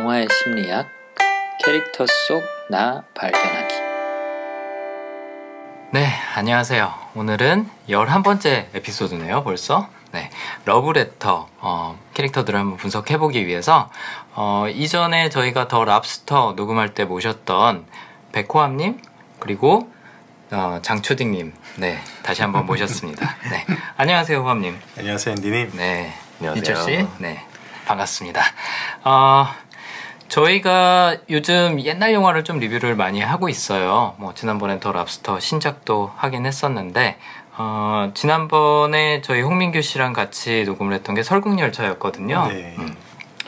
[0.00, 0.88] 영화의 심리학,
[1.62, 3.74] 캐릭터 속 나 발견하기.
[5.92, 6.94] 네, 안녕하세요.
[7.14, 9.88] 오늘은 11번째 에피소드네요, 벌써.
[10.12, 10.30] 네,
[10.64, 13.90] 러브레터 어, 캐릭터들을 한번 분석해보기 위해서
[14.34, 17.84] 어, 이전에 저희가 더 랍스터 녹음할 때 모셨던
[18.32, 19.02] 백호암님
[19.38, 19.92] 그리고
[20.50, 23.36] 어, 장초딩님 네 다시 한번 모셨습니다.
[23.50, 23.66] 네,
[23.98, 24.80] 안녕하세요, 호암님.
[24.98, 25.72] 안녕하세요, 앤디님.
[25.74, 26.54] 네, 안녕하세요.
[26.54, 27.06] 민철 씨.
[27.18, 27.44] 네,
[27.86, 28.40] 반갑습니다.
[29.04, 29.46] 어,
[30.30, 34.14] 저희가 요즘 옛날 영화를 좀 리뷰를 많이 하고 있어요.
[34.16, 37.18] 뭐 지난번엔 더 랍스터 신작도 하긴 했었는데
[37.58, 42.46] 어, 지난번에 저희 홍민규 씨랑 같이 녹음을 했던 게 설국열차였거든요.
[42.46, 42.76] 네.
[42.78, 42.96] 음,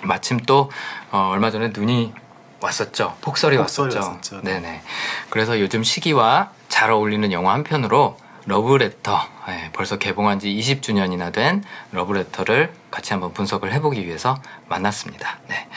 [0.02, 0.70] 마침 또
[1.12, 2.12] 어, 얼마 전에 눈이
[2.60, 3.16] 왔었죠.
[3.20, 3.98] 폭설이, 폭설이 왔었죠.
[3.98, 4.40] 왔었죠.
[4.42, 4.54] 네.
[4.54, 4.82] 네네.
[5.30, 11.62] 그래서 요즘 시기와 잘 어울리는 영화 한 편으로 러브레터 예, 벌써 개봉한 지 20주년이나 된
[11.92, 14.36] 러브레터를 같이 한번 분석을 해보기 위해서
[14.68, 15.38] 만났습니다.
[15.48, 15.68] 네.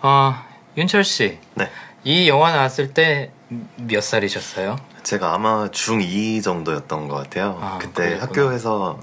[0.00, 0.34] 어,
[0.76, 1.70] 윤철 씨, 네.
[2.04, 3.30] 이 영화 나왔을 때
[3.76, 4.76] 몇 살이셨어요?
[5.02, 7.58] 제가 아마 중2 정도였던 것 같아요.
[7.60, 8.22] 아, 그때 그랬구나.
[8.22, 8.98] 학교에서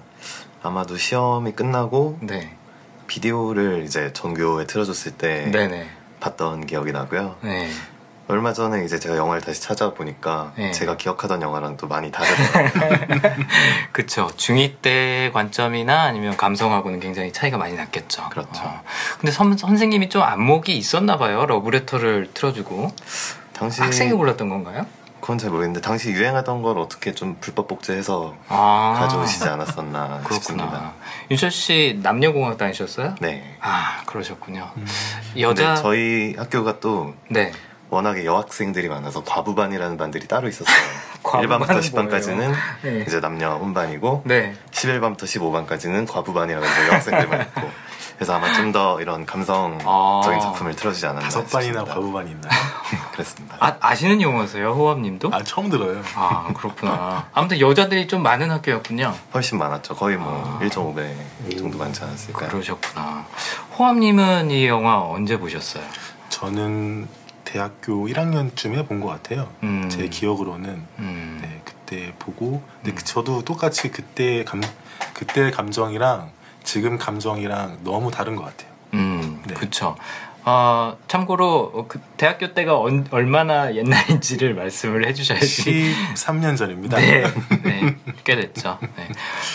[0.63, 2.55] 아마도 시험이 끝나고 네.
[3.07, 5.87] 비디오를 이제 전교에 틀어줬을 때 네네.
[6.19, 7.37] 봤던 기억이 나고요.
[7.41, 7.69] 네.
[8.31, 10.71] 얼마 전에 이제 제가 영화를 다시 찾아보니까 네.
[10.71, 13.19] 제가 기억하던 영화랑 또 많이 다르더라고요.
[13.91, 14.27] 그쵸.
[14.37, 18.29] 중2 때 관점이나 아니면 감성하고는 굉장히 차이가 많이 났겠죠.
[18.29, 18.61] 그렇죠.
[18.63, 18.81] 어.
[19.19, 21.45] 근데 선, 선생님이 좀 안목이 있었나 봐요.
[21.45, 22.93] 러브레터를 틀어주고.
[23.53, 24.85] 당시 학생이 골랐던 건가요?
[25.19, 28.95] 그건 잘 모르겠는데 당시 유행하던 걸 어떻게 좀 불법 복제해서 아.
[28.97, 30.33] 가져오시지 않았었나 그렇구나.
[30.35, 30.93] 싶습니다.
[31.29, 33.15] 윤철 씨 남녀공학 다니셨어요?
[33.19, 33.55] 네.
[33.61, 34.71] 아 그러셨군요.
[34.77, 34.87] 음,
[35.37, 37.51] 여자 저희 학교가 또 네
[37.91, 40.75] 워낙에 여학생들이 많아서 과부반이라는 반들이 따로 있었어요.
[41.21, 43.03] 과부반은 1반부터 10반까지는 네.
[43.05, 44.55] 이제 남녀 혼반이고 네.
[44.71, 47.69] 11반부터 15반까지는 과부반이라고 해서 여학생들만 있고
[48.15, 50.39] 그래서 아마 좀 더 이런 감성적인 아.
[50.41, 51.83] 작품을 틀어주지 않았나 다섯 반이나.
[51.83, 52.51] 과부반이 있나요?
[53.11, 53.57] 그랬습니다.
[53.59, 55.29] 아 아시는 용어세요, 호합님도?
[55.33, 56.01] 아, 처음 들어요.
[56.15, 57.27] 아 그렇구나.
[57.33, 59.13] 아무튼 여자들이 좀 많은 학교였군요.
[59.33, 59.95] 훨씬 많았죠.
[59.95, 60.63] 거의 뭐 아.
[60.65, 62.47] 1.5배 정도 많지 않았을까요?
[62.49, 63.25] 그러셨구나.
[63.77, 65.83] 호합님은 이 영화 언제 보셨어요?
[66.29, 67.07] 저는
[67.51, 69.51] 대학교 1학년쯤에 본 것 같아요.
[69.63, 69.89] 음.
[69.89, 71.39] 제 기억으로는 음.
[71.41, 72.95] 네, 그때 보고 근데 음.
[72.95, 74.61] 그- 저도 똑같이 그때 감
[75.13, 76.31] 그때 감정이랑
[76.63, 78.71] 지금 감정이랑 너무 다른 것 같아요.
[78.93, 79.53] 음, 네.
[79.55, 79.95] 그쵸.
[80.43, 85.93] 어, 참고로 어, 그 대학교 때가 언- 얼마나 옛날인지를 말씀을 해주셔야지.
[86.15, 86.97] 13년 전입니다.
[86.97, 87.23] 네,
[87.63, 88.77] 네, 꽤 됐죠.
[88.95, 89.07] 네.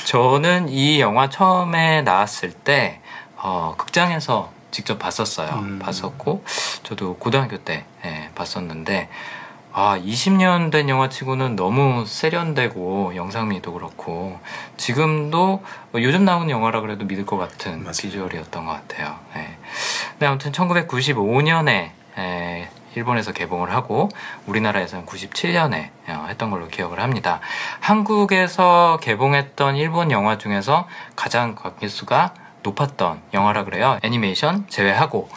[0.07, 3.01] 저는 이 영화 처음에 나왔을 때
[3.37, 5.49] 어, 극장에서 직접 봤었어요.
[5.55, 5.79] 음.
[5.79, 6.45] 봤었고
[6.83, 9.09] 저도 고등학교 때 예, 봤었는데
[9.73, 14.39] 아 20년 된 영화치고는 너무 세련되고 영상미도 그렇고
[14.77, 17.93] 지금도 요즘 나오는 영화라 그래도 믿을 것 같은 맞아요.
[17.99, 19.19] 비주얼이었던 것 같아요.
[19.37, 19.57] 예.
[20.19, 21.93] 네, 아무튼 1995년에
[22.95, 24.11] 일본에서 개봉을 하고
[24.47, 27.41] 우리나라에서는 97년에 했던 걸로 기억을 합니다.
[27.81, 33.99] 한국에서 개봉했던 일본 영화 중에서 가장 관계수가 높았던 영화라 그래요.
[34.03, 35.29] 애니메이션 제외하고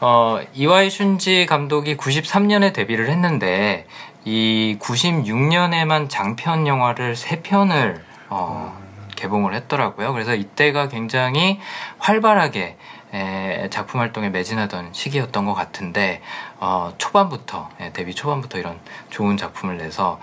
[0.00, 3.86] 어, 이와이 슌지 감독이 93년에 데뷔를 했는데
[4.24, 8.00] 이 96년에만 장편 영화를 3편을
[8.30, 8.78] 어,
[9.16, 10.12] 개봉을 했더라고요.
[10.12, 11.58] 그래서 이때가 굉장히
[11.98, 12.76] 활발하게
[13.12, 16.20] 에, 작품 활동에 매진하던 시기였던 것 같은데
[16.58, 18.78] 어, 초반부터 예, 데뷔 초반부터 이런
[19.10, 20.20] 좋은 작품을 내서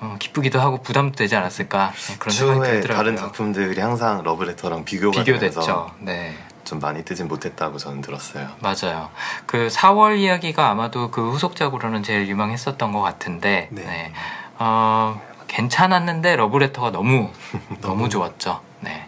[0.00, 2.96] 어, 기쁘기도 하고 부담도 되지 않았을까 예, 그런 생각이 추후에 들더라고요.
[2.96, 5.60] 다른 작품들이 항상 러브레터랑 비교가 비교됐죠.
[5.60, 6.36] 되면서 네.
[6.64, 8.48] 좀 많이 뜨진 못했다고 저는 들었어요.
[8.60, 9.08] 맞아요.
[9.46, 13.82] 그 4월 이야기가 아마도 그 후속작으로는 제일 유명했었던 것 같은데, 네.
[13.82, 14.12] 네.
[14.58, 17.30] 어, 괜찮았는데 러브레터가 너무
[17.80, 18.60] 너무 좋았죠.
[18.80, 19.06] 네.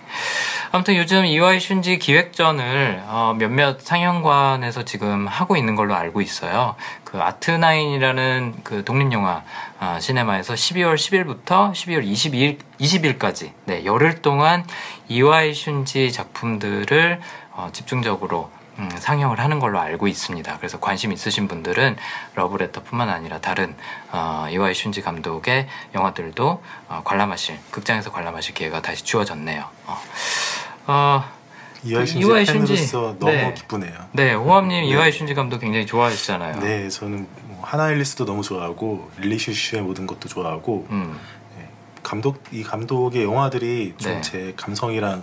[0.73, 6.77] 아무튼 요즘 이와이 슌지 기획전을 어, 몇몇 상영관에서 지금 하고 있는 걸로 알고 있어요.
[7.03, 9.43] 그 아트나인이라는 그 독립영화
[9.81, 14.65] 아, 시네마에서 12월 10일부터 12월 22일, 20일까지 네, 열흘 동안
[15.09, 17.21] 이와이 슌지 작품들을
[17.55, 18.49] 어, 집중적으로
[18.79, 20.57] 음, 상영을 하는 걸로 알고 있습니다.
[20.57, 21.97] 그래서 관심 있으신 분들은
[22.37, 23.75] 러브레터뿐만 아니라 다른
[24.13, 29.67] 어, 이와이 슌지 감독의 영화들도 어, 관람하실 극장에서 관람하실 기회가 다시 주어졌네요.
[29.87, 29.99] 어,
[30.87, 31.25] 어,
[31.83, 32.47] 이와이 그 슌지.
[32.53, 33.55] 팬으로서 너무 네.
[33.55, 33.93] 기쁘네요.
[34.13, 34.87] 네, 호암님 네.
[34.89, 36.61] 이와이 슌지 감독 굉장히 좋아하시잖아요.
[36.61, 41.19] 네, 저는 뭐 하나 일리스도 너무 좋아하고 릴리슈슈의 모든 것도 좋아하고 음,
[42.03, 44.05] 감독 이 감독의 영화들이 네.
[44.05, 45.23] 좀제 감성이랑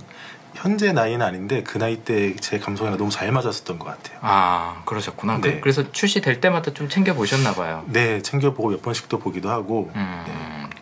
[0.55, 4.17] 현재 나이는 아닌데 그 나이 때 제 감성이랑 너무 잘 맞았었던 것 같아요.
[4.21, 5.39] 아 그러셨구나.
[5.41, 5.59] 네.
[5.59, 7.83] 그, 래서 출시될 때마다 좀 챙겨 보셨나 봐요.
[7.87, 10.33] 네, 챙겨 보고 몇 번씩 또 보기도 하고 음, 네.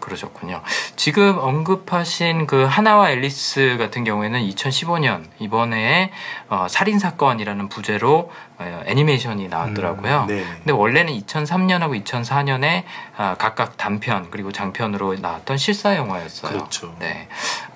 [0.06, 0.62] 그러셨군요.
[0.96, 6.12] 지금 언급하신 그 하나와 앨리스 같은 경우에는 2015년 이번에
[6.48, 10.22] 어, 살인 사건이라는 부제로 어, 애니메이션이 나왔더라고요.
[10.22, 10.46] 음, 네.
[10.57, 12.84] 근데 원래는 2003년하고 2004년에
[13.18, 16.52] 아, 각각 단편 그리고 장편으로 나왔던 실사 영화였어요.
[16.52, 16.96] 그렇죠.
[17.00, 17.28] 네.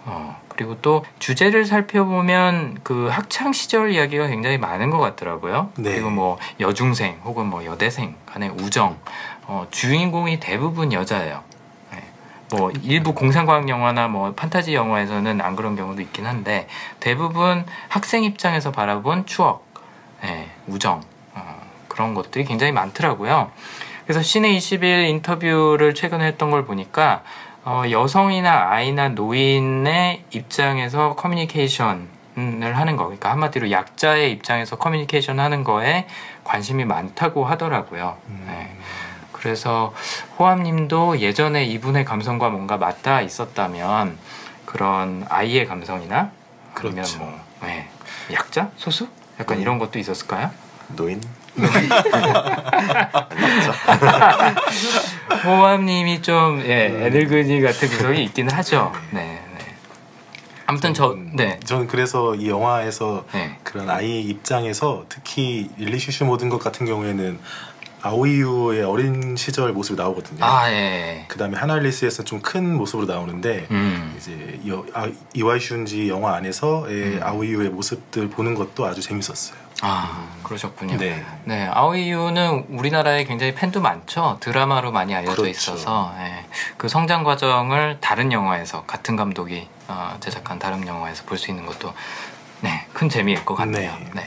[0.05, 5.71] 어, 그리고 또 주제를 살펴보면 그 학창 시절 이야기가 굉장히 많은 것 같더라고요.
[5.77, 5.93] 네.
[5.93, 8.99] 그리고 뭐 여중생 혹은 뭐 여대생 간의 우정,
[9.47, 11.48] 어, 주인공이 대부분 여자예요.
[12.51, 12.57] 네.
[12.57, 16.67] 뭐 일부 공상과학 영화나 뭐 판타지 영화에서는 안 그런 경우도 있긴 한데
[16.99, 19.65] 대부분 학생 입장에서 바라본 추억,
[20.23, 21.01] 예, 우정
[21.33, 23.51] 어, 그런 것들이 굉장히 많더라고요.
[24.05, 27.23] 그래서 시내 21 인터뷰를 최근에 했던 걸 보니까
[27.63, 36.07] 어, 여성이나 아이나 노인의 입장에서 커뮤니케이션을 하는 거, 그러니까 한마디로 약자의 입장에서 커뮤니케이션 하는 거에
[36.43, 38.17] 관심이 많다고 하더라고요.
[38.29, 38.45] 음.
[38.47, 38.78] 네.
[39.39, 39.93] 그래서
[40.37, 44.17] 호암님도 예전에 이분의 감성과 뭔가 맞닿아 있었다면
[44.65, 46.31] 그런 아이의 감성이나
[46.73, 47.19] 그러면 그렇죠.
[47.19, 47.89] 뭐 네.
[48.31, 49.07] 약자, 소수,
[49.39, 49.61] 약간 음.
[49.61, 50.51] 이런 것도 있었을까요?
[50.89, 51.21] 노인?
[55.45, 58.93] 호암님이 좀 예, 애늙은이 같은 구석이 있긴 하죠.
[59.11, 59.75] 네, 네.
[60.67, 63.57] 아무튼 저, 음, 네, 저는 그래서 이 영화에서 네.
[63.63, 67.39] 그런 아이 입장에서 특히 릴리슈슈 모든 것 같은 경우에는
[68.01, 70.43] 아오이유의 어린 시절 모습이 나오거든요.
[70.43, 71.25] 아, 예.
[71.27, 77.17] 그 다음에 하나릴리스에서 좀 큰 모습으로 나오는데 음, 이제 여, 아, 이와이 슌지 영화 안에서의
[77.17, 77.19] 음.
[77.21, 79.57] 아오이유의 모습들 보는 것도 아주 재밌었어요.
[79.81, 80.97] 아, 그러셨군요.
[80.97, 81.23] 네.
[81.45, 84.37] 네, 아오이유는 우리나라에 굉장히 팬도 많죠.
[84.39, 85.49] 드라마로 많이 알려져 그렇죠.
[85.49, 86.45] 있어서 예,
[86.77, 91.93] 그 성장 과정을 다른 영화에서 같은 감독이 어, 제작한 다른 영화에서 볼 수 있는 것도
[92.61, 93.91] 네, 큰 재미일 것 같네요.
[93.91, 94.09] 네.
[94.15, 94.23] 네.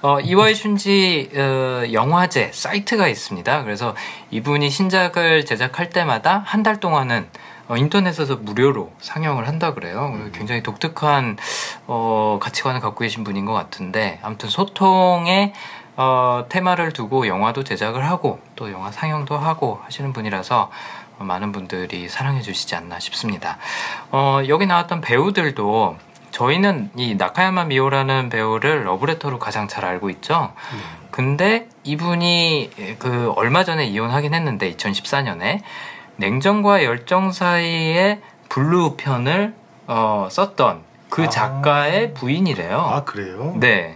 [0.00, 3.64] 어, 이와이 슌지 어, 영화제 사이트가 있습니다.
[3.64, 3.96] 그래서
[4.30, 7.28] 이분이 신작을 제작할 때마다 한 달 동안은
[7.68, 10.12] 어, 인터넷에서 무료로 상영을 한다 그래요.
[10.14, 10.32] 음.
[10.34, 11.36] 굉장히 독특한
[11.86, 15.52] 어, 가치관을 갖고 계신 분인 것 같은데 아무튼 소통의
[15.96, 20.70] 어, 테마를 두고 영화도 제작을 하고 또 영화 상영도 하고 하시는 분이라서
[21.18, 23.58] 어, 많은 분들이 사랑해 주시지 않나 싶습니다.
[24.12, 25.96] 어, 여기 나왔던 배우들도
[26.38, 30.52] 저희는 이 나카야마 미오라는 배우를 러브레터로 가장 잘 알고 있죠.
[31.10, 35.62] 근데 이분이 그 얼마 전에 이혼하긴 했는데 2014년에
[36.14, 38.20] 냉정과 열정 사이에
[38.50, 39.52] 블루 편을
[39.88, 41.28] 어, 썼던 그 아.
[41.28, 42.78] 작가의 부인이래요.
[42.78, 43.56] 아 그래요?
[43.58, 43.94] 네.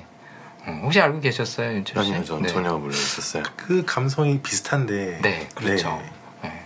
[0.66, 2.10] 음, 혹시 알고 계셨어요, 윤철 씨?
[2.12, 2.48] 아니요, 전 네.
[2.48, 3.44] 전혀 몰랐었어요.
[3.56, 5.20] 그 감성이 비슷한데.
[5.22, 5.90] 네, 그렇죠.
[5.90, 6.10] 네.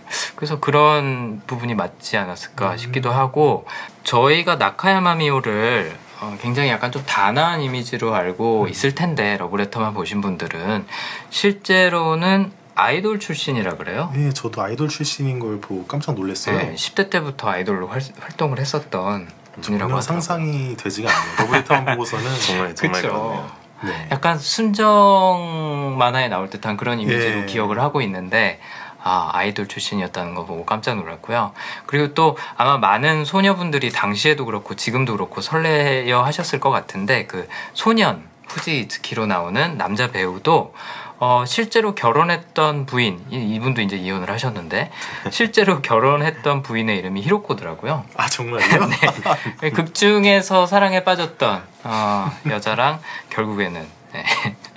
[0.07, 0.33] 네.
[0.35, 2.77] 그래서 그런 부분이 맞지 않았을까 음.
[2.77, 3.65] 싶기도 하고
[4.03, 8.69] 저희가 나카야마 미호를 어, 굉장히 약간 좀 단아한 이미지로 알고 음.
[8.69, 10.85] 있을 텐데 러브레터만 보신 분들은
[11.29, 14.11] 실제로는 아이돌 출신이라 그래요.
[14.13, 16.57] 네, 저도 아이돌 출신인 걸 보고 깜짝 놀랐어요.
[16.57, 20.01] 네, 10대 때부터 아이돌로 활, 활동을 했었던 분이라고 전혀 하더라고요.
[20.01, 21.35] 상상이 되지가 않네요.
[21.39, 23.01] 러브레터만 보고서는 정말 정말.
[23.01, 23.51] 그렇네요.
[23.83, 24.07] 네.
[24.11, 27.45] 약간 순정 만화에 나올 듯한 그런 이미지로 예.
[27.45, 28.59] 기억을 하고 있는데
[29.07, 31.53] 아 아이돌 출신이었다는 거 보고 깜짝 놀랐고요.
[31.85, 38.23] 그리고 또 아마 많은 소녀분들이 당시에도 그렇고 지금도 그렇고 설레어 하셨을 것 같은데 그 소년
[38.49, 40.73] 후지츠키로 나오는 남자 배우도
[41.19, 44.91] 어, 실제로 결혼했던 부인 이- 이분도 이제 이혼을 하셨는데
[45.31, 48.03] 실제로 결혼했던 부인의 이름이 히로코더라고요.
[48.17, 48.87] 아 정말요?
[49.61, 49.69] 네.
[49.71, 52.99] 극 중에서 사랑에 빠졌던 어, 여자랑
[53.29, 54.25] 결국에는 네,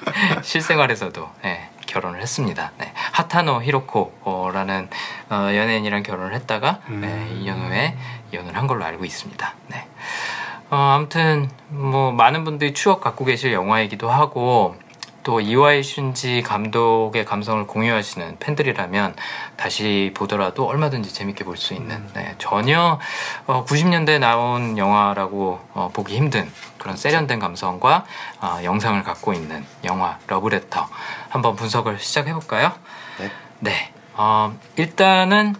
[0.42, 2.72] 실생활에서도 네, 결혼을 했습니다.
[2.78, 4.88] 네, 하타노 히로코라는
[5.30, 7.42] 어, 연예인이랑 결혼을 했다가 네, 음.
[7.42, 7.96] 2년 후에
[8.32, 9.54] 이혼을 한 걸로 알고 있습니다.
[9.68, 9.86] 네.
[10.70, 14.76] 어, 아무튼 뭐 많은 분들이 추억 갖고 계실 영화이기도 하고
[15.22, 19.14] 또 이와이 슌지 감독의 감성을 공유하시는 팬들이라면
[19.56, 22.98] 다시 보더라도 얼마든지 재밌게 볼 수 있는 네, 전혀
[23.46, 28.06] 어, 90년대에 나온 영화라고 어, 보기 힘든 그런 세련된 감성과
[28.40, 30.88] 어, 영상을 갖고 있는 영화 러브레터
[31.28, 32.72] 한번 분석을 시작해 볼까요?
[33.18, 33.30] 네.
[33.58, 33.92] 네.
[34.14, 35.54] 어, 일단은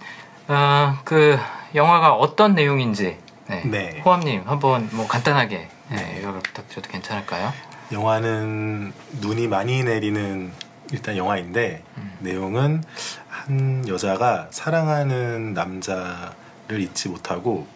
[0.48, 1.38] 어, 그
[1.74, 3.62] 영화가 어떤 내용인지 네.
[3.64, 4.00] 네.
[4.04, 7.52] 호암님 한번 뭐 간단하게 네, 요약을 부탁드려도 괜찮을까요?
[7.92, 10.52] 영화는 눈이 많이 내리는
[10.92, 12.16] 일단 영화인데 음.
[12.20, 12.82] 내용은
[13.28, 17.66] 한 여자가 사랑하는 남자를 잊지 못하고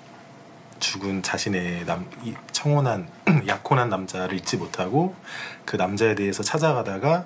[0.79, 3.09] 죽은 자신의 남, 이 청혼한
[3.47, 5.15] 약혼한 남자를 잊지 못하고
[5.65, 7.25] 그 남자에 대해서 찾아가다가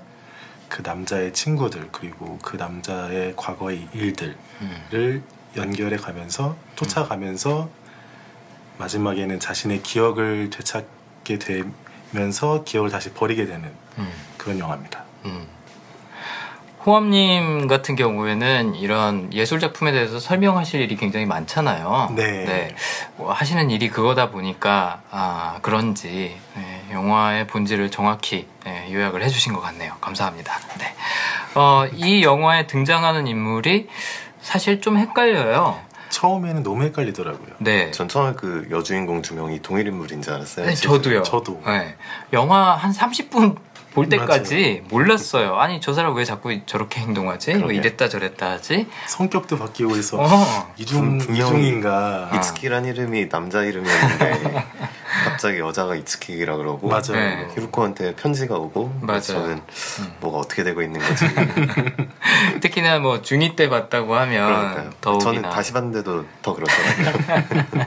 [0.69, 5.25] 그 남자의 친구들 그리고 그 남자의 과거의 일들을 음.
[5.57, 7.71] 연결해 가면서 쫓아가면서
[8.79, 11.65] 마지막에는 자신의 기억을 되찾게 되
[12.11, 14.13] 면서 기억을 다시 버리게 되는 음.
[14.37, 15.05] 그런 영화입니다.
[15.27, 15.47] 음.
[16.87, 22.15] 호암님 같은 경우에는 이런 예술 작품에 대해서 설명하실 일이 굉장히 많잖아요.
[22.17, 22.75] 네.
[23.17, 29.61] 뭐 하시는 일이 그거다 보니까 아 그런지 네, 영화의 본질을 정확히 네, 요약을 해주신 것
[29.61, 29.97] 같네요.
[30.01, 30.55] 감사합니다.
[30.79, 30.95] 네.
[31.57, 33.89] 어, 이 영화에 등장하는 인물이
[34.41, 35.79] 사실 좀 헷갈려요.
[36.11, 37.49] 처음에는 너무 헷갈리더라고요.
[37.59, 37.91] 네.
[37.91, 40.67] 전 처음에 그 여주인공 두 명이 동일 인물인 줄 알았어요.
[40.67, 40.75] 네.
[40.75, 41.23] 저도요.
[41.23, 41.61] 저도.
[41.67, 41.97] 네.
[42.33, 43.57] 영화 한 30분
[43.95, 45.57] 볼 때까지 몰랐어요.
[45.57, 47.53] 아니 저 사람 왜 자꾸 저렇게 행동하지?
[47.53, 47.77] 뭐 그러게.
[47.79, 48.87] 이랬다 저랬다 하지?
[49.07, 50.73] 성격도 바뀌고 해서 어.
[50.77, 52.29] 이중 이중인가.
[52.31, 52.37] 아.
[52.37, 54.55] 이츠키란 이름이 남자 이름이었는데
[55.39, 57.13] 갑자기 여자가 이츠키라 그러고 맞아요.
[57.13, 57.47] 네.
[57.55, 59.21] 히루코한테 편지가 오고 맞아요.
[59.21, 60.17] 저는 음.
[60.19, 61.27] 뭐가 어떻게 되고 있는 거지
[62.61, 64.93] 특히나 뭐 중2 때 봤다고 하면.
[65.01, 67.87] 더욱이나 저는 다시 봤는데도 더 그렇더라고요.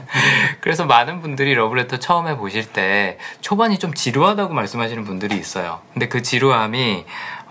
[0.62, 5.82] 그래서 많은 분들이 러브레터 처음에 보실 때 초반이 좀 지루하다고 말씀하시는 분들이 있어요.
[5.92, 7.04] 근데 그 지루함이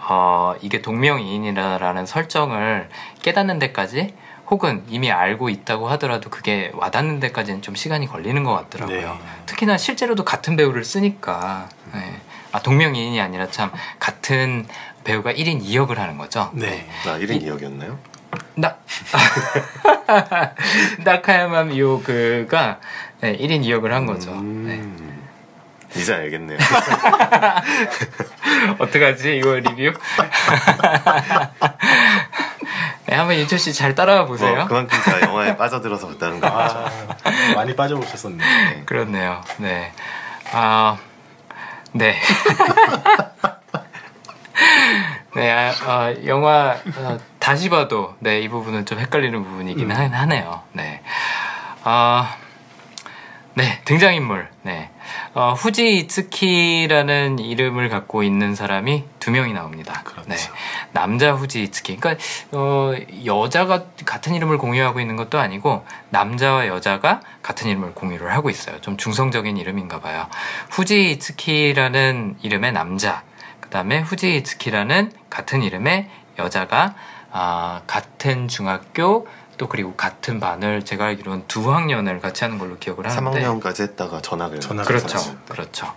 [0.09, 2.89] 어, 이게 동명이인이라는 설정을
[3.21, 4.15] 깨닫는 데까지
[4.51, 9.13] 혹은 이미 알고 있다고 하더라도 그게 와닿는 데까지는 좀 시간이 걸리는 것 같더라고요.
[9.13, 9.19] 네.
[9.45, 12.19] 특히나 실제로도 같은 배우를 쓰니까 네.
[12.51, 14.67] 아 동명이인이 아니라 참 같은
[15.05, 16.51] 배우가 1인 2역을 하는 거죠.
[16.53, 16.85] 네.
[17.05, 17.97] 나 1인 2역이었나요?
[18.55, 18.75] 나
[21.03, 22.79] 나카야마 미오그가
[23.21, 24.31] 네, 1인 2역을 한 거죠.
[24.31, 24.75] 네.
[24.75, 25.27] 음,
[25.95, 26.57] 이제 알겠네요.
[28.79, 29.93] 어떡하지 이거 리뷰?
[33.07, 34.55] 네, 한번 윤철 씨 잘 따라와 보세요.
[34.55, 36.47] 뭐 그만큼 제가 영화에 빠져들어서 봤다는 거.
[36.47, 36.89] 아,
[37.55, 38.37] 많이 빠져보셨었네.
[38.37, 38.83] 네.
[38.85, 39.41] 그렇네요.
[39.57, 39.91] 네.
[40.53, 40.97] 아,
[41.93, 42.15] 네.
[45.35, 50.61] 네, 아, 아, 영화 어, 다시 봐도 네, 이 부분은 좀 헷갈리는 부분이긴 하- 하네요.
[50.73, 51.01] 네.
[51.83, 52.35] 아,
[53.53, 54.49] 네, 등장인물.
[54.63, 54.90] 네.
[55.33, 60.01] 어, 후지 이츠키라는 이름을 갖고 있는 사람이 두 명이 나옵니다.
[60.03, 60.29] 그렇죠.
[60.29, 60.35] 네.
[60.91, 61.97] 남자 후지 이츠키.
[61.97, 62.93] 그러니까 어,
[63.25, 68.79] 여자가 같은 이름을 공유하고 있는 것도 아니고 남자와 여자가 같은 이름을 공유를 하고 있어요.
[68.81, 70.27] 좀 중성적인 이름인가 봐요.
[70.69, 73.23] 후지 이츠키라는 이름의 남자.
[73.59, 76.95] 그다음에 후지 이츠키라는 같은 이름의 여자가
[77.31, 79.25] 아, 같은 중학교
[79.61, 84.19] 또 그리고 같은 반을 제가 알기로는 두 학년을 같이 하는 걸로 기억을 하는데 3학년까지 했다가
[84.23, 85.17] 전학을 전학을 그렇죠.
[85.19, 85.37] 했었죠.
[85.47, 85.93] 그렇죠.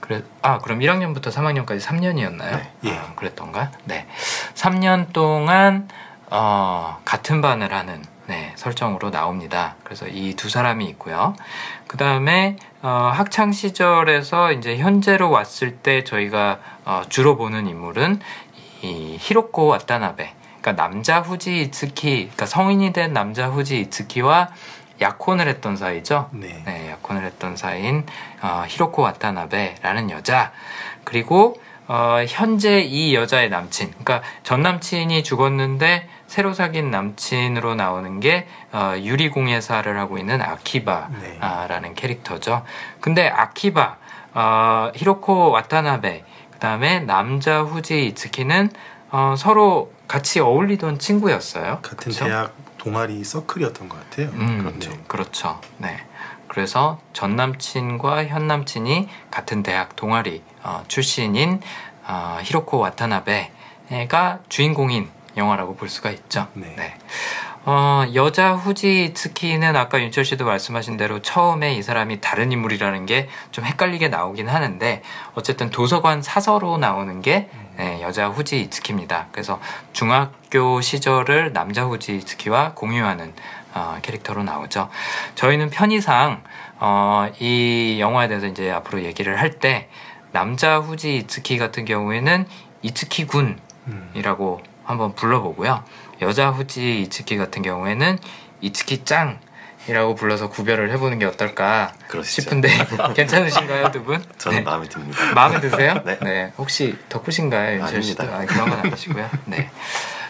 [0.00, 2.38] 그래 아 그럼 1학년부터 3학년까지 3년이었나요?
[2.52, 2.72] 네.
[2.84, 2.92] 예.
[2.96, 3.72] 아, 그랬던가?
[3.84, 4.06] 네.
[4.54, 5.86] 3년 동안
[6.30, 9.74] 어, 같은 반을 하는 네, 설정으로 나옵니다.
[9.84, 11.36] 그래서 이 두 사람이 있고요.
[11.86, 18.20] 그 다음에 어, 학창 시절에서 이제 현재로 왔을 때 저희가 어, 주로 보는 인물은
[18.80, 20.36] 이 히로코 와타나베.
[20.64, 24.48] 그러니까 남자 후지 이츠키, 그러니까 성인이 된 남자 후지 이츠키와
[24.98, 26.30] 약혼을 했던 사이죠.
[26.32, 26.62] 네.
[26.64, 28.06] 네, 약혼을 했던 사이인
[28.40, 30.52] 어, 히로코 와타나베라는 여자
[31.04, 38.46] 그리고 어, 현재 이 여자의 남친 그러니까 전 남친이 죽었는데 새로 사귄 남친으로 나오는 게
[38.72, 40.44] 어, 유리공예사를 하고 있는 네.
[40.44, 42.64] 아키바라는 캐릭터죠.
[43.00, 43.96] 근데 아키바
[44.32, 48.70] 어, 히로코 와타나베 그다음에 남자 후지 이츠키는
[49.16, 51.78] 어, 서로 같이 어울리던 친구였어요.
[51.82, 52.24] 같은 그쵸?
[52.24, 54.26] 대학 동아리 서클이었던 것 같아요.
[54.32, 54.90] 음, 그렇죠.
[55.06, 55.60] 그렇죠.
[55.78, 56.04] 네.
[56.48, 61.60] 그래서 전 남친과 현 남친이 같은 대학 동아리 어, 출신인
[62.08, 66.48] 어, 히로코 와타나베가 주인공인 영화라고 볼 수가 있죠.
[66.54, 66.96] 네.
[67.66, 73.28] 어, 여자 후지 트키는 아까 윤철 씨도 말씀하신 대로 처음에 이 사람이 다른 인물이라는 게
[73.52, 75.00] 좀 헷갈리게 나오긴 하는데
[75.34, 79.28] 어쨌든 도서관 사서로 나오는 게 네, 여자 후지 이츠키입니다.
[79.32, 79.60] 그래서
[79.92, 83.34] 중학교 시절을 남자 후지 이츠키와 공유하는
[83.74, 84.88] 어, 캐릭터로 나오죠.
[85.34, 86.42] 저희는 편의상
[86.78, 89.88] 어, 이 영화에 대해서 이제 앞으로 얘기를 할 때
[90.32, 92.46] 남자 후지 이츠키 같은 경우에는
[92.82, 93.58] 이츠키 음.
[94.12, 95.84] 군이라고 한번 불러보고요.
[96.22, 98.18] 여자 후지 이츠키 같은 경우에는
[98.60, 99.38] 이츠키 짱
[99.86, 102.42] 이라고 불러서 구별을 해보는 게 어떨까 그러시죠.
[102.42, 102.68] 싶은데
[103.14, 104.24] 괜찮으신가요, 두 분?
[104.38, 104.64] 저는 네.
[104.64, 105.32] 마음에 듭니다.
[105.34, 106.02] 마음에 드세요?
[106.22, 106.52] 네.
[106.56, 107.84] 혹시 덕후신가요?
[107.84, 108.24] 아닙니다.
[108.24, 109.28] 아, 그런 건 아니시고요.
[109.46, 109.70] 네.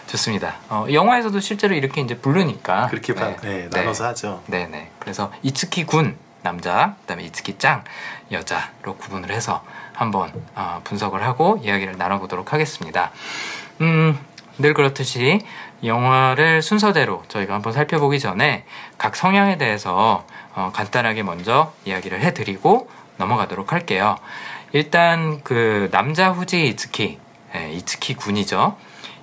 [0.07, 0.55] 좋습니다.
[0.69, 4.43] 어, 영화에서도 실제로 이렇게 이제 부르니까 그렇게 바- 네, 나눠서 하죠.
[4.47, 4.91] 네네.
[4.99, 7.83] 그래서 이츠키 군 남자, 그다음에 이츠키 짱
[8.31, 13.11] 여자로 구분을 해서 한번 어, 분석을 하고 이야기를 나눠보도록 하겠습니다.
[13.81, 14.19] 음,
[14.59, 15.41] 늘 그렇듯이
[15.83, 18.65] 영화를 순서대로 저희가 한번 살펴보기 전에
[18.97, 24.17] 각 성향에 대해서 어, 간단하게 먼저 이야기를 해드리고 넘어가도록 할게요.
[24.71, 27.19] 일단 그 남자 후지 이츠키,
[27.55, 28.75] 예, 이츠키 군이죠.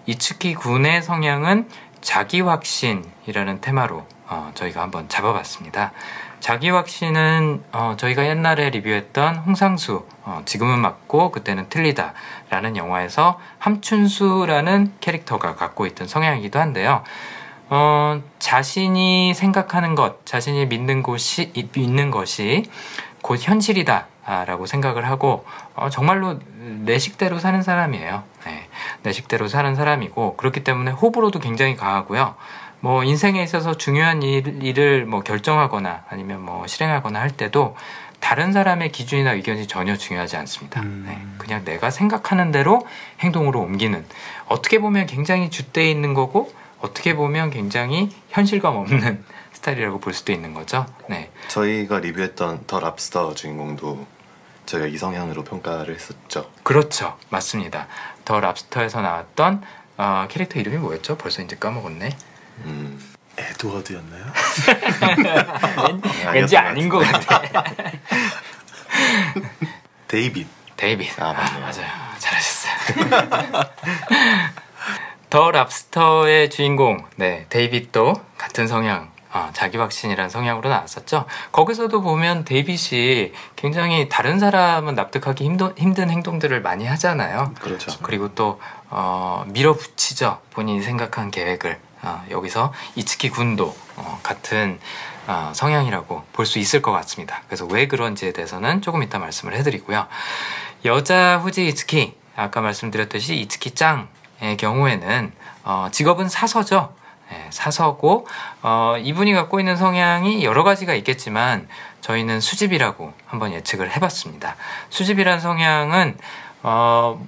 [0.06, 1.68] 이츠키 군의 성향은
[2.00, 5.92] 자기 확신이라는 테마로 어, 저희가 한번 잡아봤습니다.
[6.42, 15.54] 자기 확신은 어, 저희가 옛날에 리뷰했던 홍상수 어, 지금은 맞고 그때는 틀리다라는 영화에서 함춘수라는 캐릭터가
[15.54, 17.04] 갖고 있던 성향이기도 한데요.
[17.70, 22.64] 어, 자신이 생각하는 것, 자신이 믿는 곳이 믿는 것이
[23.22, 25.44] 곧 현실이다라고 생각을 하고
[25.76, 28.24] 어, 정말로 내 식대로 사는 사람이에요.
[28.46, 28.68] 네,
[29.04, 32.34] 내 식대로 사는 사람이고 그렇기 때문에 호불호도 굉장히 강하고요.
[32.82, 37.76] 뭐 인생에 있어서 중요한 일, 일을 뭐 결정하거나 아니면 뭐 실행하거나 할 때도
[38.18, 40.80] 다른 사람의 기준이나 의견이 전혀 중요하지 않습니다.
[40.80, 41.04] 음.
[41.06, 42.84] 네, 그냥 내가 생각하는 대로
[43.20, 44.04] 행동으로 옮기는
[44.46, 49.24] 어떻게 보면 굉장히 줏대에 있는 거고 어떻게 보면 굉장히 현실감 없는
[49.54, 50.84] 스타일이라고 볼 수도 있는 거죠.
[51.08, 54.04] 네, 저희가 리뷰했던 더 랍스터 주인공도
[54.66, 56.50] 저희가 이 성향으로 평가를 했었죠.
[56.64, 57.86] 그렇죠, 맞습니다.
[58.24, 59.62] 더 랍스터에서 나왔던
[59.98, 61.16] 어, 캐릭터 이름이 뭐였죠?
[61.16, 62.10] 벌써 이제 까먹었네.
[62.64, 63.00] 음,
[63.38, 64.24] 에드워드였나요?
[66.32, 67.42] 왠지 아닌 것 같아.
[70.08, 70.46] 데이빗.
[70.76, 71.20] 데이빗.
[71.20, 71.60] 아, 맞네요.
[71.60, 71.86] 맞아요.
[72.18, 72.74] 잘하셨어요.
[75.30, 81.24] 더 랍스터의 주인공, 네, 데이빗도 같은 성향, 어, 자기 확신이라는 성향으로 나왔었죠.
[81.52, 87.54] 거기서도 보면 데이빗이 굉장히 다른 사람은 납득하기 힘든, 힘든 행동들을 많이 하잖아요.
[87.60, 87.98] 그렇죠.
[88.02, 90.40] 그리고 또 어, 밀어붙이죠.
[90.50, 91.80] 본인이 생각한 계획을.
[92.02, 94.78] 어, 여기서 이츠키 군도 어, 같은
[95.26, 97.42] 어, 성향이라고 볼 수 있을 것 같습니다.
[97.46, 100.06] 그래서 왜 그런지에 대해서는 조금 이따 말씀을 해드리고요.
[100.84, 105.32] 여자 후지 이츠키 아까 말씀드렸듯이 이츠키 짱의 경우에는
[105.64, 106.92] 어, 직업은 사서죠.
[107.32, 108.26] 예, 사서고
[108.62, 111.68] 어, 이분이 갖고 있는 성향이 여러 가지가 있겠지만
[112.00, 114.56] 저희는 수집이라고 한번 예측을 해봤습니다.
[114.90, 116.18] 수집이란 성향은
[116.64, 117.24] 어,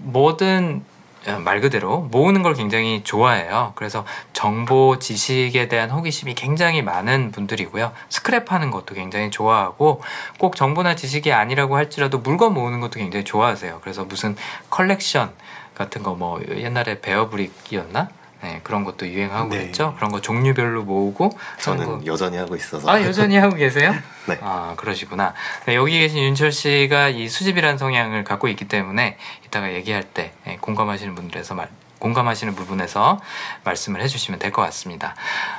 [1.45, 3.73] 말 그대로 모으는 걸 굉장히 좋아해요.
[3.76, 7.93] 그래서 정보, 지식에 대한 호기심이 굉장히 많은 분들이고요.
[8.09, 10.02] 스크랩하는 것도 굉장히 좋아하고
[10.38, 13.81] 꼭 정보나 지식이 아니라고 할지라도 물건 모으는 것도 굉장히 좋아하세요.
[13.83, 14.37] 그래서 무슨
[14.71, 15.33] 컬렉션
[15.75, 18.09] 같은 거 뭐 옛날에 베어브릭이었나?
[18.44, 19.64] 네, 그런 것도 유행하고 네.
[19.64, 19.94] 있죠.
[19.96, 21.30] 그런 거 종류별로 모으고
[21.64, 21.84] 하는 거.
[21.92, 23.94] 저는 여전히 하고 있어서 아 여전히 하고 계세요?
[24.28, 24.38] 네.
[24.42, 25.32] 아 그러시구나.
[25.64, 30.58] 네, 여기 계신 윤철 씨가 이 수집이라는 성향을 갖고 있기 때문에 이따가 얘기할 때 예,
[30.60, 31.68] 공감하시는 분들에서 말
[32.00, 33.18] 공감하시는 부분에서
[33.64, 35.14] 말씀을 해주시면 될 것 같습니다.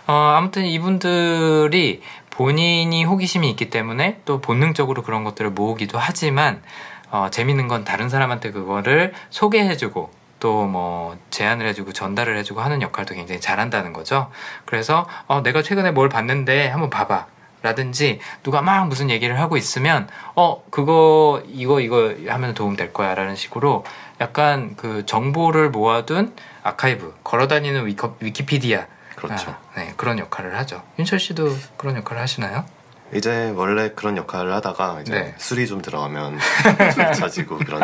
[0.06, 6.62] 어, 아무튼 이분들이 본인이 호기심이 있기 때문에 또 본능적으로 그런 것들을 모으기도 하지만
[7.10, 10.12] 어, 재밌는 건 다른 사람한테 그거를 소개해주고
[10.46, 14.30] 또 뭐 제안을 해주고 전달을 해주고 하는 역할도 굉장히 잘한다는 거죠.
[14.66, 17.26] 그래서 어, 내가 최근에 뭘 봤는데 한번 봐봐.
[17.64, 23.36] 라든지 누가 막 무슨 얘기를 하고 있으면 어 그거 이거 이거 하면 도움 될 거야라는
[23.36, 23.84] 식으로
[24.22, 27.88] 약간 그 정보를 모아둔 아카이브 걸어다니는
[28.20, 29.50] 위키피디아 그렇죠.
[29.50, 32.66] 아, 네 그런 역할을 하죠 윤철 씨도 그런 역할을 하시나요?
[33.14, 35.36] 이제 원래 그런 역할을 하다가 이제 네.
[35.38, 36.40] 술이 좀 들어가면
[36.96, 37.82] 좀 잊혀지고 그런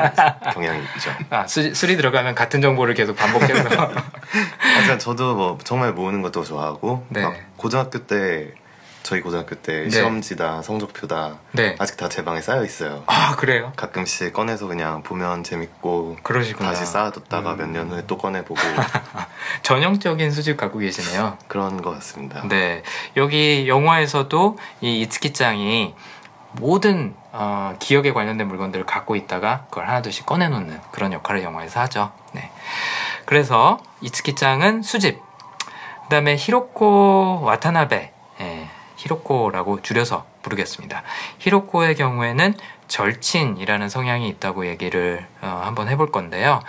[0.53, 1.12] 경향이 있죠.
[1.29, 3.69] 아 수, 술이 들어가면 같은 정보를 계속 반복해서
[4.60, 7.21] 하지만 저도 뭐 정말 모으는 것도 좋아하고 네.
[7.21, 8.53] 막 고등학교 때
[9.04, 9.90] 저희 고등학교 때 네.
[9.90, 11.76] 시험지다 성적표다 네.
[11.80, 13.04] 아직 다 제 방에 쌓여 있어요.
[13.08, 13.72] 아 그래요?
[13.76, 17.58] 가끔씩 꺼내서 그냥 보면 재밌고 그러시구나 다시 쌓아뒀다가 음.
[17.58, 18.60] 몇년 후에 또 꺼내보고
[19.64, 22.46] 전형적인 수집 갖고 계시네요 그런 것 같습니다.
[22.48, 22.84] 네,
[23.18, 25.96] 여기 영화에서도 이 이츠키짱이
[26.54, 32.12] 모든 어, 기억에 관련된 물건들을 갖고 있다가 그걸 하나둘씩 꺼내놓는 그런 역할을 영화에서 하죠.
[32.34, 32.52] 네.
[33.26, 35.22] 그래서 이츠키짱은 수집,
[36.04, 38.11] 그 다음에 히로코 와타나베, 예,
[39.06, 41.02] 히로코라고 줄여서 부르겠습니다.
[41.40, 42.54] 히로코의 경우에는
[42.88, 46.62] 절친이라는 성향이 있다고 얘기를 어, 한번 해볼 건데요.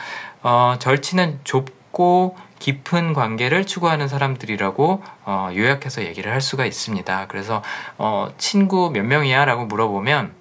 [0.43, 7.27] 어, 절친은 좁고 깊은 관계를 추구하는 사람들이라고 어, 요약해서 얘기를 할 수가 있습니다.
[7.29, 7.63] 그래서
[7.99, 10.33] 어, 친구 몇 명이야라고 물어보면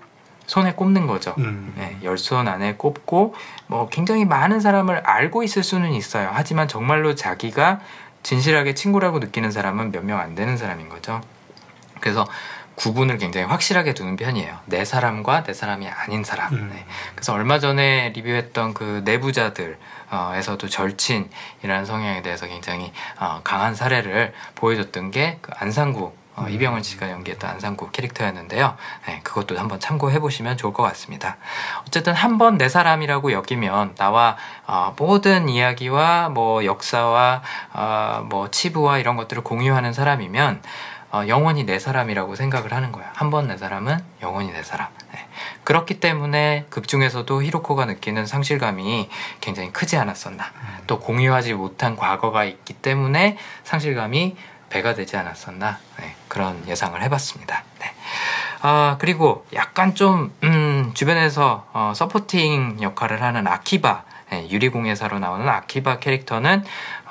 [0.46, 1.34] 손에 꼽는 거죠.
[1.40, 1.74] 음.
[1.78, 3.34] 네, 열손 안에 꼽고
[3.68, 6.30] 뭐 굉장히 많은 사람을 알고 있을 수는 있어요.
[6.32, 7.80] 하지만 정말로 자기가
[8.24, 11.22] 진실하게 친구라고 느끼는 사람은 몇 명 안 되는 사람인 거죠.
[12.02, 12.28] 그래서
[12.76, 14.58] 구분을 굉장히 확실하게 두는 편이에요.
[14.66, 16.54] 내 사람과 내 사람이 아닌 사람.
[16.54, 16.72] 음.
[16.74, 16.86] 네.
[17.14, 25.38] 그래서 얼마 전에 리뷰했던 그 내부자들에서도 절친이라는 성향에 대해서 굉장히 어, 강한 사례를 보여줬던 게
[25.42, 26.50] 그 안상구 어, 음.
[26.50, 28.78] 이병헌 씨가 연기했던 안상구 캐릭터였는데요.
[29.06, 31.36] 네, 그것도 한번 참고해 보시면 좋을 것 같습니다.
[31.86, 37.42] 어쨌든 한 번 내 사람이라고 여기면 나와 어, 모든 이야기와 뭐 역사와
[37.74, 40.62] 어, 뭐 치부와 이런 것들을 공유하는 사람이면
[41.12, 43.12] 어, 영원히 내 사람이라고 생각을 하는 거야.
[43.16, 44.88] 한 번 내 사람은 영원히 내 사람.
[45.14, 45.20] 네.
[45.64, 49.10] 그렇기 때문에 극 중에서도 히로코가 느끼는 상실감이
[49.42, 50.46] 굉장히 크지 않았었나.
[50.88, 54.36] 또 공유하지 못한 과거가 있기 때문에 상실감이
[54.70, 55.80] 배가 되지 않았었나.
[56.00, 57.64] 네, 그런 예상을 해봤습니다.
[57.80, 57.94] 네.
[58.62, 66.00] 아, 그리고 약간 좀, 음, 주변에서 어, 서포팅 역할을 하는 아키바, 예, 유리공예사로 나오는 아키바
[66.00, 66.64] 캐릭터는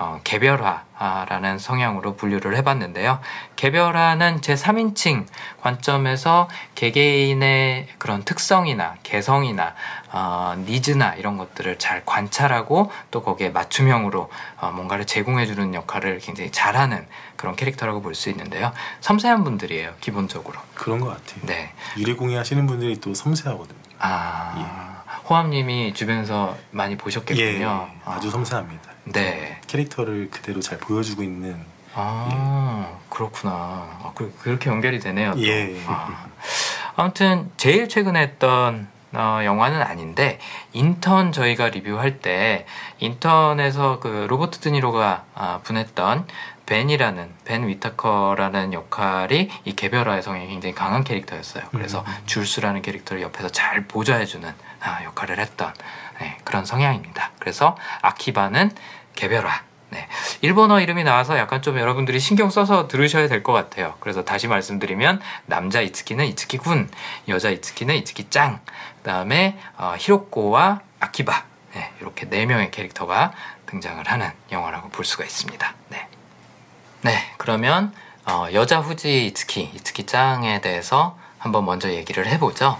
[0.02, 3.20] 어, 개별화라는 성향으로 분류를 해봤는데요.
[3.56, 5.26] 개별화는 제 3인칭
[5.60, 9.74] 관점에서 개개인의 그런 특성이나 개성이나
[10.10, 14.30] 어, 니즈나 이런 것들을 잘 관찰하고 또 거기에 맞춤형으로
[14.62, 18.72] 어, 뭔가를 제공해주는 역할을 굉장히 잘하는 그런 캐릭터라고 볼 수 있는데요.
[19.00, 20.58] 섬세한 분들이에요, 기본적으로.
[20.74, 21.40] 그런 것 같아요.
[21.46, 21.72] 네.
[21.98, 23.78] 유리공예 하시는 분들이 또 섬세하거든요.
[23.98, 27.88] 아, 호암님이 주변에서 많이 보셨겠군요.
[27.90, 28.89] 예, 아주 섬세합니다.
[29.12, 29.60] 네.
[29.66, 31.58] 캐릭터를 그대로 잘 보여주고 있는
[31.94, 33.52] 아, 그렇구나.
[33.52, 35.32] 아, 그, 그렇게 연결이 되네요.
[35.32, 35.42] 또.
[35.42, 35.82] 예.
[35.86, 36.26] 아.
[36.96, 40.38] 아무튼 제일 최근에 했던 어, 영화는 아닌데
[40.72, 42.64] 인턴 저희가 리뷰할 때
[43.00, 46.26] 인턴에서 그 로버트 드니로가 아, 분했던
[46.66, 51.64] 벤이라는 벤 위타커라는 역할이 이 개별화의 성향이 굉장히 강한 캐릭터였어요.
[51.72, 52.14] 그래서 음.
[52.26, 54.48] 줄스라는 캐릭터를 옆에서 잘 보좌해주는
[54.80, 55.74] 아, 역할을 했던
[56.20, 57.32] 네, 그런 성향입니다.
[57.40, 58.70] 그래서 아키바는
[59.14, 59.62] 개별화.
[59.90, 60.06] 네.
[60.40, 63.94] 일본어 이름이 나와서 약간 좀 여러분들이 신경 써서 들으셔야 될 것 같아요.
[63.98, 66.88] 그래서 다시 말씀드리면 남자 이츠키는 이츠키 군,
[67.28, 68.60] 여자 이츠키는 이츠키 짱,
[68.98, 71.44] 그다음에 어, 히로코와 아키바
[71.74, 73.32] 네, 이렇게 네 명의 캐릭터가
[73.66, 75.74] 등장을 하는 영화라고 볼 수가 있습니다.
[75.88, 76.06] 네.
[77.02, 77.92] 네, 그러면
[78.26, 82.78] 어, 여자 후지 이츠키, 이츠키 짱에 대해서 한번 먼저 얘기를 해보죠.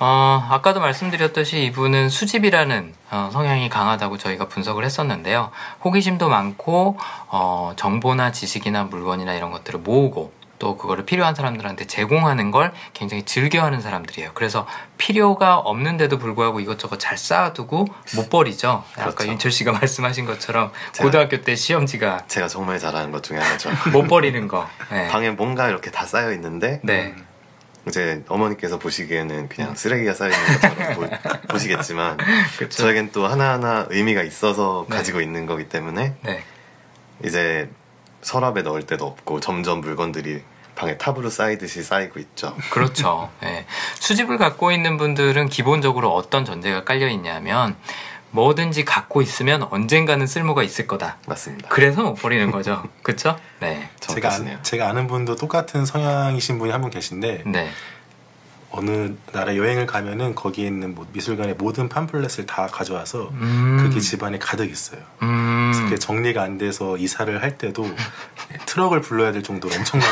[0.00, 5.50] 어, 아까도 말씀드렸듯이 이분은 수집이라는 어, 성향이 강하다고 저희가 분석을 했었는데요.
[5.84, 12.72] 호기심도 많고 어, 정보나 지식이나 물건이나 이런 것들을 모으고 또 그거를 필요한 사람들한테 제공하는 걸
[12.92, 14.30] 굉장히 즐겨하는 사람들이에요.
[14.34, 14.66] 그래서
[14.98, 18.84] 필요가 없는데도 불구하고 이것저것 잘 쌓아두고 못 버리죠.
[18.96, 19.30] 아까 그렇죠.
[19.32, 23.70] 윤철 씨가 말씀하신 것처럼 제가- 고등학교 때 시험지가 제가 정말 잘하는 것 중에 하나죠.
[23.92, 24.68] 못 버리는 거.
[24.90, 25.08] 네.
[25.08, 27.14] 방에 뭔가 이렇게 다 쌓여 있는데 네.
[27.86, 31.10] 이제 어머니께서 보시기에는 그냥 쓰레기가 쌓여 있는 것처럼
[31.48, 32.18] 보, 시겠지만.
[32.68, 34.96] 저에겐 또 하나하나 의미가 있어서 네.
[34.96, 36.44] 가지고 있는 거기 때문에 네.
[37.24, 37.68] 이제
[38.22, 40.42] 서랍에 넣을 데도 없고 점점 물건들이
[40.74, 42.56] 방에 탑으로 쌓이듯이 쌓이고 있죠.
[42.70, 43.30] 그렇죠.
[43.44, 43.64] 예.
[44.00, 47.76] 수집을 갖고 있는 분들은 기본적으로 어떤 전제가 깔려 있냐면
[48.34, 51.18] 뭐든지 갖고 있으면 언젠가는 쓸모가 있을 거다.
[51.28, 51.68] 맞습니다.
[51.68, 52.82] 그래서 못 버리는 거죠.
[53.02, 53.38] 그렇죠?
[53.60, 53.88] 네.
[54.00, 54.28] 제가.
[54.28, 57.70] 아, 제가 아는 분도 똑같은 성향이신 분이 한 분 계신데 네.
[58.70, 63.78] 어느 나라 여행을 가면은 거기에 있는 뭐 미술관의 모든 팜플렛을 다 가져와서 음.
[63.80, 65.00] 그게 집안에 가득 있어요.
[65.22, 65.70] 음.
[65.84, 67.88] 그게 정리가 안 돼서 이사를 할 때도
[68.66, 70.08] 트럭을 불러야 될 정도로 엄청난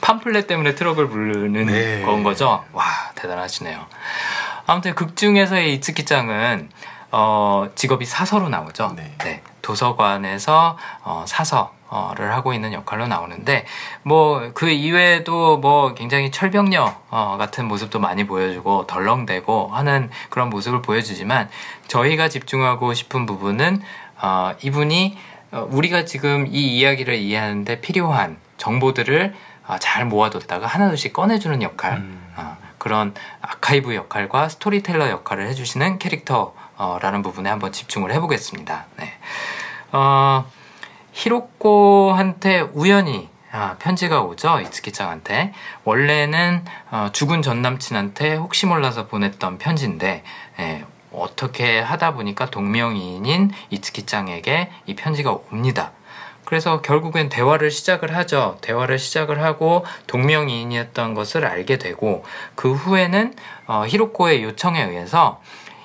[0.00, 2.02] 팜플렛 때문에 트럭을 부르는 네.
[2.02, 2.64] 건 거죠.
[2.72, 3.86] 와 대단하시네요.
[4.66, 6.70] 아무튼 극 중에서의 이츠키짱은
[7.12, 8.94] 어, 직업이 사서로 나오죠.
[8.96, 9.42] 네.
[9.62, 13.66] 도서관에서 어, 사서를 하고 있는 역할로 나오는데
[14.02, 20.82] 뭐 그 이외에도 뭐 굉장히 철벽녀 어, 같은 모습도 많이 보여주고 덜렁대고 하는 그런 모습을
[20.82, 21.48] 보여주지만
[21.88, 23.82] 저희가 집중하고 싶은 부분은
[24.22, 25.18] 어, 이분이
[25.52, 29.34] 어, 우리가 지금 이 이야기를 이해하는데 필요한 정보들을
[29.66, 32.23] 어, 잘 모아뒀다가 하나둘씩 꺼내주는 역할 음.
[32.84, 38.84] 어, 그런 아카이브 역할과 스토리텔러 역할을 해주시는 캐릭터라는 부분에 한번 집중을 해보겠습니다.
[38.98, 39.12] 네.
[39.92, 40.44] 어,
[41.12, 45.52] 히로코한테 우연히 아, 편지가 오죠 이츠키짱한테
[45.84, 50.24] 원래는 어, 죽은 전 남친한테 혹시 몰라서 보냈던 편지인데
[50.58, 55.92] 예, 어떻게 하다 보니까 동명이인인 이츠키짱에게 이 편지가 옵니다.
[56.54, 58.58] 그래서 결국엔 대화를 시작을 하죠.
[58.60, 63.34] 대화를 시작을 하고 동명이인이었던 것을 알게 되고 그 후에는
[63.66, 65.42] 어, 히로코의 요청에 의해서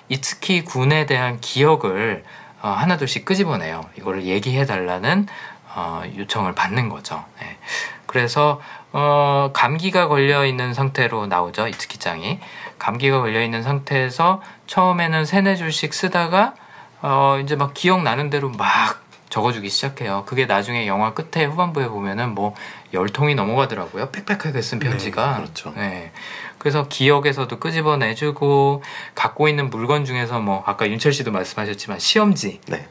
[0.10, 2.24] 이츠키 군에 대한 기억을
[2.62, 3.84] 어, 하나둘씩 끄집어내요.
[3.98, 5.26] 이거를 얘기해 달라는
[5.74, 7.26] 어, 요청을 받는 거죠.
[7.42, 7.58] 예.
[8.06, 8.62] 그래서
[8.94, 11.68] 어, 감기가 걸려 있는 상태로 나오죠.
[11.68, 12.40] 이츠키짱이
[12.78, 16.54] 감기가 걸려 있는 상태에서 처음에는 세네 줄씩 쓰다가
[17.02, 20.24] 어, 이제 막 기억 나는 대로 막 적어주기 시작해요.
[20.26, 22.56] 그게 나중에 영화 끝에 후반부에 보면은 뭐
[22.94, 24.10] 열 통이 넘어가더라고요.
[24.10, 25.32] 빽빽하게 쓴 편지가.
[25.32, 25.74] 네, 그렇죠.
[25.76, 26.12] 네.
[26.58, 28.84] 그래서 기억에서도 끄집어내주고
[29.16, 32.88] 갖고 있는 물건 중에서 뭐 아까 윤철 씨도 말씀하셨지만 시험지 네.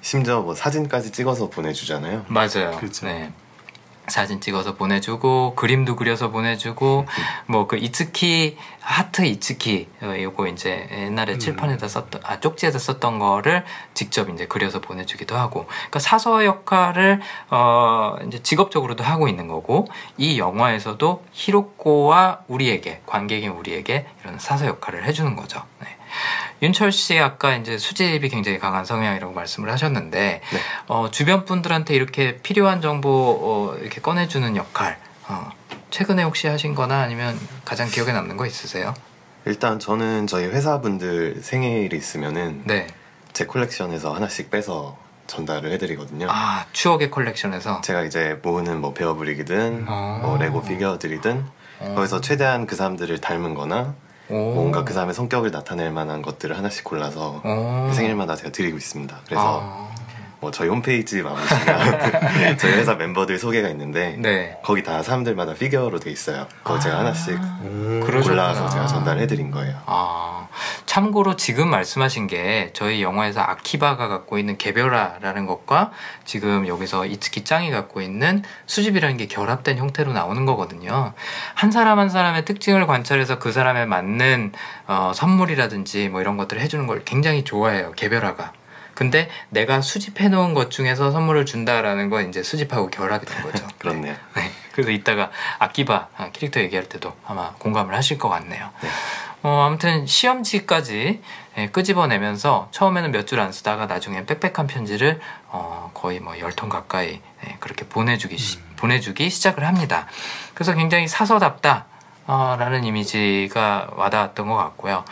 [0.00, 2.24] 심지어 뭐 사진까지 찍어서 보내주잖아요.
[2.28, 2.76] 맞아요.
[2.78, 3.06] 그렇죠.
[3.06, 3.30] 네.
[4.08, 7.06] 사진 찍어서 보내주고 그림도 그려서 보내주고
[7.46, 8.56] 뭐 그 이츠키
[8.88, 11.38] 하트 이츠키 어, 요거 이제 옛날에 음.
[11.38, 17.20] 칠판에다 썼던 아 쪽지에다 썼던 거를 직접 이제 그려서 보내주기도 하고 그러니까 사서 역할을
[17.50, 25.04] 어 이제 직업적으로도 하고 있는 거고 이 영화에서도 히로코와 우리에게 관객인 우리에게 이런 사서 역할을
[25.04, 25.62] 해주는 거죠.
[25.82, 25.88] 네.
[26.62, 30.58] 윤철 씨 아까 이제 수집이 굉장히 강한 성향이라고 말씀을 하셨는데 네.
[30.86, 34.98] 어, 주변 분들한테 이렇게 필요한 정보 어, 이렇게 꺼내주는 역할
[35.28, 35.50] 어,
[35.90, 38.94] 최근에 혹시 하신 거나 아니면 가장 기억에 남는 거 있으세요?
[39.44, 42.86] 일단 저는 저희 회사분들 생일이 있으면은 네.
[43.32, 46.26] 제 콜렉션에서 하나씩 빼서 전달을 해드리거든요.
[46.30, 47.82] 아, 추억의 컬렉션에서.
[47.82, 50.20] 제가 이제 모으는 뭐 베어브릭이든 아.
[50.22, 51.44] 뭐 레고 피규어들이든
[51.80, 51.92] 어.
[51.94, 53.94] 거기서 최대한 그 사람들을 닮은 거나
[54.30, 54.34] 오.
[54.34, 57.92] 뭔가 그 사람의 성격을 나타낼 만한 것들을 하나씩 골라서 오.
[57.92, 59.20] 생일마다 제가 드리고 있습니다.
[59.26, 59.87] 그래서 아.
[60.40, 64.56] 뭐 저희 홈페이지만 보시면 저희 회사 멤버들 소개가 있는데 네.
[64.62, 66.46] 거기 다 사람들마다 피규어로 돼 있어요.
[66.62, 68.02] 그거 제가 하나씩 음.
[68.04, 69.74] 골라서 제가 전달해드린 거예요.
[69.86, 70.48] 아,
[70.86, 75.90] 참고로 지금 말씀하신 게 저희 영화에서 아키바가 갖고 있는 개별화라는 것과
[76.24, 81.14] 지금 여기서 이츠키 짱이 갖고 있는 수집이라는 게 결합된 형태로 나오는 거거든요.
[81.54, 84.52] 한 사람 한 사람의 특징을 관찰해서 그 사람에 맞는
[84.86, 87.92] 어, 선물이라든지 뭐 이런 것들을 해주는 걸 굉장히 좋아해요.
[87.96, 88.52] 개별화가.
[88.98, 93.64] 근데 내가 수집해 놓은 것 중에서 선물을 준다라는 건 이제 수집하고 결합이 된 거죠.
[93.78, 94.16] 그렇네요.
[94.34, 94.50] 네.
[94.72, 95.30] 그래서 이따가
[95.60, 98.70] 아키바 아, 캐릭터 얘기할 때도 아마 공감을 하실 것 같네요.
[98.82, 98.88] 네.
[99.44, 101.22] 어, 아무튼 시험지까지
[101.58, 106.68] 예, 끄집어내면서 처음에는 몇 줄 안 쓰다가 나중엔 빽빽한 편지를 어, 거의 뭐 열 통
[106.68, 110.08] 가까이 예, 그렇게 보내주기, 시, 보내주기 시작을 합니다.
[110.54, 111.84] 그래서 굉장히 사서답다
[112.26, 115.04] 어, 라는 이미지가 와닿았던 것 같고요.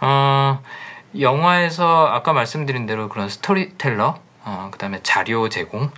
[0.00, 0.62] 어,
[1.18, 5.88] 영화에서 아까 말씀드린 대로 그런 스토리텔러 어, 그 다음에 자료 제공의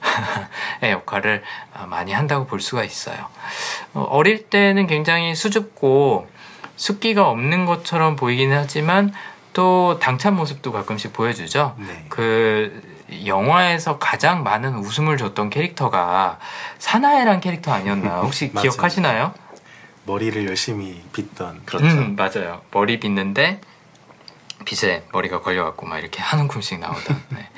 [0.83, 1.43] 역할을
[1.75, 3.17] 어, 많이 한다고 볼 수가 있어요.
[3.95, 6.29] 어, 어릴 때는 굉장히 수줍고
[6.77, 9.13] 숫기가 없는 것처럼 보이긴 하지만
[9.53, 11.75] 또 당찬 모습도 가끔씩 보여주죠.
[11.79, 12.05] 네.
[12.09, 12.83] 그
[13.25, 16.39] 영화에서 가장 많은 웃음을 줬던 캐릭터가
[16.79, 18.53] 사나이란 캐릭터 아니었나 혹시.
[18.53, 19.33] 기억하시나요?
[20.05, 21.87] 머리를 열심히 빗던 그렇죠.
[21.87, 22.61] 음, 맞아요.
[22.71, 23.61] 머리 빗는데
[24.65, 27.23] 빗에 머리가 걸려갖고 막 이렇게 한 움큼씩 나오던.
[27.31, 27.49] 네.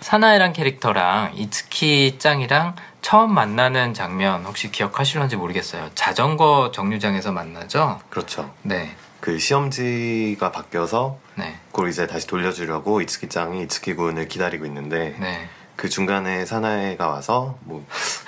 [0.00, 5.90] 사나이란 캐릭터랑 이츠키 짱이랑 처음 만나는 장면 혹시 기억하실런지 모르겠어요.
[5.94, 8.00] 자전거 정류장에서 만나죠?
[8.10, 8.52] 그렇죠.
[8.62, 8.94] 네.
[9.20, 11.58] 그 시험지가 바뀌어서 네.
[11.72, 15.48] 그걸 이제 다시 돌려주려고 이츠키 짱이 이츠키 군을 기다리고 있는데 네.
[15.76, 17.86] 그 중간에 사나이가 와서 뭐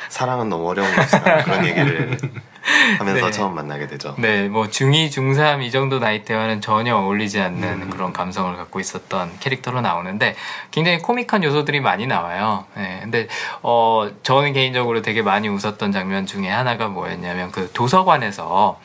[0.08, 2.18] 사랑은 너무 어려운 것이다 그런 얘기를
[2.98, 3.30] 하면서 네.
[3.30, 4.14] 처음 만나게 되죠.
[4.18, 9.38] 네, 뭐 중2, 중3 이 정도 나이 대와는 전혀 어울리지 않는 그런 감성을 갖고 있었던
[9.40, 10.34] 캐릭터로 나오는데
[10.70, 12.64] 굉장히 코믹한 요소들이 많이 나와요.
[12.76, 13.28] 네, 근데
[13.62, 18.80] 어 저는 개인적으로 되게 많이 웃었던 장면 중에 하나가 뭐였냐면 그 도서관에서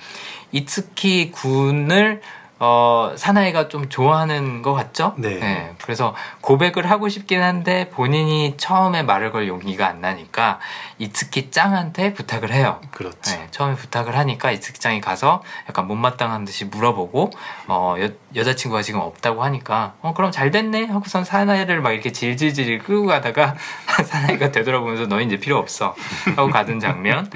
[0.52, 2.22] 이츠키 군을
[2.64, 5.16] 어, 사나이가 좀 좋아하는 것 같죠?
[5.18, 5.74] 네.
[5.82, 10.60] 그래서 고백을 하고 싶긴 한데 본인이 처음에 말을 걸 용기가 안 나니까
[11.00, 12.80] 이츠키 짱한테 부탁을 해요.
[12.92, 13.18] 그렇죠.
[13.32, 17.32] 네, 처음에 부탁을 하니까 이츠키 짱이 가서 약간 못마땅한 듯이 물어보고
[17.68, 22.78] 어, 여, 여자친구가 지금 없다고 하니까 어 그럼 잘 됐네 하고선 사나이를 막 이렇게 질질질
[22.84, 23.56] 끌고 가다가
[24.06, 25.96] 사나이가 되돌아보면서 너 이제 필요 없어
[26.36, 27.28] 하고 가던 장면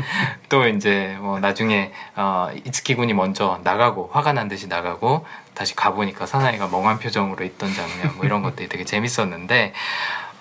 [0.50, 5.15] 또 이제 뭐 나중에 어, 이츠키 군이 먼저 나가고 화가 난 듯이 나가고
[5.54, 9.74] 다시 가보니까 사나이가 멍한 표정으로 있던 장면 뭐 이런 것들이 되게 재밌었는데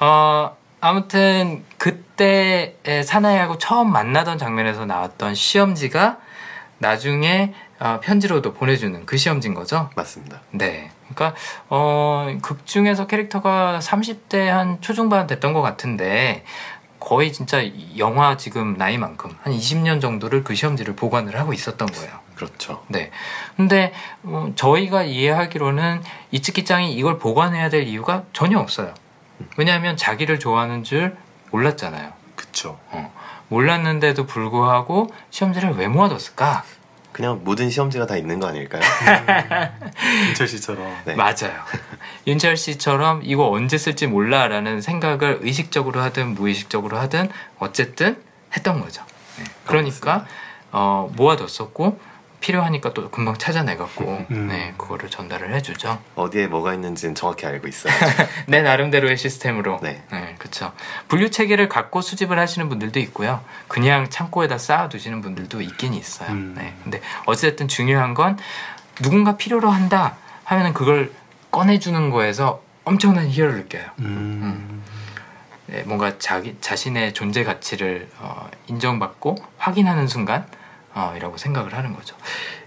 [0.01, 6.19] 어 아무튼 그때 사나이하고 처음 만나던 장면에서 나왔던 시험지가
[6.79, 9.91] 나중에 어, 편지로도 보내주는 그 시험지인 거죠.
[9.97, 10.41] 맞습니다.
[10.51, 10.91] 네.
[11.09, 16.45] 그러니까 어, 극 중에서 캐릭터가 30대 한 초중반 됐던 것 같은데
[17.01, 17.63] 거의 진짜
[17.99, 22.24] 영화 지금 나이만큼 한 20년 정도를 그 시험지를 보관을 하고 있었던 거예요.
[22.35, 22.83] 그렇죠.
[22.89, 23.11] 네.
[23.57, 23.93] 근데
[24.23, 28.93] 어, 저희가 이해하기로는 이츠키짱이 이걸 보관해야 될 이유가 전혀 없어요.
[29.57, 31.17] 왜냐하면 자기를 좋아하는 줄
[31.51, 32.13] 몰랐잖아요.
[32.35, 32.79] 그쵸.
[33.49, 36.65] 몰랐는데도 불구하고 시험지를 왜 모아뒀을까?
[37.13, 38.83] 그냥 모든 시험지가 다 있는 거 아닐까요?
[40.29, 40.93] 인철 씨처럼.
[41.05, 41.15] 네.
[41.15, 41.63] 맞아요.
[42.27, 48.21] 윤철 씨처럼 이거 언제 쓸지 몰라라는 생각을 의식적으로 하든 무의식적으로 하든 어쨌든
[48.57, 49.05] 했던 거죠.
[49.39, 49.45] 네.
[49.65, 50.27] 그러니까
[50.73, 52.01] 어, 모아뒀었고
[52.45, 54.49] 필요하니까 또 금방 찾아내갖고 음.
[54.49, 55.99] 네, 그거를 전달을 해주죠.
[56.15, 57.95] 어디에 뭐가 있는지는 정확히 알고 있어요.
[58.47, 59.81] 내 나름대로의 시스템으로.
[59.83, 60.03] 네.
[60.39, 60.73] 그렇죠.
[61.09, 63.41] 분류 체계를 갖고 수집을 하시는 분들도 있고요.
[63.67, 66.31] 그냥 창고에다 쌓아두시는 분들도 있긴 있어요.
[66.33, 66.55] 음.
[66.55, 66.75] 네.
[66.83, 68.39] 근데 어쨌든 중요한 건
[68.97, 71.13] 누군가 필요로 한다 하면은 그걸
[71.51, 73.87] 꺼내주는 거에서 엄청난 희열을 느껴요.
[74.01, 74.83] 음.
[75.67, 80.47] 네, 뭔가 자기 자신의 존재 가치를 어, 인정받고 확인하는 순간
[80.95, 82.17] 어, 이라고 생각을 하는 거죠.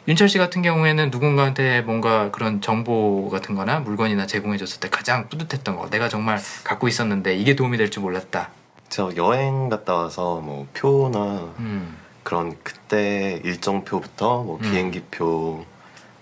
[0.08, 5.28] 윤철 씨 같은 경우에는 누군가한테 뭔가 그런 정보 같은 거나 물건이나 제공해 줬을 때 가장
[5.30, 8.50] 뿌듯했던 거 내가 정말 갖고 있었는데 이게 도움이 될 줄 몰랐다.
[8.90, 14.62] 저 여행 갔다 와서 뭐 표나 음, 그런 그때 일정표부터 뭐 음.
[14.62, 15.66] 비행기표,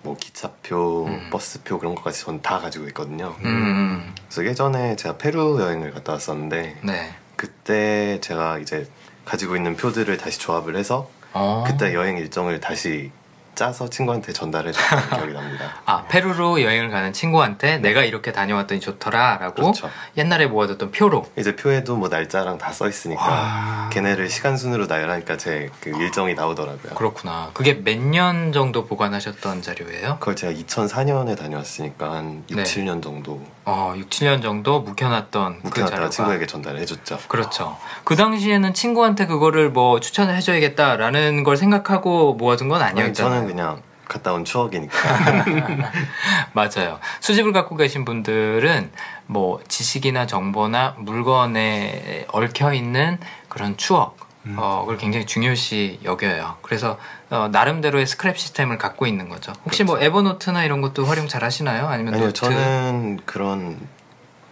[0.04, 1.28] 뭐 기차표, 음.
[1.32, 3.36] 버스표 그런 것까지 전 다 가지고 있거든요.
[3.44, 7.16] 음, 음, 그래서 예전에 제가 페루 여행을 갔다 왔었는데 네.
[7.36, 8.88] 그때 제가 이제
[9.26, 11.64] 가지고 있는 표들을 다시 조합을 해서 어.
[11.68, 13.12] 그때 여행 일정을 다시
[13.56, 15.72] 짜서 친구한테 전달해 줬던 기억이 납니다.
[15.86, 19.90] 아 페루로 여행을 가는 친구한테 내가 이렇게 다녀왔더니 좋더라라고 그렇죠.
[20.18, 23.90] 옛날에 모아뒀던 표로 이제 표에도 뭐 날짜랑 다 써 있으니까 와.
[23.94, 26.96] 걔네를 시간 순으로 나열하니까 제 그 일정이 나오더라고요.
[26.96, 27.52] 그렇구나.
[27.54, 30.18] 그게 몇 년 정도 보관하셨던 자료예요?
[30.20, 32.64] 그걸 제가 2004년에 다녀왔으니까 한 6, 네.
[32.64, 37.18] 7년 정도 어, 6, 7년 정도 묵혀놨던 그 묵혀놨다가 자료가 친구에게 전달해줬죠.
[37.28, 37.78] 그렇죠.
[38.04, 43.34] 그 당시에는 친구한테 그거를 뭐 추천을 해줘야겠다라는 걸 생각하고 모아둔 건 아니, 아니었잖아요.
[43.34, 44.94] 저는 그냥 갔다 온 추억이니까
[46.54, 47.00] 맞아요.
[47.22, 48.92] 수집을 갖고 계신 분들은
[49.26, 53.18] 뭐 지식이나 정보나 물건에 얽혀 있는
[53.50, 54.58] 그런 추억, 음.
[54.60, 56.58] 어, 그걸 굉장히 중요시 여겨요.
[56.62, 57.00] 그래서
[57.30, 59.54] 어, 나름대로의 스크랩 시스템을 갖고 있는 거죠.
[59.66, 61.88] 혹시 뭐 에버노트나 이런 것도 활용 잘 하시나요?
[61.88, 62.40] 아니면 아니요 노트?
[62.42, 63.80] 저는 그런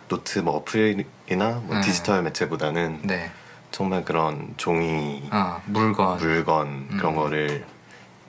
[0.08, 1.82] 노트 뭐 어플이나 뭐 음.
[1.82, 3.32] 디지털 매체보다는 네,
[3.72, 6.18] 정말 그런 종이 어, 물건.
[6.18, 7.16] 물건 그런 음.
[7.16, 7.66] 거를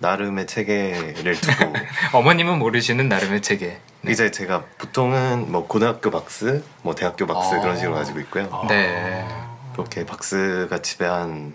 [0.01, 1.73] 나름의 체계를 두고
[2.13, 3.79] 어머님은 모르시는 나름의 체계.
[4.03, 4.13] 네.
[4.13, 7.61] 이제 제가 보통은 뭐 고등학교 박스, 뭐 대학교 박스 아.
[7.61, 8.49] 그런 식으로 가지고 있고요.
[8.53, 8.67] 아.
[8.69, 9.27] 네.
[9.73, 11.55] 그렇게 박스가 집에 한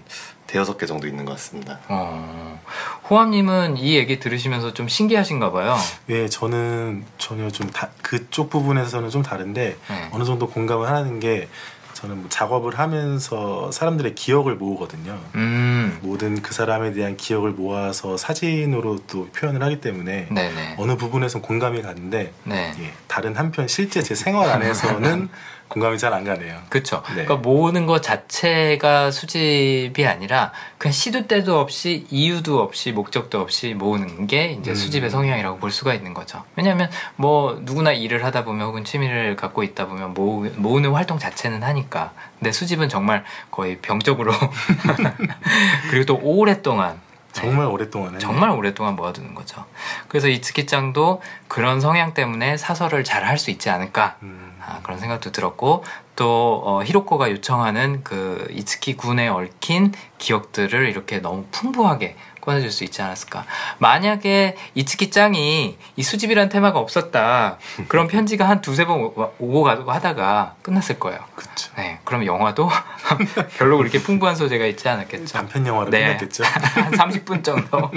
[0.50, 1.80] 대여섯 개 정도 있는 것 같습니다.
[1.90, 2.60] 어,
[3.08, 5.78] 호암님은 이 얘기 들으시면서 좀 신기하신가 봐요.
[6.10, 10.10] 예, 저는 전혀 좀 다, 그쪽 부분에서는 좀 다른데 네.
[10.12, 11.48] 어느 정도 공감을 하는 게
[11.94, 15.20] 저는 뭐 작업을 하면서 사람들의 기억을 모으거든요.
[15.36, 20.76] 음, 모든 그 사람에 대한 기억을 모아서 사진으로 또 표현을 하기 때문에 네네.
[20.78, 22.74] 어느 부분에선 공감이 가는데 네.
[22.80, 25.28] 예, 다른 한편 실제 제 생활 안에서는
[25.68, 26.58] 공감이 잘 안 가네요.
[26.70, 27.04] 그쵸.
[27.10, 27.26] 네.
[27.26, 34.26] 그러니까 모으는 것 자체가 수집이 아니라 그냥 시도 때도 없이 이유도 없이 목적도 없이 모으는
[34.28, 34.76] 게 이제 음.
[34.76, 36.44] 수집의 성향이라고 볼 수가 있는 거죠.
[36.56, 41.62] 왜냐하면 뭐 누구나 일을 하다 보면 혹은 취미를 갖고 있다 보면 모으, 모으는 활동 자체는
[41.62, 42.14] 하니까.
[42.40, 44.32] 근데 수집은 정말 거의 병적으로
[45.92, 47.02] 그리고 또 오랫동안
[47.42, 48.20] 정말 오랫동안 해.
[48.20, 49.66] 정말 오랫동안 모아두는 거죠.
[50.08, 54.58] 그래서 이츠키짱도 그런 성향 때문에 사설을 잘 할 수 있지 않을까 음.
[54.66, 55.84] 아, 그런 생각도 들었고
[56.16, 62.16] 또 어, 히로코가 요청하는 그 이츠키 군에 얽힌 기억들을 이렇게 너무 풍부하게
[62.50, 63.46] 꺼내줄 수 있지 않았을까.
[63.78, 67.58] 만약에 이츠키 짱이 이 수집이란 테마가 없었다.
[67.88, 71.20] 그런 편지가 한 두세 번 오- 오고 가고 하다가 끝났을 거예요.
[71.36, 71.70] 그쵸.
[71.78, 72.68] 네, 그럼 영화도
[73.58, 75.32] 별로 그렇게 풍부한 소재가 있지 않았겠죠.
[75.34, 76.06] 단편 영화로 네.
[76.06, 76.44] 끝났겠죠.
[76.74, 77.92] 한 30분 정도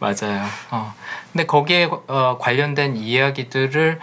[0.00, 0.44] 맞아요.
[0.72, 0.92] 어.
[1.32, 4.00] 근데 거기에 어, 관련된 이야기들을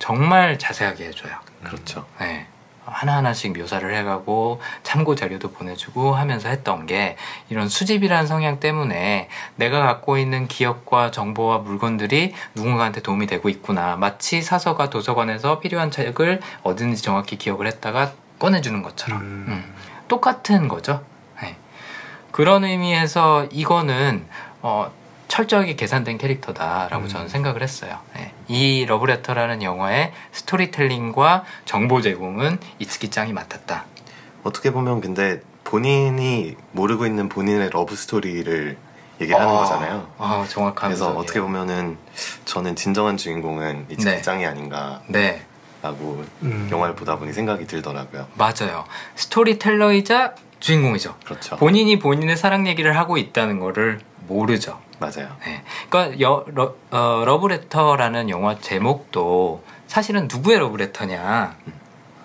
[0.00, 1.32] 정말 자세하게 해줘요.
[1.62, 2.04] 그렇죠.
[2.18, 2.46] 네.
[2.86, 7.16] 하나하나씩 묘사를 해가고 참고 자료도 보내주고 하면서 했던 게
[7.50, 13.96] 이런 수집이라는 성향 때문에 내가 갖고 있는 기억과 정보와 물건들이 누군가한테 도움이 되고 있구나.
[13.96, 19.20] 마치 사서가 도서관에서 필요한 책을 어딘지 정확히 기억을 했다가 꺼내주는 것처럼.
[19.20, 19.44] 음.
[19.48, 19.74] 음.
[20.08, 21.02] 똑같은 거죠.
[21.42, 21.56] 네.
[22.30, 24.26] 그런 의미에서 이거는
[24.62, 24.90] 어,
[25.28, 27.08] 철저하게 계산된 캐릭터다라고 음.
[27.08, 27.98] 저는 생각을 했어요.
[28.14, 28.32] 네.
[28.48, 33.84] 이 러브레터라는 영화의 스토리텔링과 정보 제공은 이츠키 짱이 맡았다.
[34.44, 38.76] 어떻게 보면 근데 본인이 모르고 있는 본인의 러브 스토리를
[39.20, 40.08] 얘기를 하는 아, 거잖아요.
[40.18, 41.20] 아, 정확한 그래서 분석이에요.
[41.20, 41.96] 어떻게 보면은
[42.44, 44.22] 저는 진정한 주인공은 이츠키 네.
[44.22, 45.44] 짱이 아닌가라고 네,
[46.42, 46.68] 음.
[46.70, 48.28] 영화를 보다 보니 생각이 들더라고요.
[48.34, 48.84] 맞아요.
[49.16, 51.16] 스토리텔러이자 주인공이죠.
[51.24, 51.56] 그렇죠.
[51.56, 54.80] 본인이 본인의 사랑 얘기를 하고 있다는 거를 모르죠.
[54.98, 55.36] 맞아요.
[55.44, 55.62] 네.
[55.88, 61.56] 그러니까 여, 러, 어, 러브레터라는 영화 제목도 사실은 누구의 러브레터냐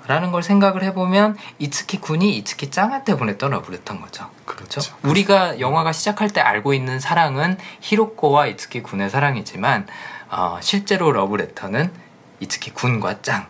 [0.07, 4.29] 라는 걸 생각을 해보면 이츠키 군이 이츠키 짱한테 보냈던 러브레터인 거죠.
[4.45, 4.81] 그렇죠.
[4.81, 4.95] 그렇죠?
[5.03, 9.87] 우리가 영화가 시작할 때 알고 있는 사랑은 히로코와 이츠키 군의 사랑이지만
[10.29, 11.91] 어, 실제로 러브레터는
[12.39, 13.47] 이츠키 군과 짱.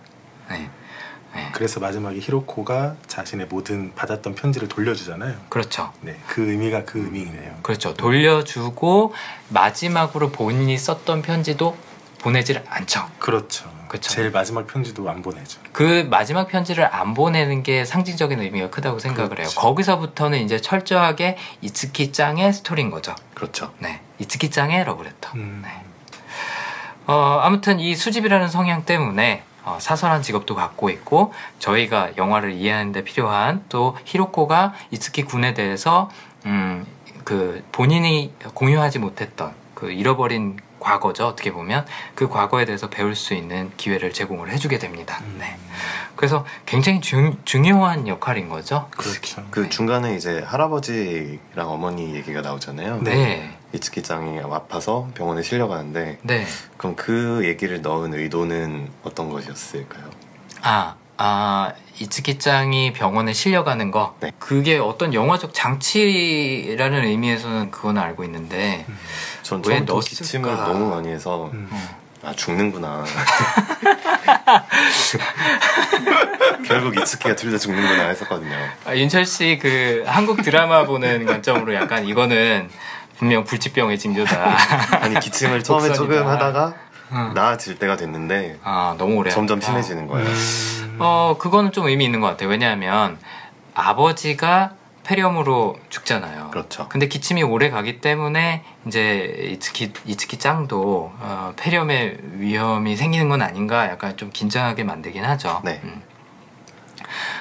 [0.49, 0.69] 네.
[1.33, 1.49] 네.
[1.53, 5.35] 그래서 마지막에 히로코가 자신의 모든 받았던 편지를 돌려주잖아요.
[5.49, 5.91] 그렇죠.
[6.01, 7.59] 네, 그 의미가 그 의미이네요.
[7.61, 7.93] 그렇죠.
[7.93, 9.13] 돌려주고
[9.49, 11.77] 마지막으로 본인이 썼던 편지도
[12.19, 13.07] 보내질 않죠.
[13.19, 13.69] 그렇죠.
[13.87, 14.09] 그쵸.
[14.09, 15.59] 제일 마지막 편지도 안 보내죠.
[15.73, 19.47] 그 마지막 편지를 안 보내는 게 상징적인 의미가 크다고 생각을 해요.
[19.47, 19.59] 그렇죠.
[19.59, 23.15] 거기서부터는 이제 철저하게 이츠키 짱의 스토리인 거죠.
[23.33, 23.73] 그렇죠.
[23.79, 25.31] 네, 이츠키 짱의 러브레터.
[25.35, 25.61] 음.
[25.65, 25.83] 네.
[27.07, 33.03] 어, 아무튼 이 수집이라는 성향 때문에 어, 사설한 직업도 갖고 있고 저희가 영화를 이해하는 데
[33.03, 36.09] 필요한 또 히로코가 이츠키 군에 대해서
[36.45, 36.85] 음,
[37.23, 41.85] 그 본인이 공유하지 못했던 그 잃어버린 과거죠 어떻게 보면
[42.15, 45.19] 그 과거에 대해서 배울 수 있는 기회를 제공을 해주게 됩니다.
[45.21, 45.37] 음.
[45.39, 45.55] 네.
[46.15, 48.87] 그래서 굉장히 중, 중요한 역할인 거죠.
[48.91, 49.43] 그렇죠.
[49.51, 49.69] 그 네.
[49.69, 53.01] 중간에 이제 할아버지랑 어머니 얘기가 나오잖아요.
[53.03, 56.45] 네, 이츠키 짱이 아파서 병원에 실려가는데 네.
[56.77, 60.03] 그럼 그 얘기를 넣은 의도는 어떤 것이었을까요?
[60.61, 64.31] 아, 아 이츠키짱이 병원에 실려가는 거 네.
[64.39, 68.85] 그게 어떤 영화적 장치라는 의미에서는 그건 알고 있는데
[69.43, 70.17] 전왜 처음부터 넣었을까?
[70.23, 71.69] 기침을 너무 많이 해서 음.
[72.23, 73.03] 아 죽는구나.
[76.67, 78.55] 결국 이츠키가 둘 다 죽는구나 했었거든요.
[78.85, 82.69] 아, 윤철 씨 그 한국 드라마 보는 관점으로 약간 이거는
[83.21, 84.57] 분명 불치병의 징조다.
[84.99, 85.93] 아니 기침을 처음에.
[85.93, 86.73] 조금 하다가
[87.11, 87.33] 응.
[87.35, 89.67] 나아질 때가 됐는데 아 너무 오래 점점 하니까.
[89.67, 90.27] 심해지는 거예요.
[90.27, 90.97] 음.
[90.99, 92.49] 어 그거는 좀 의미 있는 것 같아요.
[92.49, 93.19] 왜냐하면
[93.75, 94.71] 아버지가
[95.03, 96.49] 폐렴으로 죽잖아요.
[96.49, 96.87] 그렇죠.
[96.89, 103.87] 근데 기침이 오래 가기 때문에 이제 이츠키 이츠키 짱도 어, 폐렴의 위험이 생기는 건 아닌가
[103.87, 105.61] 약간 좀 긴장하게 만들긴 하죠.
[105.63, 105.79] 네.
[105.83, 106.01] 음.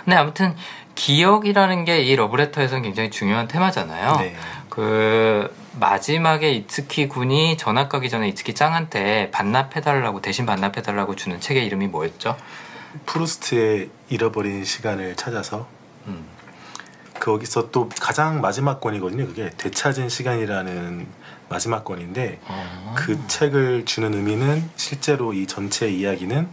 [0.05, 0.55] 근데 아무튼
[0.95, 4.17] 기억이라는 게 이 러브레터에서는 굉장히 중요한 테마잖아요.
[4.17, 4.37] 네.
[4.69, 11.89] 그 마지막에 이츠키 군이 전학 가기 전에 이츠키 짱한테 반납해달라고 대신 반납해달라고 주는 책의 이름이
[11.89, 12.37] 뭐였죠?
[13.07, 15.67] 프루스트의 잃어버린 시간을 찾아서
[16.07, 16.27] 음.
[17.19, 19.27] 거기서 또 가장 마지막 권이거든요.
[19.27, 21.07] 그게 되찾은 시간이라는
[21.49, 22.95] 마지막 권인데 어.
[22.97, 26.47] 그 책을 주는 의미는 실제로 이 전체 이야기는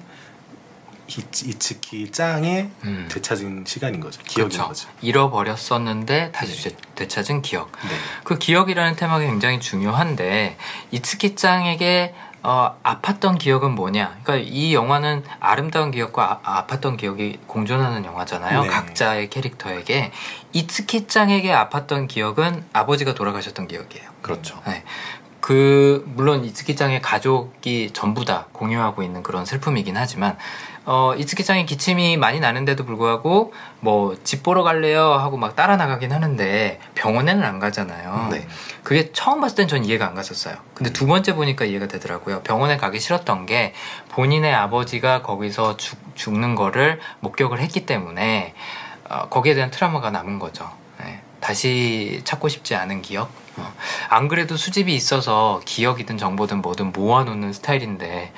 [1.08, 3.08] 이- 이츠키 짱의 음.
[3.12, 4.22] 되찾은 시간인 거죠.
[4.24, 4.68] 기억인 그렇죠.
[4.68, 4.90] 거죠.
[5.02, 7.72] 잃어버렸었는데 다시 되- 되찾은 기억.
[7.84, 7.90] 네.
[8.24, 10.58] 그 기억이라는 테마가 굉장히 중요한데
[10.92, 14.20] 이츠키 짱에게 어, 아팠던 기억은 뭐냐?
[14.24, 18.62] 그러니까 이 영화는 아름다운 기억과 아, 아팠던 기억이 공존하는 영화잖아요.
[18.62, 18.68] 네.
[18.70, 20.12] 각자의 캐릭터에게
[20.54, 24.10] 이츠키 짱에게 아팠던 기억은 아버지가 돌아가셨던 기억이에요.
[24.22, 24.62] 그렇죠.
[24.68, 24.84] 네.
[25.42, 30.38] 그 물론 이츠키 짱의 가족이 전부 다 공유하고 있는 그런 슬픔이긴 하지만
[30.90, 36.80] 어 이츠키짱이 기침이 많이 나는데도 불구하고 뭐 집 보러 갈래요 하고 막 따라 나가긴 하는데
[36.96, 38.30] 병원에는 안 가잖아요.
[38.32, 38.48] 네.
[38.84, 40.56] 그게 처음 봤을 땐 전 이해가 안 갔었어요.
[40.74, 42.42] 근데 두 번째 보니까 이해가 되더라고요.
[42.44, 43.74] 병원에 가기 싫었던 게
[44.10, 48.54] 본인의 아버지가 거기서 죽, 죽는 거를 목격을 했기 때문에
[49.10, 50.70] 어, 거기에 대한 트라우마가 남은 거죠.
[51.04, 51.20] 네.
[51.42, 53.30] 다시 찾고 싶지 않은 기억.
[53.58, 53.74] 어.
[54.10, 58.32] 안 그래도 수집이 있어서 기억이든 정보든 뭐든 모아놓는 스타일인데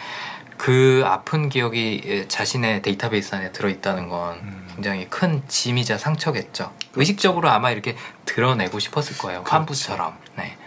[0.60, 4.68] 그 아픈 기억이 자신의 데이터베이스 안에 들어있다는 건 음.
[4.76, 6.74] 굉장히 큰 짐이자 상처겠죠.
[6.96, 7.96] 의식적으로 아마 이렇게
[8.26, 9.44] 드러내고 싶었을 거예요.
[9.44, 9.56] 그렇죠.
[9.56, 10.18] 환부처럼.
[10.36, 10.58] 네.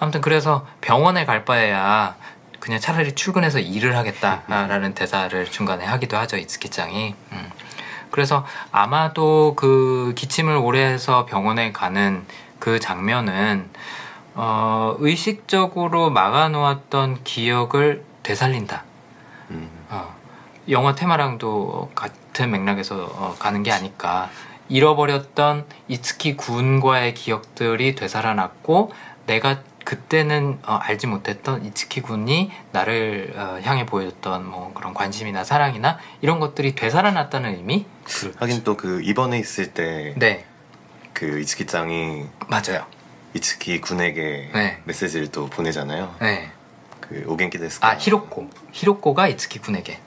[0.00, 2.16] 아무튼 그래서 병원에 갈 바에야
[2.60, 6.38] 그냥 차라리 출근해서 일을 하겠다라는 대사를 중간에 하기도 하죠.
[6.38, 7.14] 이츠키짱이.
[7.32, 7.50] 음.
[8.10, 12.24] 그래서 아마도 그 기침을 오래 해서 병원에 가는
[12.58, 13.68] 그 장면은
[14.34, 18.93] 어, 의식적으로 막아놓았던 기억을 되살린다.
[19.90, 19.96] 음.
[19.96, 20.14] 어,
[20.68, 24.30] 영화 테마랑도 같은 맥락에서 어, 가는 게 아닐까.
[24.68, 28.92] 잃어버렸던 이츠키 군과의 기억들이 되살아났고
[29.26, 35.98] 내가 그때는 어, 알지 못했던 이츠키 군이 나를 어, 향해 보여줬던 뭐 그런 관심이나 사랑이나
[36.22, 37.84] 이런 것들이 되살아났다는 의미?
[38.04, 38.36] 그렇죠.
[38.38, 40.46] 하긴 또그 입원해 있을 때그 네,
[41.40, 42.86] 이츠키 짱이 맞아요.
[43.34, 44.80] 이츠키 군에게 네.
[44.84, 46.14] 메시지를 또 보내잖아요.
[46.20, 46.50] 네.
[47.14, 47.88] 그 오겐키 데스까.
[47.88, 48.50] 아 히로코.
[48.72, 49.98] 히로코가 이츠키 군에게.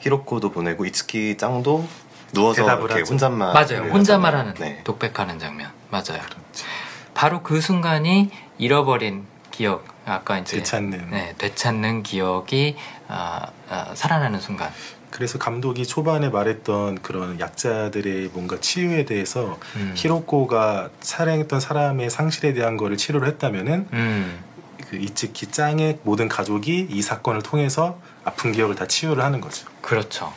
[0.00, 1.86] 히로코도 보내고 이츠키 짱도
[2.32, 3.12] 누워서 이렇게 하죠.
[3.12, 3.84] 혼잣말 맞아요.
[3.84, 4.80] 네, 혼자말하는 네.
[4.84, 5.70] 독백하는 장면.
[5.90, 6.04] 맞아요.
[6.24, 6.66] 그렇죠.
[7.14, 9.84] 바로 그 순간이 잃어버린 기억.
[10.04, 11.10] 아까 이제 되찾는.
[11.10, 12.76] 네, 되찾는 기억이
[13.08, 14.70] 아, 아, 살아나는 순간.
[15.10, 19.94] 그래서 감독이 초반에 말했던 그런 약자들의 뭔가 치유에 대해서 음.
[19.96, 24.44] 히로코가 사랑했던 사람의 상실에 대한 거를 치료를 했다면은 음,
[24.88, 29.66] 그 이츠키 짱의 모든 가족이 이 사건을 통해서 아픈 기억을 다 치유를 하는 거죠.
[29.80, 30.32] 그렇죠.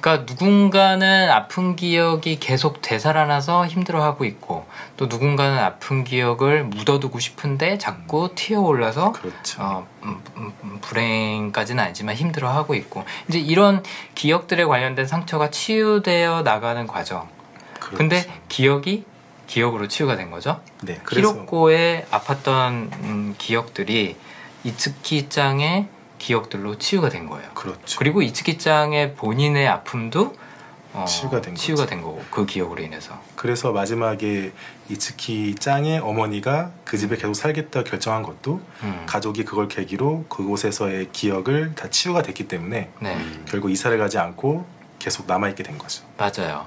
[0.00, 4.64] 그러니까 누군가는 아픈 기억이 계속 되살아나서 힘들어하고 있고
[4.96, 9.62] 또 누군가는 아픈 기억을 묻어두고 싶은데 자꾸 튀어올라서 그렇죠.
[9.62, 13.82] 어, 음, 음, 음, 불행까지는 아니지만 힘들어하고 있고 이제 이런
[14.14, 17.28] 기억들에 관련된 상처가 치유되어 나가는 과정.
[17.80, 17.96] 그렇죠.
[17.96, 19.04] 근데 기억이
[19.48, 20.60] 기억으로 치유가 된 거죠.
[20.82, 24.16] 네, 그래서 히로코의 아팠던 음, 기억들이
[24.62, 25.88] 이츠키짱의
[26.18, 27.48] 기억들로 치유가 된 거예요.
[27.54, 27.98] 그렇죠.
[27.98, 30.36] 그리고 이츠키짱의 본인의 아픔도
[30.92, 31.90] 어, 치유가 된 치유가 거죠.
[31.90, 33.20] 된 거고 그 기억으로 인해서.
[33.36, 34.52] 그래서 마지막에
[34.88, 39.04] 이츠키 짱의 어머니가 그 집에 계속 살겠다 결정한 것도 음.
[39.06, 43.44] 가족이 그걸 계기로 그곳에서의 기억을 다 치유가 됐기 때문에 네, 음.
[43.48, 44.66] 결국 이사를 가지 않고
[44.98, 46.04] 계속 남아 있게 된 거죠.
[46.16, 46.66] 맞아요.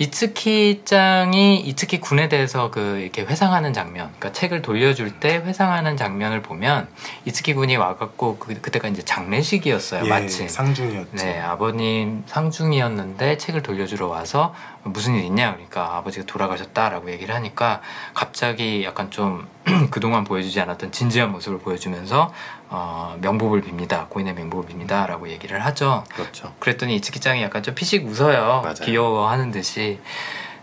[0.00, 6.88] 이츠키짱이 이츠키 군에 대해서 그 이렇게 회상하는 장면, 그러니까 책을 돌려줄 때 회상하는 장면을 보면
[7.26, 10.48] 이츠키 군이 와갖고 그, 그때가 이제 장례식이었어요, 예, 마침.
[10.48, 11.16] 상중이었죠.
[11.16, 17.82] 네, 아버님 상중이었는데 책을 돌려주러 와서 무슨 일 있냐 그러니까 아버지가 돌아가셨다라고 얘기를 하니까
[18.14, 19.46] 갑자기 약간 좀
[19.90, 22.32] 그동안 보여주지 않았던 진지한 모습을 보여주면서
[22.72, 26.54] 어, 명복을 빕니다 고인의 명복을 빕니다 라고 얘기를 하죠 그렇죠.
[26.60, 28.74] 그랬더니 이츠키짱이 약간 좀 피식 웃어요 맞아요.
[28.74, 30.00] 귀여워하는 듯이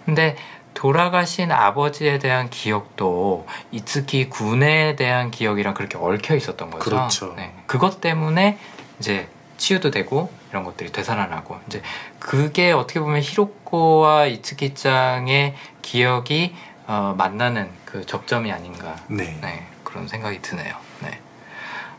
[0.06, 0.38] 근데
[0.74, 7.34] 돌아가신 아버지에 대한 기억도 이츠키 군에 대한 기억이랑 그렇게 얽혀 있었던 거죠 그렇죠.
[7.36, 8.58] 네, 그것 때문에
[9.00, 9.28] 이제
[9.58, 11.82] 치유도 되고 이런 것들이 되살아나고 이제
[12.20, 16.56] 그게 어떻게 보면 히로코와 이츠키짱의 기억이
[16.86, 19.38] 어, 만나는 그 접점이 아닌가 네.
[19.42, 20.76] 네, 그런 생각이 드네요.
[21.02, 21.20] 네.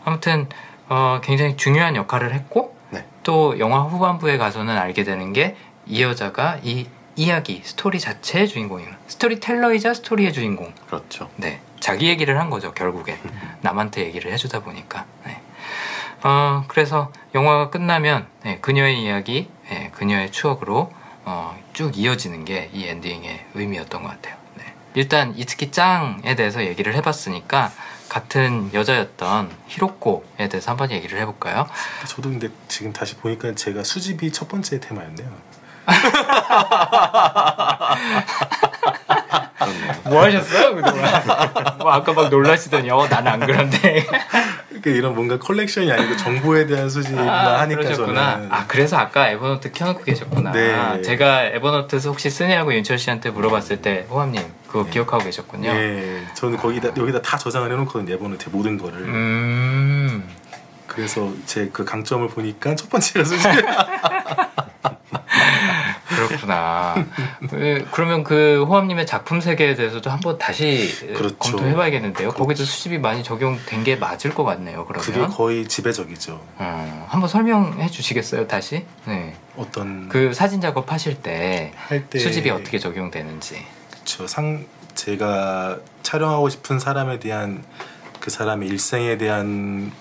[0.09, 0.48] 아무튼
[0.88, 3.04] 어, 굉장히 중요한 역할을 했고 네.
[3.22, 5.56] 또 영화 후반부에 가서는 알게 되는 게
[5.90, 6.86] 이 여자가 이
[7.16, 8.90] 이야기 스토리 자체의 주인공이에요.
[9.09, 10.72] 스토리텔러이자 스토리의 주인공.
[10.86, 11.28] 그렇죠.
[11.36, 13.18] 네, 자기 얘기를 한 거죠 결국에
[13.62, 15.06] 남한테 얘기를 해주다 보니까.
[15.24, 15.40] 네.
[16.22, 20.92] 어, 그래서 영화가 끝나면 네, 그녀의 이야기, 네, 그녀의 추억으로
[21.24, 24.36] 어, 쭉 이어지는 게 이 엔딩의 의미였던 것 같아요.
[24.56, 24.64] 네.
[24.94, 27.72] 일단 이츠키 짱에 대해서 얘기를 해봤으니까
[28.09, 31.66] 같은 여자였던 히로코에 대해서 한번 얘기를 해볼까요?
[32.06, 35.48] 저도 근데 지금 다시 보니까 제가 수집이 첫 번째 테마였네요.
[39.73, 40.01] 그렇네요.
[40.05, 41.23] 뭐 하셨어요 그동안?
[41.79, 44.07] 뭐 아까 막 놀라시더니 어 나는 안 그런데
[44.69, 48.33] 그러니까 이런 뭔가 컬렉션이 아니고 정보에 대한 수집이나 하니까 그러셨구나.
[48.35, 50.53] 저는 아 그래서 아까 에버노트 켜놓고 계셨구나.
[50.53, 51.03] 네.
[51.03, 55.71] 제가 에버노트에서 혹시 쓰냐고 윤철 씨한테 물어봤을 때 호감님 그거 기억하고 계셨군요.
[55.71, 58.05] 예, 저는 거기다 여기다 다 저장을 해놓거든요.
[58.14, 58.99] 네 에버노트 모든 거를.
[59.01, 60.29] 음
[60.87, 63.49] 그래서 제 그 강점을 보니까 첫 번째가 수집.
[66.49, 67.07] 그렇구나.
[67.51, 71.36] 그, 그러면 그 호감님의 작품 세계에 대해서도 한번 다시 그렇죠.
[71.36, 72.28] 검토해봐야겠는데요.
[72.30, 72.42] 그렇죠.
[72.42, 74.86] 거기도 수집이 많이 적용된 게 맞을 것 같네요.
[74.86, 76.40] 그러면 그게 거의 지배적이죠.
[76.57, 78.84] 어, 한번 설명해 주시겠어요 다시?
[79.05, 79.34] 네.
[79.57, 83.64] 어떤 그 사진 작업 하실 때할때 수집이 어떻게 적용되는지.
[83.90, 84.26] 그쵸.
[84.26, 87.62] 상 제가 촬영하고 싶은 사람에 대한
[88.20, 89.92] 그 사람의 일생에 대한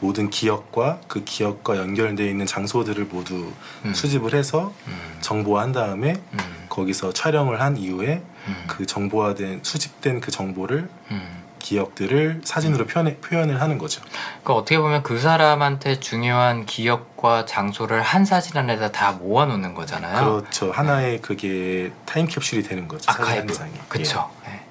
[0.00, 3.52] 모든 기억과 그 기억과 연결되어 있는 장소들을 모두
[3.84, 3.94] 음.
[3.94, 6.38] 수집을 해서 음, 정보화한 다음에 음,
[6.68, 11.40] 거기서 촬영을 한 이후에 음, 그 정보화된 수집된 그 정보를 음.
[11.60, 14.00] 기억들을 사진으로 표현, 표현을 하는 거죠.
[14.42, 20.24] 그러니까 어떻게 보면 그 사람한테 중요한 기억과 장소를 한 사진 안에다 다 모아놓는 거잖아요.
[20.24, 20.72] 그렇죠.
[20.72, 23.10] 하나의 그게 타임캡슐이 되는 거죠.
[23.10, 23.52] 아카이브.
[23.52, 23.72] 장이.
[23.88, 24.30] 그쵸.
[24.46, 24.62] 네.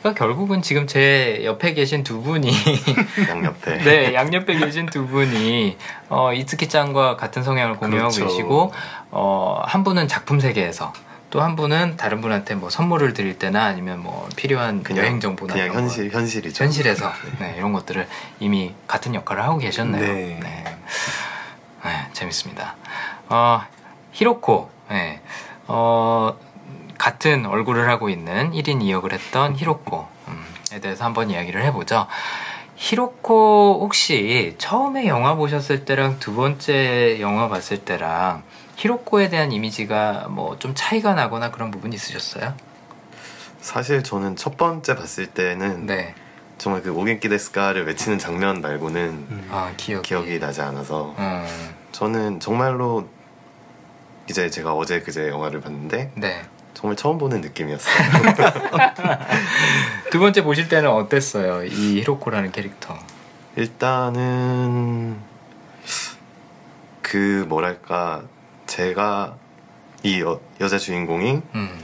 [0.00, 2.50] 그러니까 결국은 지금 제 옆에 계신 두 분이
[3.28, 3.78] 양옆에.
[3.78, 5.76] 네 양옆에 계신 두 분이
[6.08, 8.26] 어, 이츠키짱과 같은 성향을 공유하고 그렇죠.
[8.26, 8.72] 계시고
[9.10, 10.92] 어, 한 분은 작품 세계에서
[11.30, 15.52] 또 한 분은 다른 분한테 뭐 선물을 드릴 때나 아니면 뭐 필요한 그냥 여행 정보나
[15.52, 16.64] 그냥 이런 거 현실 현실이죠.
[16.64, 18.06] 현실에서 네, 이런 것들을
[18.40, 20.00] 이미 같은 역할을 하고 계셨네요.
[20.00, 20.38] 네.
[20.42, 20.64] 네.
[21.84, 22.76] 네, 재밌습니다.
[23.28, 23.60] 어,
[24.12, 25.20] 히로코, 네.
[25.66, 26.34] 어,
[26.98, 32.06] 같은 얼굴을 하고 있는 1인 2역을 했던 히로코에 대해서 한번 이야기를 해보죠.
[32.76, 38.42] 히로코 혹시 처음에 영화 보셨을 때랑 두 번째 영화 봤을 때랑
[38.76, 42.54] 히로코에 대한 이미지가 뭐 좀 차이가 나거나 그런 부분이 있으셨어요?
[43.60, 46.14] 사실 저는 첫 번째 봤을 때는 네.
[46.58, 49.48] 정말 그 오겐키 데스카를 외치는 장면 말고는 음.
[49.50, 50.08] 아, 기억이.
[50.08, 51.46] 기억이 나지 않아서 음,
[51.92, 53.08] 저는 정말로
[54.28, 56.42] 이제 제가 어제 그제 영화를 봤는데 네.
[56.78, 57.92] 정말 처음 보는 느낌이었어요.
[60.12, 61.64] 두 번째 보실 때는 어땠어요?
[61.64, 62.96] 이 히로코라는 캐릭터.
[63.56, 65.16] 일단은
[67.02, 68.22] 그 뭐랄까
[68.66, 69.34] 제가
[70.04, 71.80] 이 여, 여자 주인공이 음,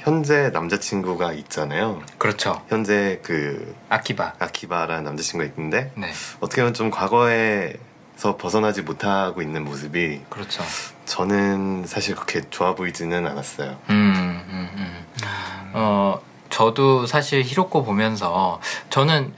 [0.00, 2.02] 현재 남자친구가 있잖아요.
[2.18, 2.60] 그렇죠.
[2.66, 4.34] 현재 그 아키바.
[4.40, 6.10] 아키바라는 남자친구가 있는데 네,
[6.40, 10.64] 어떻게 보면 좀 과거에서 벗어나지 못하고 있는 모습이 그렇죠.
[11.04, 13.78] 저는 사실 그렇게 좋아 보이지는 않았어요.
[13.90, 15.04] 음, 음, 음.
[15.74, 16.20] 어,
[16.58, 19.32] 저도 사실 히로코 보면서 저는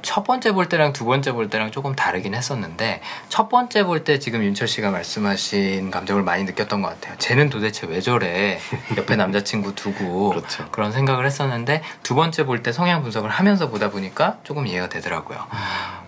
[0.00, 4.18] 첫 번째 볼 때랑 두 번째 볼 때랑 조금 다르긴 했었는데 첫 번째 볼 때
[4.18, 7.14] 지금 윤철 씨가 말씀하신 감정을 많이 느꼈던 것 같아요.
[7.18, 8.58] 쟤는 도대체 왜 저래?
[8.96, 10.66] 옆에 남자친구 두고 그렇죠.
[10.70, 15.38] 그런 생각을 했었는데 두 번째 볼 때 성향 분석을 하면서 보다 보니까 조금 이해가 되더라고요.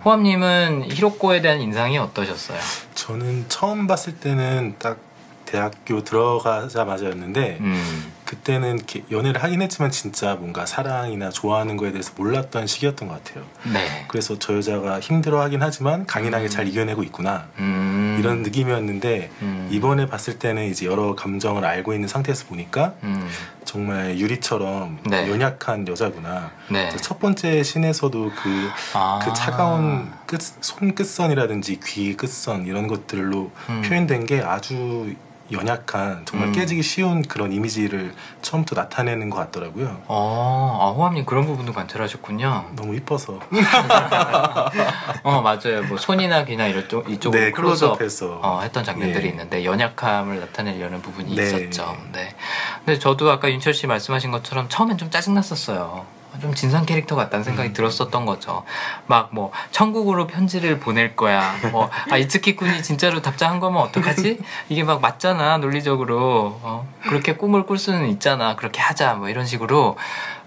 [0.07, 2.59] 호암님은 히로코에 대한 인상이 어떠셨어요?
[2.95, 4.97] 저는 처음 봤을 때는 딱
[5.45, 8.80] 대학교 들어가자마자였는데 음, 그때는
[9.11, 13.45] 연애를 하긴 했지만 진짜 뭔가 사랑이나 좋아하는 거에 대해서 몰랐던 시기였던 것 같아요.
[13.70, 14.07] 네.
[14.09, 16.49] 그래서 저 여자가 힘들어하긴 하지만 강인하게 음.
[16.49, 22.09] 잘 이겨내고 있구나 음, 이런 느낌이었는데 음, 이번에 봤을 때는 이제 여러 감정을 알고 있는
[22.09, 23.28] 상태에서 보니까 음,
[23.66, 25.28] 정말 유리처럼 네.
[25.28, 26.53] 연약한 여자구나.
[26.70, 26.89] 네.
[27.03, 29.20] 첫 번째 신에서도 그, 아.
[29.22, 33.83] 그 차가운 끝, 손 끝선이라든지 귀 끝선 이런 것들로 음.
[33.83, 35.14] 표현된 게 아주
[35.53, 36.53] 연약한 정말 음.
[36.53, 40.03] 깨지기 쉬운 그런 이미지를 처음부터 나타내는 것 같더라고요.
[40.09, 42.70] 어, 아, 호암님 그런 부분도 관찰하셨군요.
[42.76, 43.38] 너무 이뻐서
[45.22, 45.82] 어, 맞아요.
[45.88, 49.30] 뭐 손이나 귀나 이쪽 이쪽으로 네 클로즈업 클로즈업해서 어, 했던 장면들이 예.
[49.30, 51.42] 있는데 연약함을 나타내려는 부분이 네.
[51.42, 51.96] 있었죠.
[52.12, 52.34] 네.
[52.84, 56.07] 근데 저도 아까 윤철 씨 말씀하신 것처럼 처음엔 좀 짜증 났었어요.
[56.41, 57.72] 좀 진상 캐릭터 같다는 생각이 음.
[57.72, 58.64] 들었었던 거죠.
[59.07, 61.55] 막 뭐 천국으로 편지를 보낼 거야.
[61.72, 64.41] 뭐 아, 이츠키 군이 진짜로 답장한 거면 어떡하지?
[64.68, 66.59] 이게 막 맞잖아 논리적으로.
[66.62, 68.57] 어, 그렇게 꿈을 꿀 수는 있잖아.
[68.57, 69.14] 그렇게 하자.
[69.14, 69.97] 뭐 이런 식으로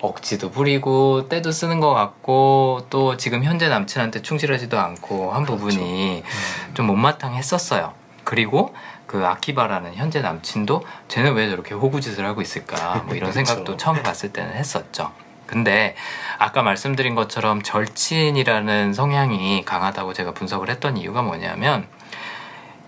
[0.01, 6.73] 억지도 부리고 때도 쓰는 것 같고 또 지금 현재 남친한테 충실하지도 않고 한 부분이 음.
[6.75, 7.93] 좀 못마땅했었어요.
[8.23, 8.73] 그리고
[9.07, 13.45] 그 아키바라는 현재 남친도 쟤는 왜 저렇게 호구짓을 하고 있을까 뭐 이런 그쵸.
[13.45, 15.11] 생각도 처음에 봤을 때는 했었죠.
[15.45, 15.95] 근데
[16.37, 21.87] 아까 말씀드린 것처럼 절친이라는 성향이 강하다고 제가 분석을 했던 이유가 뭐냐면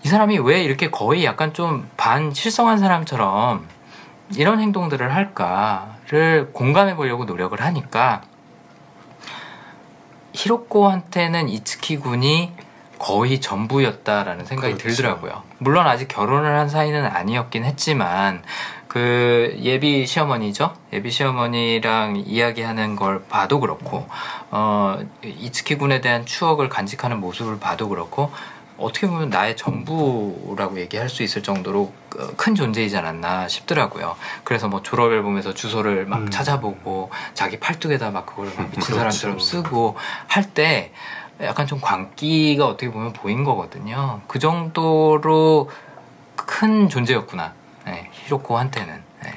[0.04, 3.66] 이 사람이 왜 이렇게 거의 약간 좀 반 실성한 사람처럼
[4.36, 8.22] 이런 행동들을 할까를 공감해 보려고 노력을 하니까
[10.32, 12.52] 히로코한테는 이츠키 군이
[12.98, 14.88] 거의 전부였다라는 생각이 그렇죠.
[14.88, 15.42] 들더라고요.
[15.58, 18.42] 물론 아직 결혼을 한 사이는 아니었긴 했지만
[18.88, 20.74] 그 예비 시어머니죠.
[20.92, 24.06] 예비 시어머니랑 이야기하는 걸 봐도 그렇고
[24.50, 28.32] 어 이츠키 군에 대한 추억을 간직하는 모습을 봐도 그렇고
[28.78, 34.16] 어떻게 보면 나의 전부라고 얘기할 수 있을 정도로 그큰 존재이지 않았나 싶더라고요.
[34.44, 36.30] 그래서 뭐 졸업 앨범에서 주소를 막 음.
[36.30, 38.94] 찾아보고 자기 팔뚝에다 막 그걸 막 미친 그렇죠.
[38.96, 39.96] 사람처럼 쓰고
[40.28, 40.92] 할 때
[41.40, 44.22] 약간 좀 광기가 어떻게 보면 보인 거거든요.
[44.26, 45.70] 그 정도로
[46.34, 47.52] 큰 존재였구나.
[48.28, 49.02] 네, 히로코한테는.
[49.24, 49.32] 네.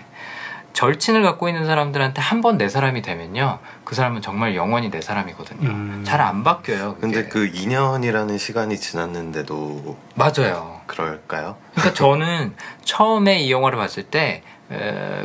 [0.73, 3.59] 절친을 갖고 있는 사람들한테 한 번 내 사람이 되면요.
[3.83, 5.69] 그 사람은 정말 영원히 내 사람이거든요.
[5.69, 6.03] 음.
[6.05, 6.95] 잘안 바뀌어요.
[6.95, 7.01] 그게.
[7.01, 10.81] 근데 그 2년이라는 시간이 지났는데도 맞아요.
[10.87, 11.57] 그럴까요?
[11.73, 14.43] 그러니까 저는 처음에 이 영화를 봤을 때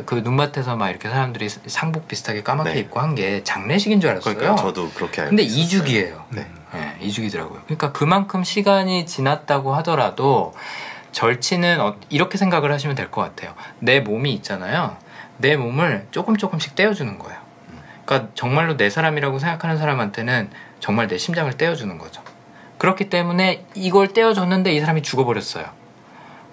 [0.05, 2.79] 그 눈밭에서 막 이렇게 사람들이 상복 비슷하게 까맣게 네.
[2.81, 4.35] 입고 한 게 장례식인 줄 알았어요.
[4.35, 5.83] 그러니까 저도 그렇게 알고 근데 있었어요.
[5.85, 6.23] 2주기예요.
[6.31, 6.47] 네.
[6.73, 7.61] 네, 2주기더라고요.
[7.63, 10.53] 그러니까 그만큼 시간이 지났다고 하더라도
[11.17, 13.55] 절친은 어- 이렇게 생각을 하시면 될 것 같아요.
[13.79, 14.97] 내 몸이 있잖아요.
[15.37, 17.39] 내 몸을 조금 조금씩 떼어주는 거예요.
[18.05, 22.21] 그러니까 정말로 내 사람이라고 생각하는 사람한테는 정말 내 심장을 떼어주는 거죠.
[22.77, 25.65] 그렇기 때문에 이걸 떼어줬는데 이 사람이 죽어버렸어요.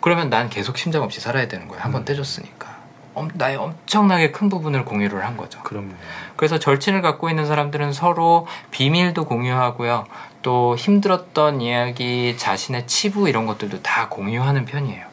[0.00, 1.82] 그러면 난 계속 심장 없이 살아야 되는 거예요.
[1.82, 2.04] 한번 음.
[2.06, 2.73] 떼줬으니까.
[3.14, 5.60] 엄- 나의 엄청나게 큰 부분을 공유를 한 거죠.
[5.62, 5.92] 그럼요.
[6.36, 10.04] 그래서 절친을 갖고 있는 사람들은 서로 비밀도 공유하고요.
[10.42, 15.06] 또 힘들었던 이야기, 자신의 치부 이런 것들도 다 공유하는 편이에요.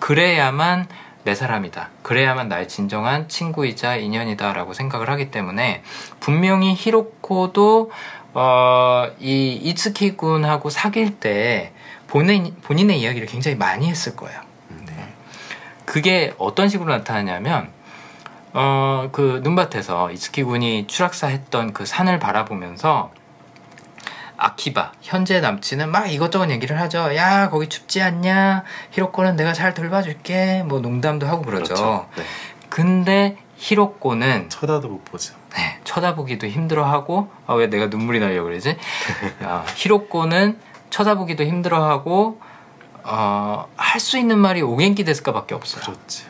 [0.00, 0.86] 그래야만
[1.24, 1.90] 내 사람이다.
[2.02, 5.82] 그래야만 나의 진정한 친구이자 인연이다라고 생각을 하기 때문에
[6.20, 7.90] 분명히 히로코도
[8.34, 11.72] 어, 이 이츠키 군하고 사귈 때
[12.06, 14.40] 본인, 본인의 이야기를 굉장히 많이 했을 거예요.
[15.88, 15.92] 네.
[15.92, 17.70] 그게 어떤 식으로 나타나냐면
[18.54, 23.10] 어 그 눈밭에서 이츠키 군이 추락사했던 그 산을 바라보면서
[24.36, 27.14] 아키바 현재 남친은 막 이것저것 얘기를 하죠.
[27.16, 28.64] 야 거기 춥지 않냐?
[28.90, 30.62] 히로코는 내가 잘 돌봐줄게.
[30.66, 31.74] 뭐 농담도 하고 그러죠.
[31.74, 32.06] 그렇죠.
[32.16, 32.22] 네.
[32.68, 35.34] 근데 히로코는 쳐다도 못 보죠.
[35.56, 38.76] 네, 쳐다보기도 힘들어하고 아 왜 내가 눈물이 나려 그러지?
[39.42, 40.58] 아, 히로코는
[40.90, 42.40] 쳐다보기도 힘들어하고
[43.10, 45.82] 어, 할 수 있는 말이 오겐키 데스까밖에 없어요.
[45.82, 46.24] 그렇지.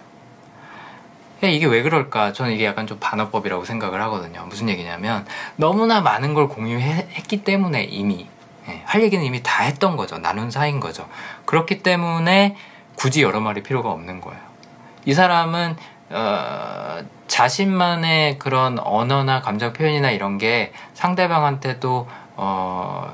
[1.45, 2.33] 야, 이게 왜 그럴까?
[2.33, 4.45] 저는 이게 약간 좀 반어법이라고 생각을 하거든요.
[4.49, 5.27] 무슨 얘기냐면
[5.57, 8.27] 너무나 많은 걸 공유했기 때문에 이미
[8.69, 10.19] 예, 할 얘기는 이미 다 했던 거죠.
[10.19, 11.09] 나눈 사이인 거죠.
[11.47, 12.57] 그렇기 때문에
[12.97, 14.41] 굳이 여러 말이 필요가 없는 거예요.
[15.05, 15.77] 이 사람은
[16.11, 23.13] 어, 자신만의 그런 언어나 감정 표현이나 이런 게 상대방한테도 어,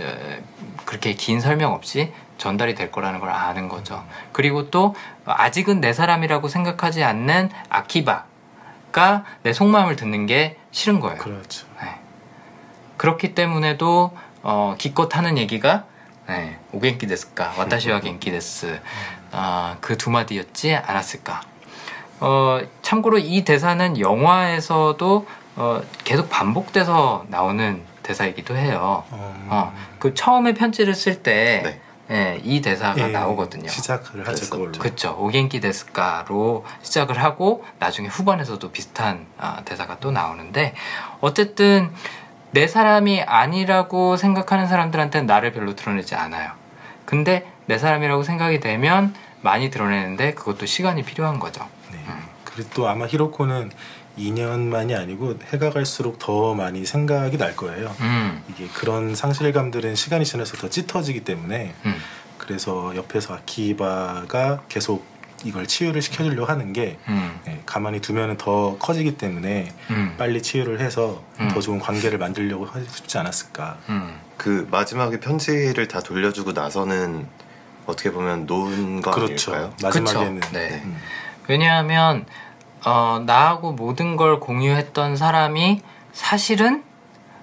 [0.00, 0.42] 에,
[0.84, 4.02] 그렇게 긴 설명 없이 전달이 될 거라는 걸 아는 거죠.
[4.32, 4.94] 그리고 또
[5.26, 11.18] 아직은 내 사람이라고 생각하지 않는 아키바가 내 속마음을 듣는 게 싫은 거예요.
[11.18, 11.66] 그렇죠.
[11.82, 11.98] 네.
[12.96, 15.84] 그렇기 때문에도 어, 기껏 하는 얘기가
[16.28, 18.80] 네, 오겐키 데스까 와타시와 겐키 데스
[19.32, 21.40] 아, 그 두 마디였지 않았을까.
[22.20, 25.26] 어, 참고로 이 대사는 영화에서도
[25.56, 29.04] 어, 계속 반복돼서 나오는 대사이기도 해요.
[29.10, 31.80] 어, 어, 그 처음에 편지를 쓸때 네.
[32.10, 33.68] 예, 이 대사가 예, 나오거든요.
[33.68, 34.72] 시작을 하죠.
[34.78, 35.14] 그쵸.
[35.18, 40.74] 오겐키 데스카로 시작을 하고 나중에 후반에서도 비슷한 아, 대사가 또 나오는데
[41.20, 41.90] 어쨌든
[42.50, 46.52] 내 사람이 아니라고 생각하는 사람들한테는 나를 별로 드러내지 않아요.
[47.04, 51.66] 근데 내 사람이라고 생각이 되면 많이 드러내는데 그것도 시간이 필요한 거죠.
[51.92, 51.98] 네.
[52.08, 52.22] 음.
[52.44, 53.70] 그리고 또 아마 히로코는
[54.18, 57.94] 2년만이 아니고 해가 갈수록 더 많이 생각이 날 거예요.
[58.00, 61.94] 음, 이게 그런 상실감들은 시간이 지나서 더 짙어지기 때문에 음,
[62.38, 65.04] 그래서 옆에서 아키바가 계속
[65.44, 70.80] 이걸 치유를 시켜주려고 하는 게 음, 예, 가만히 두면은 더 커지기 때문에 음, 빨리 치유를
[70.80, 71.48] 해서 음.
[71.48, 73.78] 더 좋은 관계를 만들려고 하지 싶지 않았을까.
[73.88, 74.18] 음.
[74.36, 77.26] 그 마지막에 편지를 다 돌려주고 나서는
[77.86, 79.52] 어떻게 보면 놓은 거 그렇죠.
[79.52, 79.74] 아닐까요?
[79.82, 80.52] 마지막에는 그쵸.
[80.52, 80.82] 네.
[80.84, 80.96] 음,
[81.48, 82.26] 왜냐하면
[82.84, 86.84] 어, 나하고 모든 걸 공유했던 사람이 사실은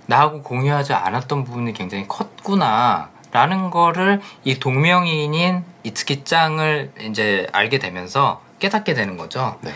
[0.08, 8.42] 나하고 공유하지 않았던 부분이 굉장히 컸구나 라는 거를 이 동명이인인 이츠키 짱을 이제 알게 되면서
[8.60, 9.58] 깨닫게 되는 거죠.
[9.62, 9.72] 네.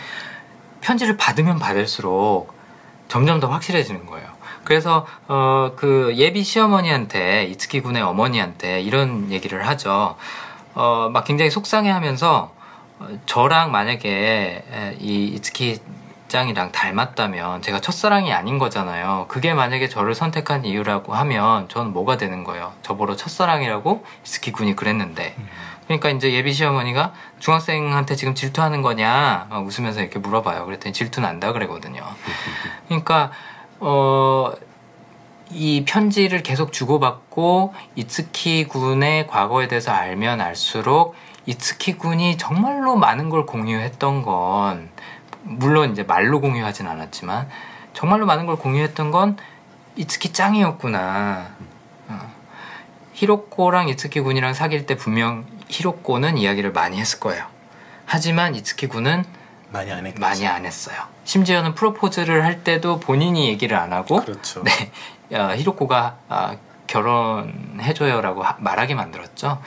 [0.80, 2.54] 편지를 받으면 받을수록
[3.08, 4.26] 점점 더 확실해지는 거예요.
[4.64, 10.16] 그래서 어, 그 예비 시어머니한테 이츠키 군의 어머니한테 이런 얘기를 하죠.
[10.74, 12.59] 어, 막 굉장히 속상해하면서 어,
[13.26, 15.78] 저랑 만약에 에, 이 이츠키
[16.28, 19.26] 짱이랑 닮았다면 제가 첫사랑이 아닌 거잖아요.
[19.28, 22.72] 그게 만약에 저를 선택한 이유라고 하면 저는 뭐가 되는 거예요?
[22.82, 25.34] 저보러 첫사랑이라고 이츠키 군이 그랬는데.
[25.86, 30.64] 그러니까 이제 예비 시어머니가 중학생한테 지금 질투하는 거냐 막 웃으면서 이렇게 물어봐요.
[30.66, 32.02] 그랬더니 질투 난다 그러거든요.
[32.86, 33.32] 그러니까
[33.80, 34.52] 어.
[35.52, 41.16] 이 편지를 계속 주고받고 이츠키 군의 과거에 대해서 알면 알수록
[41.46, 44.90] 이츠키 군이 정말로 많은 걸 공유했던 건
[45.42, 47.48] 물론 이제 말로 공유하진 않았지만
[47.94, 49.36] 정말로 많은 걸 공유했던 건
[49.96, 51.48] 이츠키 짱이었구나.
[52.08, 52.32] 어.
[53.14, 57.44] 히로코랑 이츠키 군이랑 사귈 때 분명 히로코는 이야기를 많이 했을 거예요.
[58.06, 59.24] 하지만 이츠키 군은
[59.72, 60.12] 많이 안.
[60.18, 60.96] 많이 안 했어요.
[61.24, 64.62] 심지어는 프로포즈를 할 때도 본인이 얘기를 안 하고 그렇죠.
[64.64, 64.90] 네,
[65.32, 69.60] 야, 히로코가 아, 결혼해줘요라고 하- 말하게 만들었죠.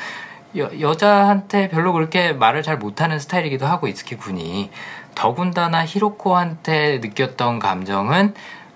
[0.57, 4.69] 여, 여자한테 별로 그렇게 말을 잘 못하는 스타일이기도 하고 이츠키 군이
[5.15, 8.33] 더군다나 히로코한테 느꼈던 감정은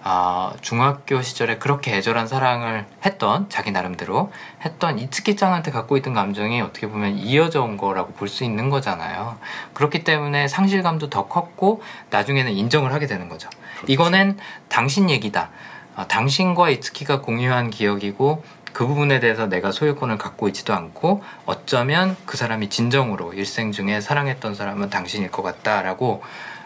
[0.10, 4.32] 아, 중학교 시절에 그렇게 애절한 사랑을 했던 자기 나름대로
[4.64, 9.38] 했던 이츠키 짱한테 갖고 있던 감정이 어떻게 보면 이어져 온 거라고 볼 수 있는 거잖아요.
[9.74, 13.50] 그렇기 때문에 상실감도 더 컸고 나중에는 인정을 하게 되는 거죠.
[13.88, 14.38] 이거는
[14.70, 15.50] 당신 얘기다.
[15.98, 18.44] 아, 당신과 이츠키가 공유한 기억이고
[18.78, 24.54] 그 부분에 대해서 내가 소유권을 갖고 있지도 않고 어쩌면 그 사람이 진정으로 일생 중에 사랑했던
[24.54, 26.22] 사람은 당신일 것 같다라고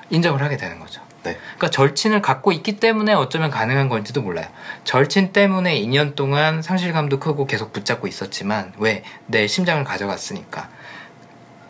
[0.10, 1.02] 인정을 하게 되는 거죠.
[1.24, 1.38] 네.
[1.56, 4.48] 그러니까 절친을 갖고 있기 때문에 어쩌면 가능한 건지도 몰라요.
[4.84, 10.68] 절친 때문에 2년 동안 상실감도 크고 계속 붙잡고 있었지만 왜 내 심장을 가져갔으니까.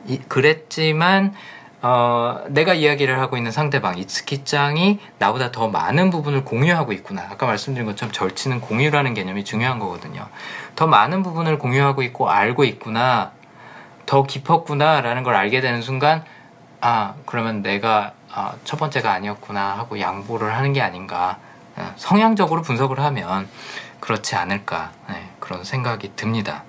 [0.07, 1.35] 이- 그랬지만
[1.83, 7.23] 어, 내가 이야기를 하고 있는 상대방 이츠키 짱이 나보다 더 많은 부분을 공유하고 있구나.
[7.29, 10.27] 아까 말씀드린 것처럼 절친은 공유라는 개념이 중요한 거거든요.
[10.75, 13.31] 더 많은 부분을 공유하고 있고 알고 있구나.
[14.05, 16.23] 더 깊었구나라는 걸 알게 되는 순간
[16.81, 21.37] 아 그러면 내가 아, 첫 번째가 아니었구나 하고 양보를 하는 게 아닌가
[21.75, 23.47] 어, 성향적으로 분석을 하면
[23.99, 26.63] 그렇지 않을까 네, 그런 생각이 듭니다.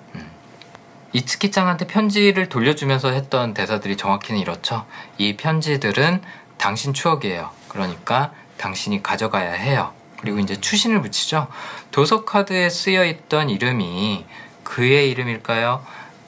[1.13, 1.17] 음.
[1.17, 4.85] 이츠키짱한테 편지를 돌려주면서 했던 대사들이 정확히는 이렇죠.
[5.17, 6.21] 이 편지들은
[6.57, 7.49] 당신 추억이에요.
[7.67, 9.93] 그러니까 당신이 가져가야 해요.
[10.19, 11.47] 그리고 이제 추신을 붙이죠.
[11.91, 14.25] 도서 카드에 쓰여 있던 이름이
[14.63, 15.85] 그의 이름일까요?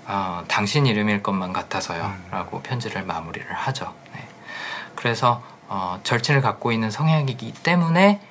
[0.07, 2.13] 어, 당신 이름일 것만 같아서요.
[2.29, 3.93] 라고 편지를 마무리를 하죠.
[4.13, 4.27] 네.
[4.95, 8.21] 그래서 어, 절친을 갖고 있는 성향이기 때문에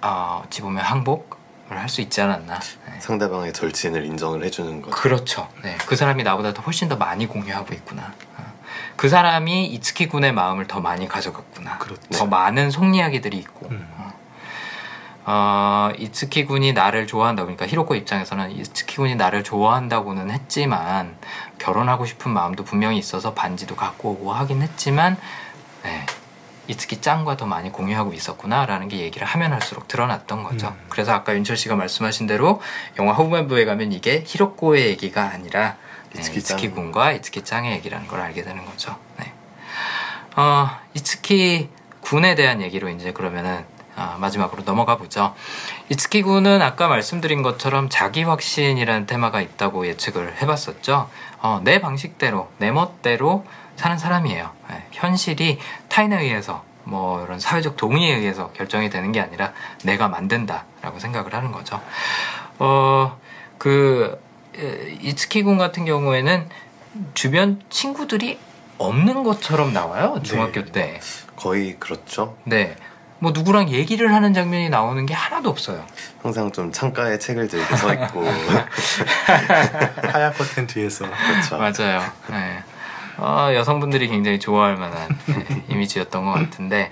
[0.00, 1.41] 어, 어찌 보면 항복을
[1.78, 2.58] 할 수 있지 않았나.
[2.58, 3.00] 네.
[3.00, 4.96] 상대방의 절친을 인정을 해주는 거죠.
[4.96, 5.48] 그렇죠.
[5.62, 8.12] 네, 그 사람이 나보다 더 훨씬 더 많이 공유하고 있구나.
[8.38, 8.52] 어.
[8.96, 11.78] 그 사람이 이츠키 군의 마음을 더 많이 가져갔구나.
[11.78, 12.00] 그렇죠.
[12.12, 13.68] 더 많은 속 이야기들이 있고.
[13.70, 13.88] 음.
[13.96, 14.12] 어.
[15.24, 17.42] 어, 이츠키 군이 나를 좋아한다.
[17.42, 21.16] 그러니까 히로코 입장에서는 이츠키 군이 나를 좋아한다고는 했지만
[21.58, 25.16] 결혼하고 싶은 마음도 분명히 있어서 반지도 갖고 오고 하긴 했지만
[25.84, 26.04] 네,
[26.68, 30.68] 이츠키 짱과 더 많이 공유하고 있었구나라는 게 얘기를 하면 할수록 드러났던 거죠.
[30.68, 30.86] 음.
[30.88, 32.60] 그래서 아까 윤철 씨가 말씀하신 대로
[32.98, 35.76] 영화 후반부에 가면 이게 히로코의 얘기가 아니라
[36.12, 36.74] 네, 이츠키 이츠키 짱.
[36.74, 38.96] 군과 이츠키 짱의 얘기라는 걸 알게 되는 거죠.
[39.18, 39.32] 네.
[40.36, 41.68] 어, 이츠키
[42.00, 45.34] 군에 대한 얘기로 이제 그러면은 아, 마지막으로 넘어가 보죠.
[45.90, 51.10] 이츠키 군은 아까 말씀드린 것처럼 자기 확신이라는 테마가 있다고 예측을 해봤었죠.
[51.40, 53.44] 어, 내 방식대로, 내 멋대로
[53.76, 54.50] 사는 사람이에요.
[54.70, 55.58] 네, 현실이
[55.88, 59.52] 타인에 의해서 뭐 이런 사회적 동의에 의해서 결정이 되는 게 아니라
[59.84, 61.80] 내가 만든다라고 생각을 하는 거죠.
[62.58, 63.18] 어,
[63.58, 64.20] 그
[64.56, 66.48] 에, 이츠키 군 같은 경우에는
[67.14, 68.38] 주변 친구들이
[68.78, 70.72] 없는 것처럼 나와요 중학교 네.
[70.72, 71.00] 때.
[71.36, 72.36] 거의 그렇죠.
[72.44, 72.76] 네.
[73.18, 75.86] 뭐 누구랑 얘기를 하는 장면이 나오는 게 하나도 없어요.
[76.22, 78.24] 항상 좀 창가에 책을 들고 서 있고
[80.12, 81.56] 하얀 커튼 뒤에서 그렇죠.
[81.58, 82.02] 맞아요.
[82.28, 82.64] 네.
[83.18, 86.90] 어, 여성분들이 굉장히 좋아할 만한 네, 이미지였던 것 같은데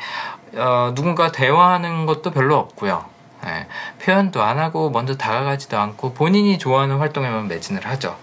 [0.54, 3.04] 어, 누군가 대화하는 것도 별로 없고요.
[3.44, 3.66] 네,
[4.04, 8.16] 표현도 안 하고 먼저 다가가지도 않고 본인이 좋아하는 활동에만 매진을 하죠.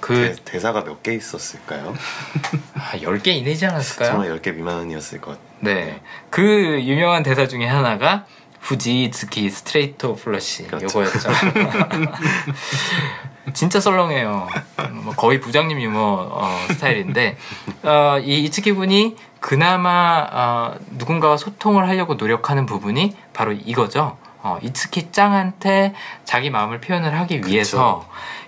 [0.00, 1.94] 그 대, 대사가 몇 개 있었을까요?
[2.74, 4.10] 아, 10개 이내지 않았을까요?
[4.10, 5.46] 정말 10개 미만이었을 것 같아요.
[5.60, 6.00] 네.
[6.30, 8.24] 그 유명한 대사 중에 하나가
[8.60, 10.86] 후지이 이츠키 스트레이트 플러시 그렇죠.
[10.86, 11.30] 요거였죠.
[13.54, 14.48] 진짜 썰렁해요.
[14.92, 17.36] 뭐 거의 부장님 유머 어, 스타일인데
[17.82, 24.16] 어, 이 이츠키 군이 그나마 어, 누군가와 소통을 하려고 노력하는 부분이 바로 이거죠.
[24.42, 25.94] 어, 이츠키 짱한테
[26.24, 28.06] 자기 마음을 표현을 하기 위해서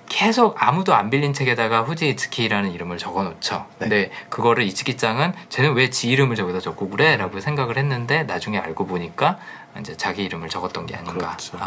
[0.09, 3.67] 계속 아무도 안 빌린 책에다가 후지 이츠키라는 이름을 적어 놓죠.
[3.79, 3.89] 네.
[3.89, 7.17] 근데 그거를 이츠키 짱은 쟤는 왜 지 이름을 저기다 적고 그래?
[7.17, 9.39] 라고 생각을 했는데 나중에 알고 보니까
[9.79, 11.59] 이제 자기 이름을 적었던 게 아닌가 그렇죠.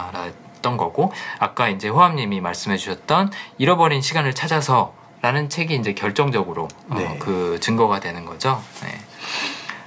[0.78, 7.18] 거고 아까 이제 호암님이 말씀해 주셨던 잃어버린 시간을 찾아서 라는 책이 이제 결정적으로 어, 네.
[7.18, 8.62] 그 증거가 되는 거죠.
[8.82, 9.00] 네.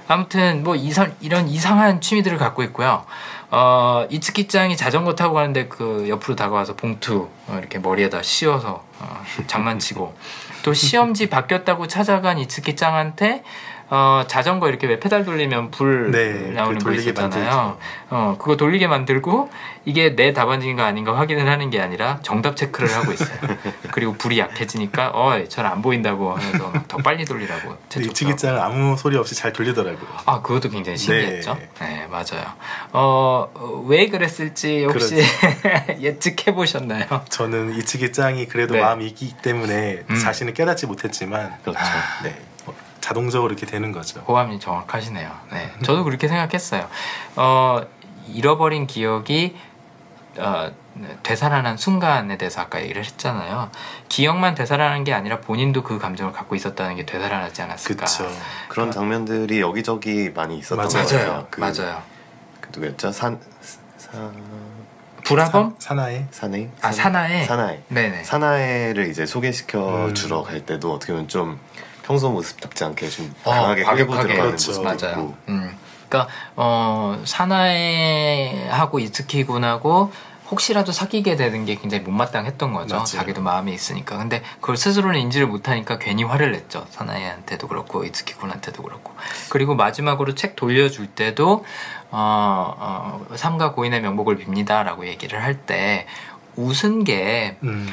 [0.07, 3.05] 아무튼 뭐 이상 이런 이상한 취미들을 갖고 있고요.
[3.51, 10.15] 어, 이츠키짱이 자전거 타고 가는데 그 옆으로 다가와서 봉투 어, 이렇게 머리에다 씌워서 어, 장난치고
[10.63, 13.43] 또 시험지 바뀌었다고 찾아간 이츠키짱한테
[13.89, 17.29] 어, 자전거 이렇게 왜 페달 돌리면 불 네, 나오는 그거 있었잖아요.
[17.31, 17.77] 만들죠.
[18.09, 19.49] 어, 그거 돌리게 만들고
[19.85, 23.37] 이게 내 답안지인가 아닌가 확인을 하는 게 아니라 정답 체크를 하고 있어요.
[23.91, 27.77] 그리고 불이 약해지니까 어, 잘안 보인다고 하면서 막더 빨리 돌리라고.
[27.97, 30.09] 이치기장은 아무 소리 없이 잘 돌리더라고요.
[30.25, 31.53] 아, 그것도 굉장히 신기했죠.
[31.55, 32.07] 네, 네.
[32.07, 32.45] 맞아요.
[32.91, 35.15] 어, 어, 왜 그랬을지 혹시
[36.01, 37.05] 예측해 보셨나요?
[37.29, 38.81] 저는 이치기장이 그래도 네.
[38.81, 40.15] 마음이 있기 때문에 음.
[40.19, 41.79] 자신을 깨닫지 못했지만 그렇죠.
[41.79, 42.23] 아.
[42.23, 42.56] 네, 뭐
[43.07, 44.19] 자동적으로 이렇게 되는 거죠.
[44.27, 45.31] 호감이 정확하시네요.
[45.53, 46.89] 네, 저도 그렇게 생각했어요.
[47.37, 47.81] 어,
[48.27, 49.55] 잃어버린 기억이
[50.37, 50.69] 어,
[51.23, 53.71] 되살아난 순간에 대해서 아까 얘기를 했잖아요.
[54.09, 58.05] 기억만 되살아나는 게 아니라 본인도 그 감정을 갖고 있었다는 게 되살아나지 않았을까.
[58.05, 58.29] 그쵸.
[58.67, 60.89] 그런 장면들이 여기저기 많이 있었던 맞아요.
[60.89, 61.27] 것 같아요.
[61.31, 61.47] 맞아요.
[61.49, 62.03] 그, 맞아요.
[62.59, 63.11] 그 누구였죠?
[63.13, 63.39] 산,
[63.97, 64.31] 사,
[65.23, 65.75] 불화범?
[65.79, 66.69] 사나이 사나이?
[66.81, 67.45] 아, 사나에?
[67.45, 67.79] 사나이.
[67.87, 68.23] 네네.
[68.25, 70.13] 사나이를 이제 소개시켜 음.
[70.13, 71.57] 주러 갈 때도 어떻게 보면 좀
[72.07, 74.27] 평소 모습 답지 않게 좀 어, 강하게 끌고 과격하게.
[74.27, 74.71] 들어가는 그렇죠.
[74.81, 75.11] 모습도 맞아요.
[75.25, 75.77] 있고 음.
[76.07, 80.11] 그러니까 어, 사나이하고 이츠키군하고
[80.49, 82.95] 혹시라도 사귀게 되는 게 굉장히 못마땅했던 거죠.
[82.95, 83.03] 맞아요.
[83.05, 84.15] 자기도 마음이 있으니까.
[84.17, 86.87] 근데 그걸 스스로는 인지를 못하니까 괜히 화를 냈죠.
[86.91, 89.11] 사나이한테도 그렇고 이츠키 군한테도 그렇고.
[89.49, 91.65] 그리고 마지막으로 책 돌려줄 때도
[92.11, 96.07] 어, 어, 삼가 고인의 명복을 빕니다라고 얘기를 할 때
[96.55, 97.87] 웃은 게 음,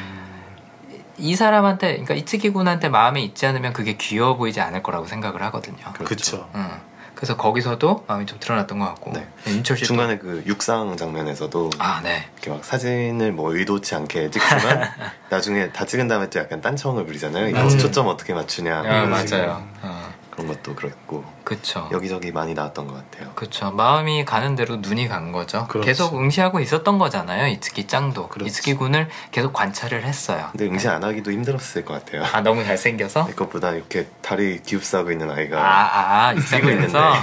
[1.17, 5.93] 이 사람한테, 그러니까 이츠키군한테 마음에 있지 않으면 그게 귀여워 보이지 않을 거라고 생각을 하거든요.
[5.93, 6.49] 그렇죠.
[6.55, 6.69] 음.
[7.15, 9.25] 그래서 거기서도 마음이 좀 드러났던 것 같고 네.
[9.47, 12.27] 윤철 씨 중간에 그 육상 장면에서도 아 네.
[12.33, 14.81] 이렇게 막 사진을 뭐 의도치 않게 찍지만
[15.31, 17.47] 나중에 다 찍은 다음에 또 약간 딴청을 부리잖아요.
[17.47, 17.77] 이거 맞아요.
[17.77, 19.09] 초점 어떻게 맞추냐 아, 음.
[19.09, 19.65] 맞아요.
[19.81, 21.87] 어, 그런 것도 그렇고 그쵸.
[21.93, 23.31] 여기저기 많이 나왔던 것 같아요.
[23.35, 23.71] 그쵸.
[23.71, 25.65] 마음이 가는 대로 눈이 간 거죠.
[25.67, 25.85] 그렇죠.
[25.85, 27.47] 계속 응시하고 있었던 거잖아요.
[27.47, 28.27] 이츠키 짱도.
[28.27, 28.47] 그렇죠.
[28.47, 30.49] 이츠키 군을 계속 관찰을 했어요.
[30.51, 32.25] 근데 응시 안 하기도 힘들었을 것 같아요.
[32.33, 33.27] 아 너무 잘생겨서?
[33.31, 37.13] 그것보다 이렇게 다리 기흡싸고 있는 아이가 아, 아, 육상대회에서?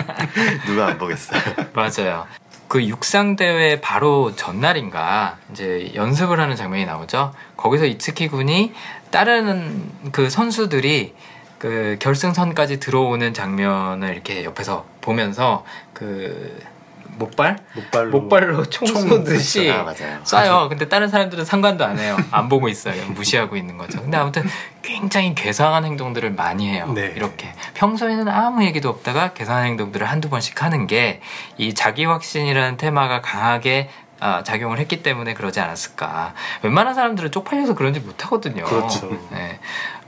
[0.66, 1.40] 누가 안 보겠어요.
[1.74, 2.26] 맞아요.
[2.68, 7.32] 그 육상 대회 바로 전날인가 이제 연습을 하는 장면이 나오죠.
[7.56, 8.72] 거기서 이츠키 군이
[9.10, 11.14] 다른 그 선수들이
[11.58, 16.58] 그 결승선까지 들어오는 장면을 이렇게 옆에서 보면서 그
[17.18, 17.56] 목발?
[17.74, 19.86] 목발로 목발로 총총 쏘듯이 아.
[20.22, 20.68] 쏴요.
[20.68, 22.14] 근데 다른 사람들은 상관도 안 해요.
[22.30, 23.02] 안 보고 있어요.
[23.12, 24.02] 무시하고 있는 거죠.
[24.02, 24.44] 근데 아무튼
[24.82, 26.92] 굉장히 괴상한 행동들을 많이 해요.
[26.94, 27.14] 네.
[27.16, 31.20] 이렇게 평소에는 아무 얘기도 없다가 괴상한 행동들을 한두 번씩 하는 게
[31.58, 33.88] 이 자기 확신이라는 테마가 강하게
[34.18, 36.34] 아, 작용을 했기 때문에 그러지 않았을까.
[36.62, 38.64] 웬만한 사람들은 쪽팔려서 그런지 못하거든요.
[38.64, 39.10] 그렇죠.
[39.30, 39.58] 네.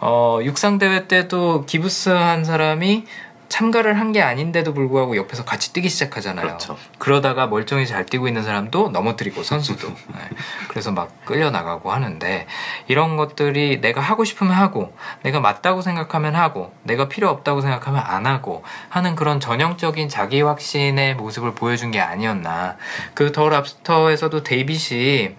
[0.00, 3.04] 어, 육상대회 때도 기부스 한 사람이
[3.48, 6.46] 참가를 한 게 아닌데도 불구하고 옆에서 같이 뛰기 시작하잖아요.
[6.46, 6.76] 그렇죠.
[6.98, 10.20] 그러다가 멀쩡히 잘 뛰고 있는 사람도 넘어뜨리고 선수도 네.
[10.68, 12.46] 그래서 막 끌려 나가고 하는데
[12.86, 18.26] 이런 것들이 내가 하고 싶으면 하고 내가 맞다고 생각하면 하고 내가 필요 없다고 생각하면 안
[18.26, 22.76] 하고 하는 그런 전형적인 자기 확신의 모습을 보여준 게 아니었나
[23.14, 25.36] 그 더 랍스터에서도 데이빗이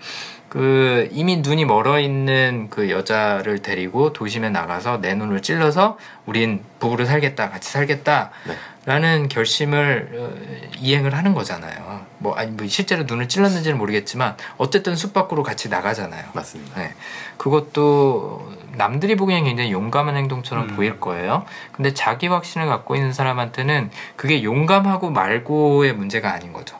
[0.50, 7.06] 그 이미 눈이 멀어 있는 그 여자를 데리고 도심에 나가서 내 눈을 찔러서 우린 부부로
[7.06, 8.56] 살겠다 같이 살겠다 네.
[8.86, 12.06] 라는 결심을 어, 이행을 하는 거잖아요.
[12.18, 16.26] 뭐 아니 뭐 실제로 눈을 찔렀는지는 모르겠지만 어쨌든 숲 밖으로 같이 나가잖아요.
[16.34, 16.82] 맞습니다.
[16.82, 16.94] 네.
[17.38, 20.76] 그것도 남들이 보기엔 굉장히 용감한 행동처럼 음.
[20.76, 21.46] 보일 거예요.
[21.72, 26.80] 근데 자기 확신을 갖고 있는 사람한테는 그게 용감하고 말고의 문제가 아닌 거죠.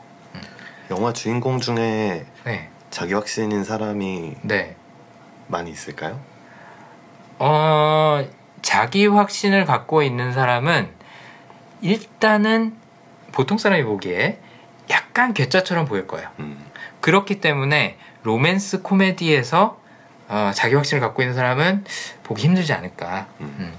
[0.90, 2.68] 영화 주인공 중에 네.
[2.90, 4.76] 자기 확신인 사람이 네.
[5.46, 6.20] 많이 있을까요?
[7.38, 8.28] 어,
[8.62, 10.90] 자기 확신을 갖고 있는 사람은
[11.80, 12.76] 일단은
[13.32, 14.38] 보통 사람이 보기에
[14.90, 16.28] 약간 괴짜처럼 보일 거예요.
[16.40, 16.58] 음,
[17.00, 19.80] 그렇기 때문에 로맨스 코미디에서
[20.28, 21.84] 어, 자기 확신을 갖고 있는 사람은
[22.24, 23.28] 보기 힘들지 않을까.
[23.40, 23.56] 음.
[23.58, 23.74] 음.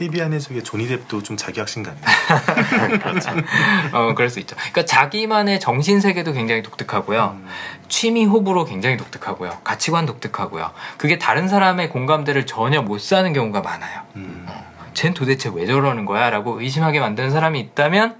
[0.00, 2.02] 캐리비안의 적의 조니 뎁도 좀 자기 확신 같네요.
[3.00, 3.30] 그렇죠.
[3.92, 4.56] 어, 그럴 수 있죠.
[4.56, 7.36] 그러니까 자기만의 정신 세계도 굉장히 독특하고요.
[7.38, 7.46] 음.
[7.88, 9.58] 취미 호불호 굉장히 독특하고요.
[9.62, 10.70] 가치관 독특하고요.
[10.96, 14.00] 그게 다른 사람의 공감대를 전혀 못 사는 경우가 많아요.
[14.16, 14.46] 음.
[14.94, 16.30] 쟨 도대체 왜 저러는 거야?
[16.30, 18.16] 라고 의심하게 만드는 사람이 있다면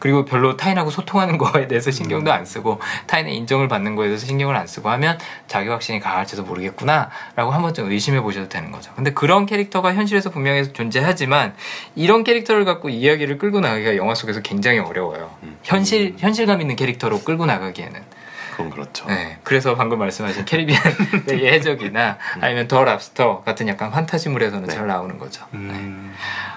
[0.00, 4.56] 그리고 별로 타인하고 소통하는 거에 대해서 신경도 안 쓰고 타인의 인정을 받는 거에 대해서 신경을
[4.56, 8.92] 안 쓰고 하면 자기 확신이 강할지도 모르겠구나 라고 한 번쯤 의심해 보셔도 되는 거죠.
[8.96, 11.54] 근데 그런 캐릭터가 현실에서 분명히 존재하지만
[11.94, 15.30] 이런 캐릭터를 갖고 이야기를 끌고 나가기가 영화 속에서 굉장히 어려워요.
[15.44, 15.56] 음.
[15.62, 18.19] 현실, 현실감 있는 캐릭터로 끌고 나가기에는.
[18.64, 19.06] 그건 그렇죠.
[19.06, 24.74] 네, 그래서 방금 말씀하신 캐리비안의 해적이나 아니면 더 랍스터 같은 약간 판타지물에서는 네.
[24.74, 25.44] 잘 나오는 거죠.
[25.50, 25.58] 네.
[25.58, 26.14] 음.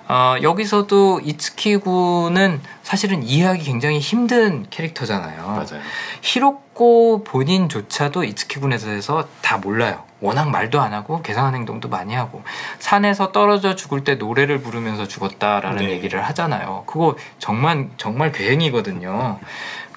[0.08, 5.48] 어, 여기서도 이츠키구는 사실은 이해하기 굉장히 힘든 캐릭터잖아요.
[5.48, 5.82] 맞아요.
[6.22, 10.04] 히로코 본인조차도 이츠키군에서 해서 다 몰라요.
[10.20, 12.44] 워낙 말도 안 하고 계상한 행동도 많이 하고
[12.80, 15.90] 산에서 떨어져 죽을 때 노래를 부르면서 죽었다라는 네.
[15.92, 16.84] 얘기를 하잖아요.
[16.86, 19.40] 그거 정말 정말 괴행이거든요.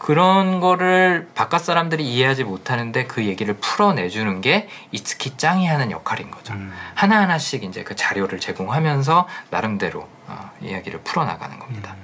[0.06, 6.54] 그런 거를 바깥 사람들이 이해하지 못하는데 그 얘기를 풀어내주는 게 이츠키 짱이 하는 역할인 거죠.
[6.54, 6.72] 음.
[6.94, 11.96] 하나하나씩 이제 그 자료를 제공하면서 나름대로 어, 이야기를 풀어나가는 겁니다.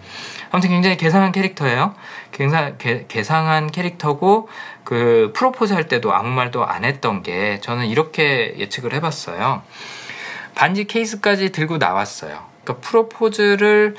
[0.51, 1.95] 아무튼 굉장히 개상한 캐릭터예요.
[2.33, 4.49] 개상, 개, 개상한 캐릭터고
[4.83, 9.63] 그 프로포즈 할 때도 아무 말도 안 했던 게 저는 이렇게 예측을 해봤어요.
[10.57, 12.47] 반지 케이스까지 들고 나왔어요.
[12.65, 13.95] 그러니까 프로포즈를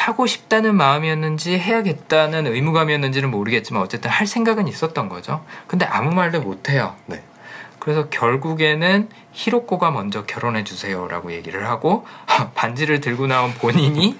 [0.00, 5.44] 하고 싶다는 마음이었는지 해야겠다는 의무감이었는지는 모르겠지만 어쨌든 할 생각은 있었던 거죠.
[5.66, 6.96] 근데 아무 말도 못 해요.
[7.06, 7.22] 네.
[7.78, 12.06] 그래서 결국에는 히로코가 먼저 결혼해 주세요라고 얘기를 하고
[12.54, 14.16] 반지를 들고 나온 본인이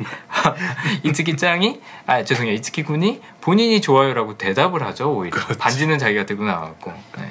[1.04, 6.92] 이츠키 짱이 아 죄송해요 이츠키 군이 본인이 좋아요라고 대답을 하죠 오히려 반지는 자기가 들고 나왔고
[7.18, 7.24] 네.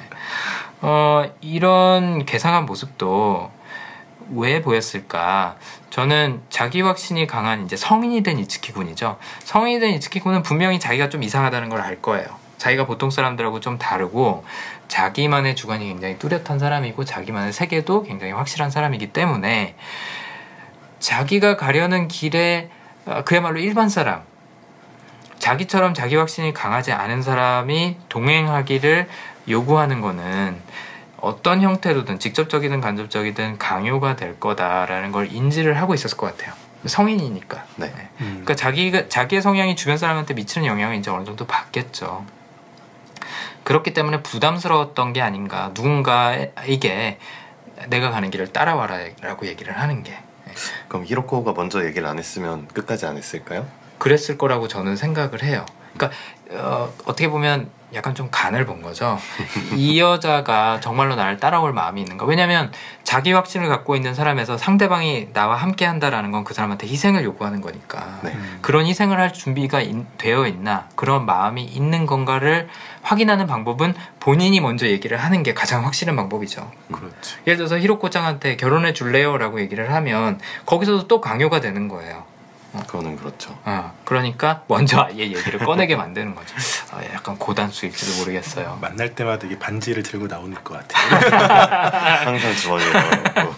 [0.82, 3.50] 어 이런 괴상한 모습도
[4.34, 5.56] 왜 보였을까?
[5.90, 9.18] 저는 자기 확신이 강한 이제 성인이 된 이츠키 군이죠.
[9.44, 12.26] 성인이 된 이츠키 군은 분명히 자기가 좀 이상하다는 걸 알 거예요.
[12.58, 14.44] 자기가 보통 사람들하고 좀 다르고
[14.88, 19.76] 자기만의 주관이 굉장히 뚜렷한 사람이고 자기만의 세계도 굉장히 확실한 사람이기 때문에
[20.98, 22.68] 자기가 가려는 길에
[23.06, 24.22] 어, 그야말로 일반 사람
[25.38, 29.08] 자기처럼 자기 확신이 강하지 않은 사람이 동행하기를
[29.48, 30.60] 요구하는 거는
[31.20, 36.54] 어떤 형태로든 직접적이든 간접적이든 강요가 될 거다라는 걸 인지를 하고 있었을 것 같아요.
[36.86, 37.64] 성인이니까.
[37.76, 37.92] 네.
[38.20, 38.26] 음.
[38.42, 42.24] 그러니까 자기가 자기의 성향이 주변 사람한테 미치는 영향이 이제 어느 정도 받겠죠.
[43.64, 45.70] 그렇기 때문에 부담스러웠던 게 아닌가.
[45.74, 47.18] 누군가에게
[47.88, 50.18] 내가 가는 길을 따라와라라고 얘기를 하는 게
[50.88, 53.66] 그럼 히로코가 먼저 얘기를 안 했으면 끝까지 안 했을까요?
[53.98, 55.64] 그랬을 거라고 저는 생각을 해요.
[55.94, 56.16] 그러니까
[56.52, 59.18] 어, 어떻게 보면 약간 좀 간을 본 거죠.
[59.74, 62.24] 이 여자가 정말로 나를 따라올 마음이 있는가?
[62.24, 62.70] 왜냐하면
[63.02, 68.20] 자기 확신을 갖고 있는 사람에서 상대방이 나와 함께 한다라는 건 그 사람한테 희생을 요구하는 거니까.
[68.22, 68.30] 네.
[68.32, 68.58] 음.
[68.62, 72.68] 그런 희생을 할 준비가 인- 되어 있나 그런 마음이 있는 건가를
[73.02, 76.70] 확인하는 방법은 본인이 먼저 얘기를 하는 게 가장 확실한 방법이죠.
[76.92, 77.36] 그렇지.
[77.48, 82.24] 예를 들어서 히로코짱한테 결혼해 줄래요 라고 얘기를 하면 거기서도 또 강요가 되는 거예요.
[82.86, 83.58] 그거는 그렇죠.
[83.64, 86.54] 어, 그러니까 먼저 아예 얘기를 꺼내게 만드는 거죠.
[86.92, 88.78] 어, 약간 고단수일지도 모르겠어요.
[88.80, 91.20] 만날 때마다 이게 반지를 들고 나오는 것 같아요.
[92.26, 93.54] 항상 주머니에 넣어놓고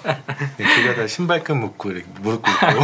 [0.57, 2.83] 길가다 신발끈 묶고 이렇게 무릎 꿇고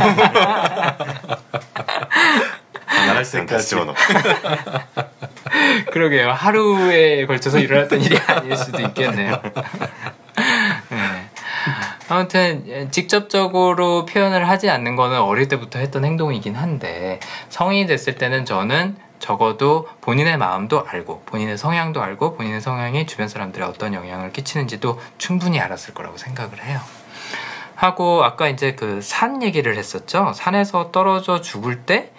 [2.86, 3.98] 나갈 때까지 집어넣고
[5.92, 6.30] 그러게요.
[6.32, 9.40] 하루에 걸쳐서 일어났던 일이 아닐 수도 있겠네요.
[12.08, 12.14] 네.
[12.14, 18.44] 아무튼 예, 직접적으로 표현을 하지 않는 거는 어릴 때부터 했던 행동이긴 한데 성인이 됐을 때는
[18.44, 24.98] 저는 적어도 본인의 마음도 알고 본인의 성향도 알고 본인의 성향이 주변 사람들에 어떤 영향을 끼치는지도
[25.18, 26.80] 충분히 알았을 거라고 생각을 해요.
[27.74, 30.32] 하고 아까 이제 그 산 얘기를 했었죠.
[30.34, 32.12] 산에서 떨어져 죽을 때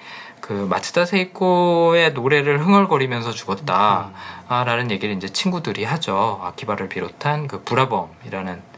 [0.49, 6.39] 그 마츠다 세이코의 노래를 흥얼거리면서 죽었다라는 얘기를 이제 친구들이 하죠.
[6.43, 8.68] 아키바를 비롯한 그 불아범이라는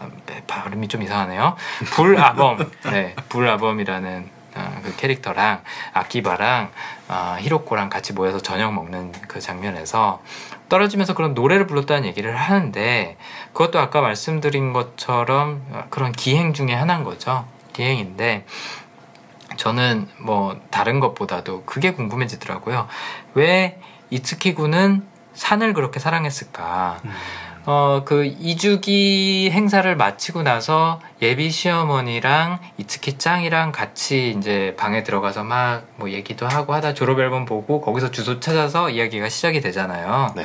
[0.00, 1.56] 아, 네, 발음이 좀 이상하네요.
[1.92, 6.70] 불아범, 네, 불아범이라는 아, 그 캐릭터랑 아키바랑
[7.08, 10.22] 아, 히로코랑 같이 모여서 저녁 먹는 그 장면에서
[10.68, 13.16] 떨어지면서 그런 노래를 불렀다는 얘기를 하는데
[13.52, 17.46] 그것도 아까 말씀드린 것처럼 그런 기행 중에 하나인 거죠.
[17.72, 18.44] 기행인데
[19.56, 22.86] 저는 뭐 다른 것보다도 그게 궁금해지더라고요.
[23.34, 23.80] 왜
[24.10, 27.00] 이츠키군은 산을 그렇게 사랑했을까?
[27.04, 27.12] 음.
[27.70, 35.82] 어, 그 이주기 행사를 마치고 나서 예비 시어머니랑 이츠키 짱이랑 같이 이제 방에 들어가서 막
[35.96, 40.32] 뭐 얘기도 하고 하다 졸업 앨범 보고 거기서 주소 찾아서 이야기가 시작이 되잖아요.
[40.34, 40.44] 네.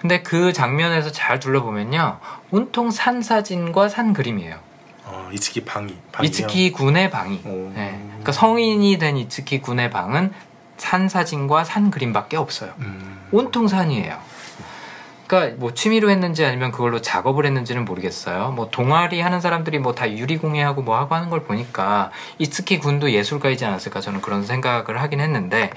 [0.00, 2.18] 근데 그 장면에서 잘 둘러보면요.
[2.52, 4.56] 온통 산 사진과 산 그림이에요.
[5.06, 5.96] 어, 이츠키 방이.
[6.12, 6.28] 방이요?
[6.28, 7.40] 이츠키 군의 방이.
[7.46, 7.72] 오.
[7.74, 7.98] 네.
[8.08, 10.32] 그러니까 성인이 된 이츠키 군의 방은
[10.76, 12.74] 산 사진과 산 그림밖에 없어요.
[12.78, 13.26] 음.
[13.32, 14.18] 온통 산이에요.
[15.26, 18.50] 그러니까 뭐 취미로 했는지 아니면 그걸로 작업을 했는지는 모르겠어요.
[18.52, 23.64] 뭐 동아리 하는 사람들이 뭐 다 유리공예하고 뭐 하고 하는 걸 보니까 이츠키 군도 예술가이지
[23.64, 25.70] 않았을까 저는 그런 생각을 하긴 했는데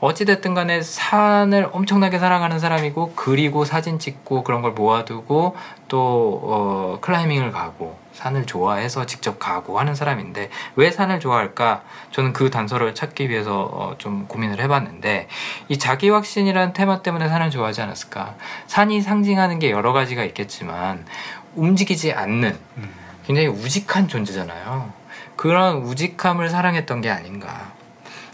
[0.00, 5.56] 어찌됐든 간에 산을 엄청나게 사랑하는 사람이고 그리고 사진 찍고 그런 걸 모아두고
[5.88, 11.82] 또 어, 클라이밍을 가고 산을 좋아해서 직접 가고 하는 사람인데 왜 산을 좋아할까?
[12.10, 15.28] 저는 그 단서를 찾기 위해서 어, 좀 고민을 해봤는데
[15.68, 18.34] 이 자기 확신이라는 테마 때문에 산을 좋아하지 않았을까?
[18.66, 21.04] 산이 상징하는 게 여러 가지가 있겠지만
[21.54, 22.94] 움직이지 않는 음.
[23.26, 24.92] 굉장히 우직한 존재잖아요.
[25.36, 27.72] 그런 우직함을 사랑했던 게 아닌가.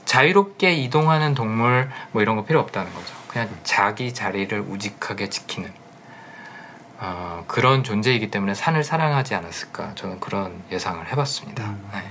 [0.05, 3.14] 자유롭게 이동하는 동물 뭐 이런 거 필요 없다는 거죠.
[3.29, 5.70] 그냥 자기 자리를 우직하게 지키는
[7.01, 11.64] 어, 그런 존재이기 때문에 산을 사랑하지 않았을까 저는 그런 예상을 해봤습니다.
[11.64, 11.90] 음.
[11.92, 12.03] 네.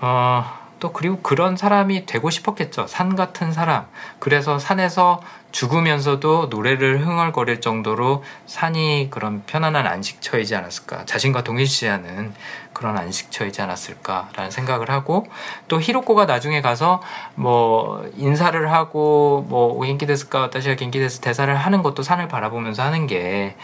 [0.00, 0.44] 어,
[0.80, 2.86] 또 그리고 그런 사람이 되고 싶었겠죠.
[2.86, 3.86] 산 같은 사람.
[4.18, 5.20] 그래서 산에서
[5.50, 11.04] 죽으면서도 노래를 흥얼거릴 정도로 산이 그런 편안한 안식처이지 않았을까.
[11.06, 12.34] 자신과 동일시하는
[12.72, 15.26] 그런 안식처이지 않았을까라는 생각을 하고
[15.66, 17.02] 또 히로코가 나중에 가서
[17.34, 23.06] 뭐 인사를 하고 뭐 오겐키 데스까 와타시가 겐키 데스 대사를 하는 것도 산을 바라보면서 하는
[23.06, 23.56] 게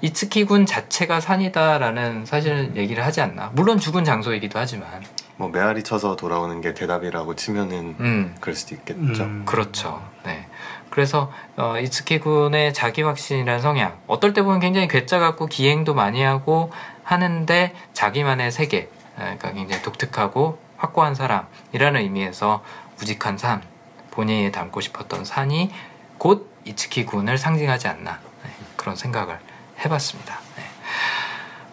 [0.00, 3.50] 이츠키 군 자체가 산이다라는 사실은 얘기를 하지 않나.
[3.54, 5.02] 물론 죽은 장소이기도 하지만.
[5.36, 8.36] 뭐 메아리 쳐서 돌아오는 게 대답이라고 치면은 음.
[8.40, 9.24] 그럴 수도 있겠죠.
[9.24, 9.44] 음.
[9.44, 10.02] 그렇죠.
[10.24, 10.46] 네.
[10.90, 16.22] 그래서 어, 이츠키 군의 자기 확신이라는 성향 어떨 때 보면 굉장히 괴짜 같고 기행도 많이
[16.22, 16.72] 하고
[17.04, 22.64] 하는데 자기만의 세계 그러니까 굉장히 독특하고 확고한 사람이라는 의미에서
[23.00, 23.62] 우직한 삶
[24.10, 25.70] 본인이 닮고 싶었던 산이
[26.18, 29.38] 곧 이츠키 군을 상징하지 않나 네, 그런 생각을
[29.84, 30.38] 해봤습니다.
[30.56, 30.62] 네.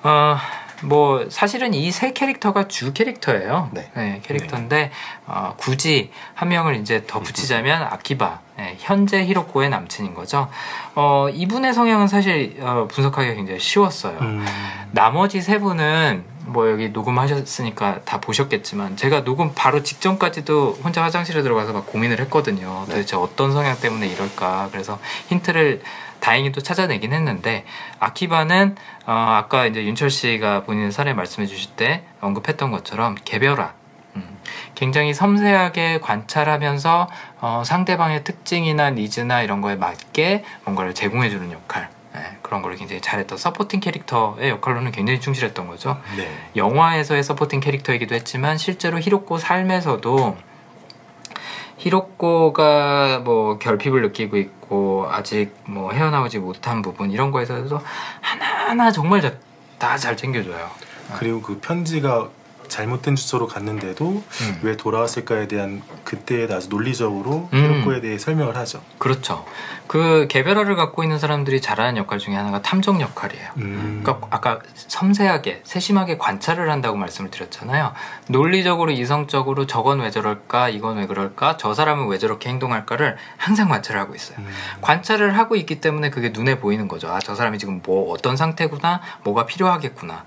[0.03, 0.37] 어,
[0.83, 3.69] 뭐 사실은 이 세 캐릭터가 주 캐릭터예요.
[3.71, 4.21] 네.
[4.23, 4.91] 캐릭터인데
[5.25, 10.49] 어, 굳이 한 명을 이제 더 붙이자면 아키바 네, 현재 히로코의 남친인 거죠.
[10.95, 14.17] 어, 이분의 성향은 사실 어, 분석하기가 굉장히 쉬웠어요.
[14.19, 14.45] 음.
[14.91, 21.73] 나머지 세 분은 뭐 여기 녹음하셨으니까 다 보셨겠지만 제가 녹음 바로 직전까지도 혼자 화장실에 들어가서
[21.73, 22.85] 막 고민을 했거든요.
[22.87, 22.95] 네.
[22.95, 24.69] 도대체 어떤 성향 때문에 이럴까.
[24.71, 24.99] 그래서
[25.29, 25.81] 힌트를
[26.19, 27.65] 다행히 또 찾아내긴 했는데
[27.99, 33.73] 아키바는 어, 아까 이제 윤철 씨가 본인 사례 말씀해 주실 때 언급했던 것처럼 개별화.
[34.15, 34.37] 음,
[34.73, 37.09] 굉장히 섬세하게 관찰하면서
[37.41, 41.89] 어, 상대방의 특징이나 needs나 이런 거에 맞게 뭔가를 제공해 주는 역할.
[42.15, 45.99] 예, 그런 걸 굉장히 잘했던 supporting 캐릭터의 역할로는 굉장히 충실했던 거죠.
[46.15, 46.31] 네.
[46.55, 50.37] 영화에서의 supporting 캐릭터이기도 했지만 실제로 히로코 삶에서도
[51.77, 57.79] 히로코가 뭐 결핍을 느끼고 있고 아직 뭐 헤어나오지 못한 부분 이런 거에서도
[58.21, 59.21] 하나하나 정말
[59.77, 60.69] 다 잘 챙겨줘요.
[61.19, 62.29] 그리고 그 편지가
[62.75, 64.59] 잘못된 주소로 갔는데도 음.
[64.61, 67.57] 왜 돌아왔을까에 대한 그때에 아주 논리적으로 음.
[67.57, 68.81] 히로코에 대해 설명을 하죠.
[68.97, 69.45] 그렇죠.
[69.87, 73.49] 그 개별화를 갖고 있는 사람들이 잘하는 역할 중에 하나가 탐정 역할이에요.
[73.57, 74.01] 음.
[74.03, 77.93] 그러니까 아까 섬세하게 세심하게 관찰을 한다고 말씀을 드렸잖아요.
[78.27, 83.99] 논리적으로 이성적으로 저건 왜 저럴까 이건 왜 그럴까 저 사람은 왜 저렇게 행동할까를 항상 관찰을
[84.01, 84.37] 하고 있어요.
[84.39, 84.49] 음.
[84.81, 87.09] 관찰을 하고 있기 때문에 그게 눈에 보이는 거죠.
[87.09, 90.25] 아 저 사람이 지금 뭐 어떤 상태구나 뭐가 필요하겠구나.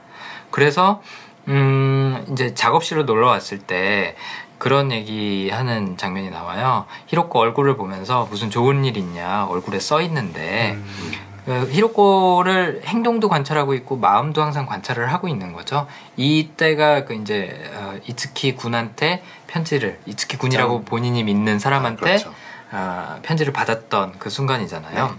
[0.51, 1.01] 그래서
[1.49, 4.17] 음 이제 작업실로 놀러 왔을 때
[4.59, 6.87] 그런 얘기 하는 장면이 나와요.
[7.07, 11.13] 히로코 얼굴을 보면서 무슨 좋은 일 있냐 얼굴에 써 있는데 음.
[11.49, 15.87] 그 히로코를 행동도 관찰하고 있고 마음도 항상 관찰을 하고 있는 거죠.
[16.19, 20.85] 이때가 그 이제 어, 이츠키 군한테 편지를 이츠키 군이라고 짱.
[20.85, 22.35] 본인이 믿는 사람한테 그렇죠.
[22.71, 25.17] 아, 편지를 받았던 그 순간이잖아요.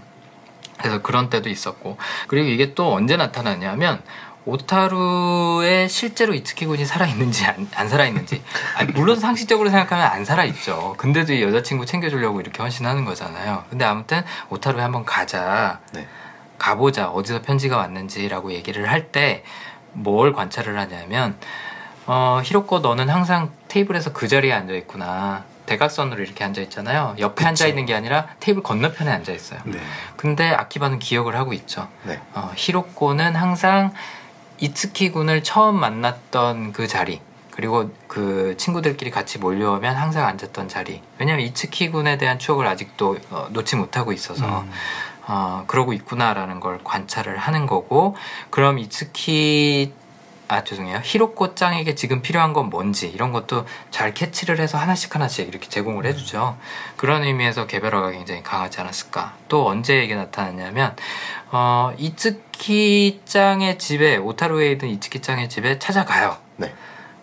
[0.78, 4.00] 그래서 그런 때도 있었고 그리고 이게 또 언제 나타나냐면
[4.46, 8.42] 오타루에 실제로 이츠키 군이 살아있는지 안, 안 살아있는지.
[8.76, 10.94] 아니, 물론 상식적으로 생각하면 안 살아있죠.
[10.96, 13.64] 근데도 이 여자친구 챙겨주려고 이렇게 헌신하는 거잖아요.
[13.70, 15.80] 근데 아무튼 오타루에 한번 가자.
[15.92, 16.06] 네.
[16.58, 17.08] 가보자.
[17.08, 19.42] 어디서 편지가 왔는지라고 얘기를 할 때
[19.92, 21.36] 뭘 관찰을 하냐면
[22.06, 25.42] 어, 히로코 너는 항상 테이블에서 그 자리에 앉아 있구나.
[25.66, 27.16] 대각선으로 이렇게 앉아 있잖아요.
[27.18, 27.44] 옆에.
[27.44, 29.58] 앉아 있는 게 아니라 테이블 건너편에 앉아 있어요.
[29.64, 29.80] 네.
[30.16, 31.88] 근데 아키바는 기억을 하고 있죠.
[32.04, 32.20] 네.
[32.34, 33.92] 어, 히로코는 항상
[34.60, 37.20] 이츠키 군을 처음 만났던 그 자리
[37.50, 43.48] 그리고 그 친구들끼리 같이 몰려오면 항상 앉았던 자리 왜냐면 이츠키 군에 대한 추억을 아직도 어,
[43.50, 44.70] 놓지 못하고 있어서 음.
[45.26, 48.16] 어, 그러고 있구나라는 걸 관찰을 하는 거고
[48.50, 49.92] 그럼 이츠키
[50.50, 51.00] 아 죄송해요.
[51.04, 56.04] 히로코 짱에게 지금 필요한 건 뭔지 이런 것도 잘 캐치를 해서 하나씩 하나씩 이렇게 제공을
[56.06, 56.58] 해주죠.
[56.96, 59.34] 그런 의미에서 개별화가 굉장히 강하지 않았을까?
[59.46, 60.96] 또 언제 이게 나타났냐면
[61.52, 66.36] 어 이츠키 짱의 집에 오타루에 있는 이츠키 짱의 집에 찾아가요.
[66.56, 66.74] 네.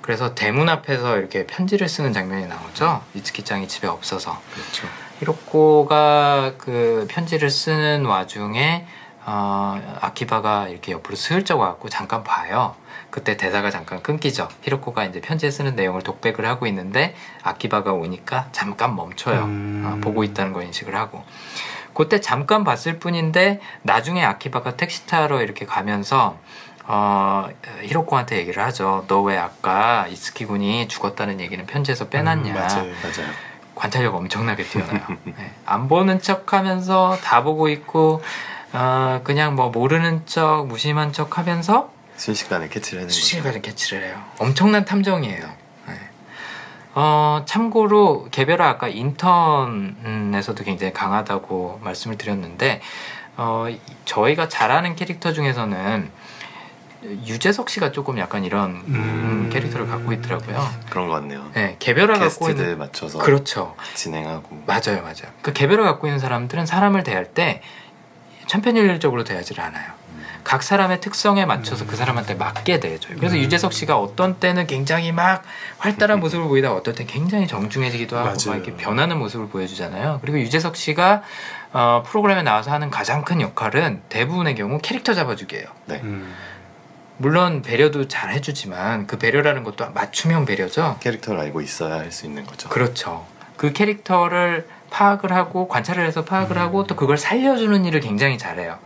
[0.02, 3.04] 그래서 대문 앞에서 이렇게 편지를 쓰는 장면이 나오죠.
[3.14, 4.42] 이츠키 짱이 집에 없어서.
[4.54, 4.88] 그렇죠.
[5.20, 8.88] 히로코가 그 편지를 쓰는 와중에
[9.26, 12.76] 어, 아키바가 이렇게 옆으로 슬쩍 와갖고 잠깐 봐요.
[13.18, 14.48] 그때 대사가 잠깐 끊기죠.
[14.62, 19.40] 히로코가 이제 편지에 쓰는 내용을 독백을 하고 있는데 아키바가 오니까 잠깐 멈춰요.
[19.46, 19.84] 음.
[19.88, 21.24] 어, 보고 있다는 걸 인식을 하고.
[21.96, 26.38] 그때 잠깐 봤을 뿐인데 나중에 아키바가 택시 타러 이렇게 가면서
[26.86, 27.48] 어,
[27.82, 29.06] 히로코한테 얘기를 하죠.
[29.08, 32.52] 너 왜 아까 이스키 군이 죽었다는 얘기는 편지에서 빼놨냐.
[32.52, 32.84] 음, 맞아요.
[33.02, 33.32] 맞아요.
[33.74, 35.02] 관찰력 엄청나게 뛰어나요.
[35.24, 35.34] 네.
[35.66, 38.22] 안 보는 척 하면서 다 보고 있고,
[38.74, 43.14] 어, 그냥 뭐 모르는 척, 무심한 척 하면서 순식간에 캐치를 거죠.
[43.20, 44.22] 수시간에 캐치를 해요.
[44.40, 45.46] 엄청난 탐정이에요.
[45.88, 45.94] 네.
[46.96, 52.82] 어, 참고로 개별화 아까 인턴에서도 굉장히 강하다고 말씀을 드렸는데,
[53.38, 56.10] 어, 이- 저희가 잘 아는 캐릭터 중에서는
[57.28, 59.50] 유재석 씨가 조금 약간 이런 음.
[59.54, 60.68] 캐릭터를 갖고 있더라고요.
[60.90, 61.50] 그런 것 같네요.
[61.54, 63.76] 네, 개별화 갖고 게스트들 있는 맞춰서 그렇죠.
[63.94, 65.32] 진행하고 맞아요, 맞아요.
[65.44, 67.62] 그 개별화 갖고 있는 사람들은 사람을 대할 때
[68.48, 69.92] 천편일률적으로 대하지를 않아요.
[70.48, 73.18] 각 사람의 특성에 맞춰서 그 사람한테 맞게 대해줘요.
[73.18, 73.42] 그래서 음.
[73.42, 75.44] 유재석 씨가 어떤 때는 굉장히 막
[75.78, 78.58] 활달한 모습을 보이다가 어떨 때 굉장히 정중해지기도 하고 막 맞아요.
[78.58, 80.20] 이렇게 변하는 모습을 보여주잖아요.
[80.22, 81.22] 그리고 유재석 씨가
[81.74, 85.66] 어, 프로그램에 나와서 하는 가장 큰 역할은 대부분의 경우 캐릭터 잡아주기예요.
[85.88, 86.00] 네.
[86.04, 86.34] 음.
[87.18, 90.96] 물론 배려도 잘 해주지만 그 배려라는 것도 맞춤형 배려죠.
[91.02, 92.70] 캐릭터를 알고 있어야 할 수 있는 거죠.
[92.70, 93.26] 그렇죠.
[93.58, 96.62] 그 캐릭터를 파악을 하고 관찰을 해서 파악을 음.
[96.62, 98.80] 하고 또 그걸 살려주는 일을 굉장히 잘해요.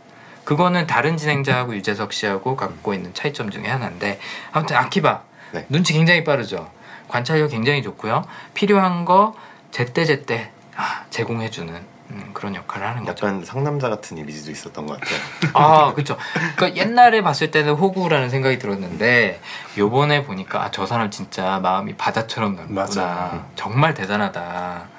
[0.51, 4.19] 그거는 다른 진행자하고 유재석 씨하고 갖고 있는 차이점 중에 하나인데
[4.51, 5.21] 아무튼 아키바
[5.53, 5.65] 네.
[5.69, 6.69] 눈치 굉장히 빠르죠.
[7.07, 8.25] 관찰력 굉장히 좋고요.
[8.53, 9.33] 필요한 거
[9.71, 11.73] 제때 제때 아, 제공해주는
[12.09, 13.25] 음, 그런 역할을 하는 거죠.
[13.27, 15.19] 약간 상남자 같은 이미지도 있었던 것 같아요.
[15.55, 16.17] 아, 그렇죠.
[16.57, 19.39] 그러니까 옛날에 봤을 때는 호구라는 생각이 들었는데
[19.77, 22.87] 요번에 보니까 아, 저 사람 진짜 마음이 바다처럼 넓구나.
[23.05, 23.45] 맞아요.
[23.55, 24.89] 정말 대단하다.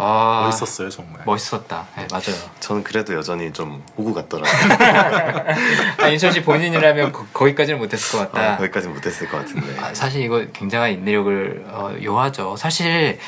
[0.00, 1.22] 아, 멋있었어요 정말.
[1.26, 1.86] 멋있었다.
[1.96, 2.36] 네, 맞아요.
[2.60, 4.48] 저는 그래도 여전히 좀 호구 같더라고요.
[6.00, 8.56] 아, 윤철 씨 본인이라면 거, 거기까지는 못했을 것 어, 같다.
[8.58, 9.76] 거기까지는 못했을 것 같은데.
[9.80, 12.56] 아, 사실 이거 굉장한 인내력을 어, 요하죠.
[12.56, 13.18] 사실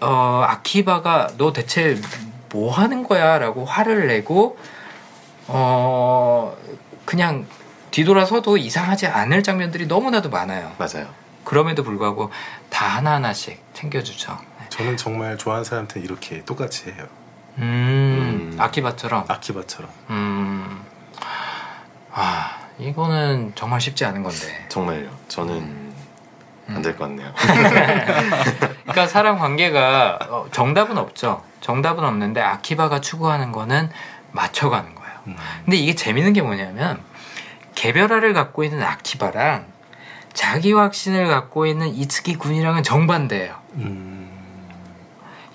[0.00, 2.00] 어, 아키바가 너 대체
[2.52, 4.56] 뭐 하는 거야라고 화를 내고
[5.48, 6.56] 어
[7.04, 7.46] 그냥
[7.90, 10.72] 뒤돌아서도 이상하지 않을 장면들이 너무나도 많아요.
[10.78, 11.08] 맞아요.
[11.44, 12.30] 그럼에도 불구하고
[12.70, 14.38] 다 하나 하나씩 챙겨주죠.
[14.76, 17.06] 저는 정말 좋아하는 사람한테 이렇게 똑같이 해요.
[17.58, 18.56] 음, 음.
[18.60, 19.24] 아키바처럼.
[19.26, 19.90] 아키바처럼.
[20.10, 20.82] 음,
[22.12, 24.66] 아 이거는 정말 쉽지 않은 건데.
[24.68, 25.08] 정말요.
[25.28, 25.94] 저는 음.
[26.68, 27.32] 안될 것 같네요.
[28.82, 31.42] 그러니까 사람 관계가 어, 정답은 없죠.
[31.62, 33.88] 정답은 없는데 아키바가 추구하는 거는
[34.32, 35.18] 맞춰가는 거예요.
[35.28, 35.36] 음.
[35.64, 37.00] 근데 이게 재밌는 게 뭐냐면
[37.74, 39.66] 개별화를 갖고 있는 아키바랑
[40.34, 43.54] 자기 확신을 갖고 있는 이츠키 군이랑은 정반대예요.
[43.76, 44.25] 음.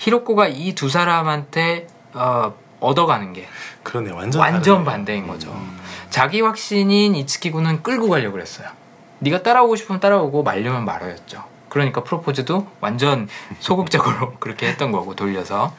[0.06, 3.48] 히로코가 이 두 사람한테 어, 얻어가는 게
[3.84, 4.84] 그러네 완전 완전.
[4.84, 5.52] 반대인 거죠.
[5.52, 5.78] 음.
[6.10, 8.68] 자기 확신인 이츠키 군은 끌고 가려고 그랬어요.
[9.20, 11.44] 네가 따라오고 싶으면 따라오고 말려면 말아였죠.
[11.70, 13.30] 그러니까 프로포즈도 완전
[13.60, 15.74] 소극적으로 그렇게 했던 거고 돌려서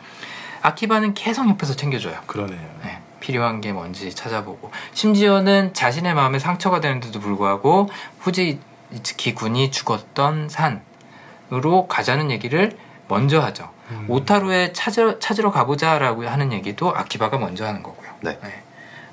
[0.63, 2.21] 아키바는 계속 옆에서 챙겨줘요.
[2.29, 2.61] 그러네요.
[2.85, 7.89] 네, 필요한 게 뭔지 찾아보고 심지어는 자신의 마음에 상처가 되는데도 불구하고
[8.21, 8.61] 후지
[8.93, 12.77] 이츠키 군이 죽었던 산으로 가자는 얘기를
[13.09, 13.69] 먼저 하죠.
[13.91, 14.07] 음.
[14.09, 18.11] 오타루에 찾으러, 찾으러 가보자라고 하는 얘기도 아키바가 먼저 하는 거고요.
[18.21, 18.39] 네.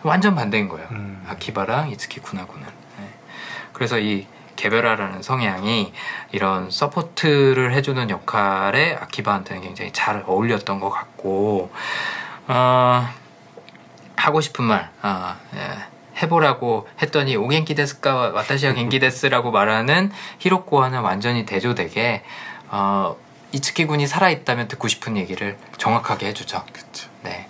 [0.03, 0.87] 완전 반대인 거예요.
[0.91, 1.25] 음.
[1.27, 2.65] 아키바랑 이츠키 군하고는.
[2.65, 3.09] 네.
[3.73, 5.93] 그래서 이 개별화라는 성향이
[6.31, 11.71] 이런 support를 해주는 역할에 아키바한테는 굉장히 잘 어울렸던 것 같고
[12.47, 13.07] 어,
[14.17, 21.45] 하고 싶은 말 아, 예, 해보라고 했더니 오겐키 데스까 와타시와 겐키 데스라고 말하는 히로코와는 완전히
[21.45, 22.23] 대조되게
[22.67, 23.15] 어,
[23.51, 26.63] 이츠키 군이 살아있다면 듣고 싶은 얘기를 정확하게 해주죠.
[26.71, 27.09] 그쵸.
[27.23, 27.47] 네.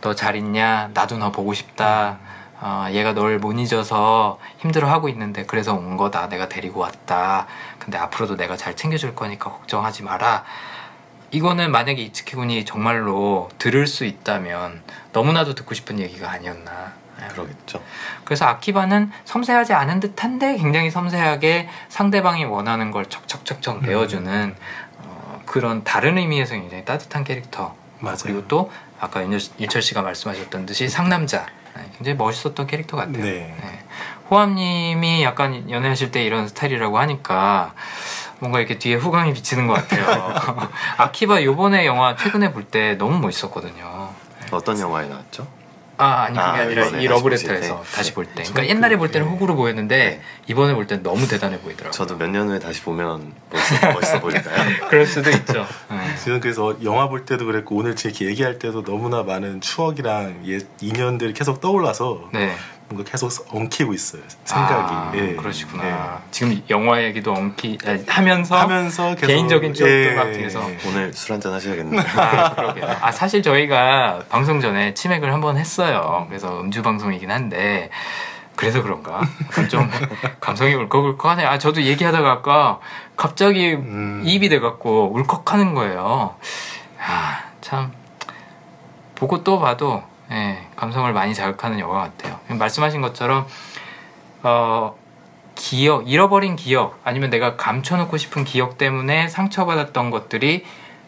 [0.00, 0.90] 너 잘 있냐?
[0.94, 2.18] 나도 너 보고 싶다.
[2.60, 6.28] 어, 얘가 널 못 잊어서 힘들어하고 있는데 그래서 온 거다.
[6.28, 7.46] 내가 데리고 왔다.
[7.78, 10.44] 근데 앞으로도 내가 잘 챙겨줄 거니까 걱정하지 마라.
[11.30, 16.92] 이거는 만약에 이츠키 군이 정말로 들을 수 있다면 너무나도 듣고 싶은 얘기가 아니었나.
[17.18, 17.28] 네.
[17.28, 17.82] 그러겠죠.
[18.24, 24.56] 그래서 아키바는 섬세하지 않은 듯한데 굉장히 섬세하게 상대방이 원하는 걸 척척척척 내어주는 어,
[25.54, 27.76] 그런 다른 의미에서 굉장히 따뜻한 캐릭터.
[28.00, 28.16] 맞아요.
[28.24, 33.22] 그리고 또 아까 윤철, 씨가 말씀하셨던 듯이 상남자 네, 굉장히 멋있었던 캐릭터 같아요.
[33.22, 33.54] 네.
[34.32, 37.72] 호암님이 약간 연애하실 때 이런 스타일이라고 하니까
[38.40, 40.34] 뭔가 이렇게 뒤에 후광이 비치는 것 같아요.
[40.98, 44.10] 아키바 요번에 영화 최근에 볼 때 너무 멋있었거든요.
[44.50, 45.46] 어떤 영화에 나왔죠?
[45.96, 47.84] 아 아니 그게 아, 아, 니라 이번에 이 다시 러브레터에서.
[47.94, 48.42] 다시 볼 때.
[48.42, 48.50] 네.
[48.50, 49.32] 그러니까 옛날에 볼 때는 네.
[49.32, 50.20] 호구로 보였는데 네.
[50.48, 51.92] 이번에 볼 때는 너무 대단해 보이더라고요.
[51.92, 54.56] 저도 몇 년 후에 다시 보면 멋있어, 멋있어 보일까요?
[54.90, 55.66] 그럴 수도 있죠.
[55.90, 56.16] 네.
[56.22, 61.32] 지금 그래서 영화 볼 때도 그랬고 오늘 이렇게 얘기할 때도 너무나 많은 추억이랑 옛 인연들이
[61.32, 62.52] 계속 떠올라서 네.
[62.88, 64.94] 뭔가 계속 엉키고 있어요 생각이.
[64.94, 65.34] 아, 예.
[65.36, 65.84] 그러시구나.
[65.84, 66.30] 예.
[66.30, 70.14] 지금 영화 얘기도 엉키 아, 하면서, 하면서 계속 개인적인 예.
[70.14, 70.60] 막 뒤에서.
[70.86, 72.00] 오늘 술 한잔 하셔야겠네요.
[72.16, 72.96] 아, 그러게요.
[73.00, 76.26] 아, 사실 저희가 방송 전에 치맥을 한번 했어요.
[76.28, 77.90] 그래서 음주 방송이긴 한데,
[78.56, 79.22] 그래서 그런가?
[79.68, 79.90] 좀
[80.40, 81.44] 감성이 울컥울컥하네.
[81.44, 82.80] 아, 저도 얘기하다가 아까
[83.16, 84.22] 갑자기 음.
[84.24, 86.36] 입이 돼갖고 울컥하는 거예요.
[87.00, 87.92] 아, 참.
[89.14, 92.38] 보고 또 봐도, 예, 감성을 많이 자극하는 영화 같아요.
[92.48, 93.46] 말씀하신 것처럼,
[94.42, 94.96] 어,
[95.54, 100.64] 기억, 잃어버린 기억, 아니면 내가 감춰놓고 싶은 기억 때문에 상처받았던 것들이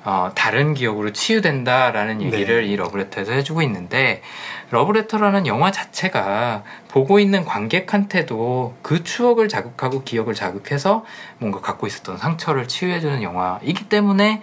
[0.09, 2.26] 어, 다른 기억으로 치유된다라는 네.
[2.26, 4.22] 얘기를 이 러브레터에서 해주고 있는데,
[4.70, 11.05] 러브레터라는 영화 자체가 보고 있는 관객한테도 그 추억을 자극하고 기억을 자극해서
[11.38, 14.43] 뭔가 갖고 있었던 상처를 치유해주는 영화이기 때문에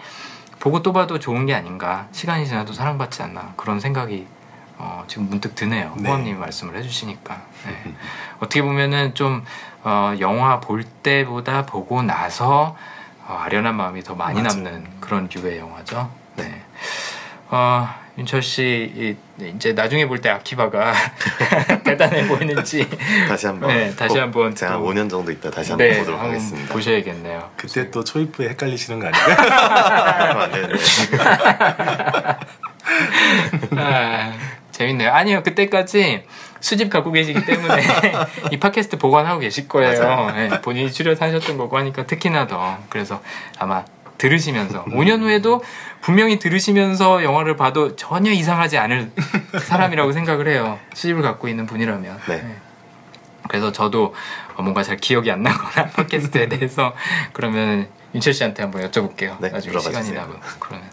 [0.59, 2.07] 보고 또 봐도 좋은 게 아닌가.
[2.11, 3.53] 시간이 지나도 사랑받지 않나.
[3.55, 4.27] 그런 생각이
[4.77, 5.93] 어, 지금 문득 드네요.
[5.97, 6.09] 네.
[6.09, 7.41] 호암님 말씀을 해주시니까.
[7.67, 7.93] 네.
[8.39, 9.43] 어떻게 보면은 좀
[9.83, 12.75] 어, 영화 볼 때보다 보고 나서
[13.25, 14.55] 어, 아련한 마음이 더 많이 맞아요.
[14.61, 16.09] 남는 그런 류의 영화죠.
[16.35, 16.61] 네.
[17.49, 17.87] 어,
[18.17, 20.93] 윤철 씨 이- 이제 나중에 볼 때 아키바가
[21.83, 22.87] 대단해 보이는지
[23.27, 23.69] 다시 한번.
[23.69, 26.73] 네, 다시 꼭 한번 제가 또- 5년 정도 있다 다시 한번 네, 보도록 한번 하겠습니다.
[26.73, 27.49] 보셔야겠네요.
[27.57, 29.35] 그때 또 초입부에 헷갈리시는 거 아닌가요?
[30.17, 30.83] 그러면 안 되는데.
[33.77, 34.33] 아,
[34.73, 35.11] 재밌네요.
[35.11, 36.25] 아니요, 그때까지
[36.59, 37.83] 수집 갖고 계시기 때문에
[38.51, 40.31] 이 팟캐스트 보관하고 계실 거예요.
[40.31, 42.77] 네, 본인이 출연하셨던 거고 하니까 특히나 더.
[42.89, 43.21] 그래서
[43.59, 43.85] 아마
[44.17, 45.63] 들으시면서 5년 후에도
[46.01, 49.11] 분명히 들으시면서 영화를 봐도 전혀 이상하지 않을
[49.61, 50.79] 사람이라고 생각을 해요.
[50.93, 52.19] 수집을 갖고 있는 분이라면.
[52.27, 52.57] 네.
[53.47, 54.13] 그래서 저도
[54.57, 56.93] 뭔가 잘 기억이 안 나거나 팟캐스트에 대해서
[57.33, 59.37] 그러면 윤철 씨한테 한번 여쭤볼게요.
[59.39, 60.11] 네, 나중에 시간이.
[60.11, 60.89] 나면 그러면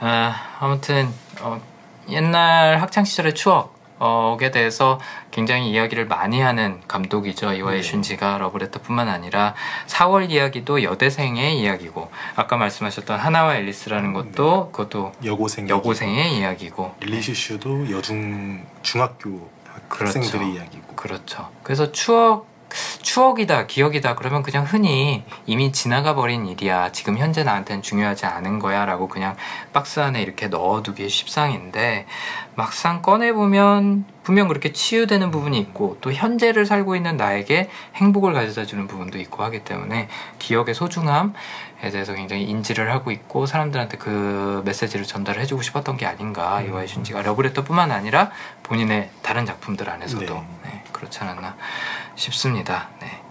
[0.00, 1.08] 아, 아무튼
[1.40, 1.60] 어,
[2.10, 7.92] 옛날 학창 시절의 추억에 대해서 굉장히 이야기를 많이 하는 감독이죠 이와이 네.
[7.92, 9.54] 슌지가 러브레터뿐만 아니라
[9.86, 18.64] 4월 이야기도 여대생의 이야기고 아까 말씀하셨던 하나와 앨리스라는 것도 그것도 여고생 여고생의 이야기고 릴리슈슈도 여중
[18.82, 19.50] 중학교
[19.88, 20.18] 그렇죠.
[20.18, 21.48] 학생들의 이야기고 그렇죠.
[21.62, 22.57] 그래서 추억
[23.02, 26.92] 추억이다, 기억이다 그러면 그냥 흔히 이미 지나가 버린 일이야.
[26.92, 29.36] 지금 현재 나한테는 중요하지 않은 거야 라고 그냥
[29.72, 32.06] 박스 안에 이렇게 넣어두기 십상인데
[32.54, 38.66] 막상 꺼내 보면 분명 그렇게 치유되는 부분이 있고 또 현재를 살고 있는 나에게 행복을 가져다
[38.66, 40.08] 주는 부분도 있고 하기 때문에
[40.38, 41.34] 기억의 소중함
[41.80, 46.68] 에 대해서 굉장히 인지를 하고 있고 사람들한테 그 메시지를 전달을 해주고 싶었던 게 아닌가 음.
[46.68, 48.32] 이와이 슌지가 러브레터뿐만 아니라
[48.64, 50.44] 본인의 다른 작품들 안에서도 네.
[50.64, 51.54] 네, 그렇지 않았나
[52.16, 52.88] 싶습니다.
[53.00, 53.22] 네.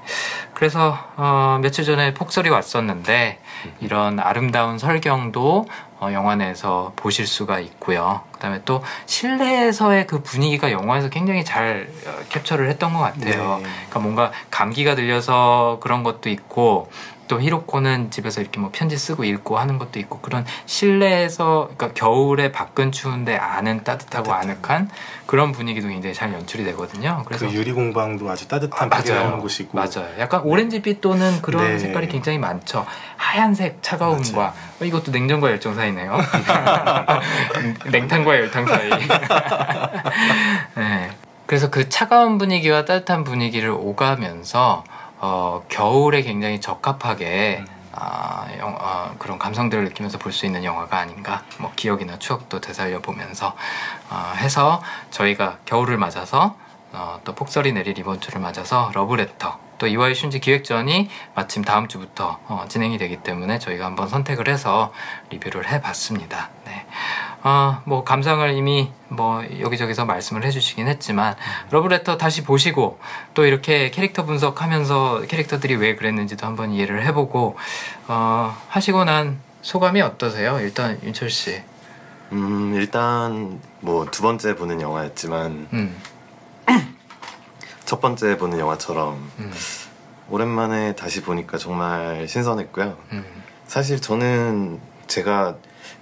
[0.53, 3.39] 그래서 어, 며칠 전에 폭설이 왔었는데
[3.81, 5.65] 이런 아름다운 설경도
[5.99, 8.21] 어, 영화 내에서 보실 수가 있고요.
[8.31, 13.57] 그다음에 또 실내에서의 그 분위기가 영화에서 굉장히 잘 어, 캡처를 했던 것 같아요.
[13.57, 13.63] 네.
[13.63, 16.89] 그러니까 뭔가 감기가 들려서 그런 것도 있고
[17.27, 22.51] 또 히로코는 집에서 이렇게 뭐 편지 쓰고 읽고 하는 것도 있고 그런 실내에서 그러니까 겨울에
[22.51, 24.37] 밖은 추운데 안은 따뜻하고.
[24.37, 24.89] 아늑한
[25.25, 27.23] 그런 분위기도 굉장히 잘 연출이 되거든요.
[27.25, 29.39] 그래서 그 유리 공방도 아주 따뜻한 아, 맞아요.
[29.39, 30.07] 곳이고 맞아요.
[30.19, 31.79] 약간 오렌지빛 또는 그런 네.
[31.79, 32.85] 색깔이 굉장히 많죠.
[33.17, 34.53] 하얀색 차가움과.
[34.81, 36.17] 어, 이것도 냉정과 열정 사이네요.
[37.91, 38.89] 냉탕과 열탕 사이.
[40.75, 41.09] 네.
[41.45, 44.83] 그래서 그 차가운 분위기와 따뜻한 분위기를 오가면서
[45.19, 47.77] 어, 겨울에 굉장히 적합하게 음.
[47.99, 52.99] 아, 영- 아, 그런 감성들을 느끼면서 볼 수 있는 영화가 아닌가 뭐 기억이나 추억도 되살려
[53.01, 53.55] 보면서
[54.11, 56.55] 어, 해서 저희가 겨울을 맞아서
[56.91, 62.39] 어, 또 폭설이 내릴 이번 주를 맞아서 러브레터 또 이와이 슌지 기획전이 마침 다음 주부터
[62.47, 64.93] 어, 진행이 되기 때문에 저희가 한번 선택을 해서
[65.31, 66.49] 리뷰를 해봤습니다.
[66.65, 66.85] 네.
[67.43, 71.35] 어, 뭐 감상을 이미 뭐 여기저기서 말씀을 해주시긴 했지만
[71.71, 72.99] 러브레터 다시 보시고
[73.33, 77.55] 또 이렇게 캐릭터 분석하면서 캐릭터들이 왜 그랬는지도 한번 이해를 해보고
[78.07, 80.59] 어, 하시고 난 소감이 어떠세요?
[80.59, 81.61] 일단 윤철 씨.
[82.33, 85.95] 음 일단 뭐 두 번째 보는 영화였지만 음,
[87.85, 89.53] 첫 번째 보는 영화처럼 음,
[90.29, 92.97] 오랜만에 다시 보니까 정말 신선했고요.
[93.13, 93.25] 음,
[93.65, 95.55] 사실 저는 제가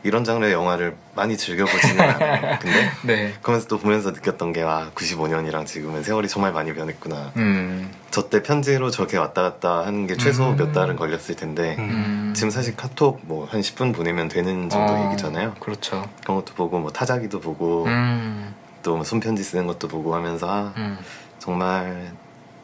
[0.05, 2.59] 이런 장르의 영화를 많이 즐겨보지는 않아요.
[2.61, 3.33] 근데 네.
[3.41, 7.31] 그러면서 또 보면서 느꼈던 게 와 95년이랑 지금은 세월이 정말 많이 변했구나.
[7.37, 7.91] 음.
[8.11, 10.55] 저때 편지로 저렇게 왔다 갔다 하는 게 최소 음.
[10.55, 12.33] 몇 달은 걸렸을 텐데 음.
[12.35, 15.55] 지금 사실 카톡 뭐 한 10분 보내면 되는 정도 어, 얘기잖아요.
[15.59, 16.07] 그렇죠.
[16.23, 18.53] 그런 것도 보고 뭐 타자기도 보고 음.
[18.83, 20.97] 또뭐 손편지 쓰는 것도 보고 하면서 아, 음.
[21.39, 22.11] 정말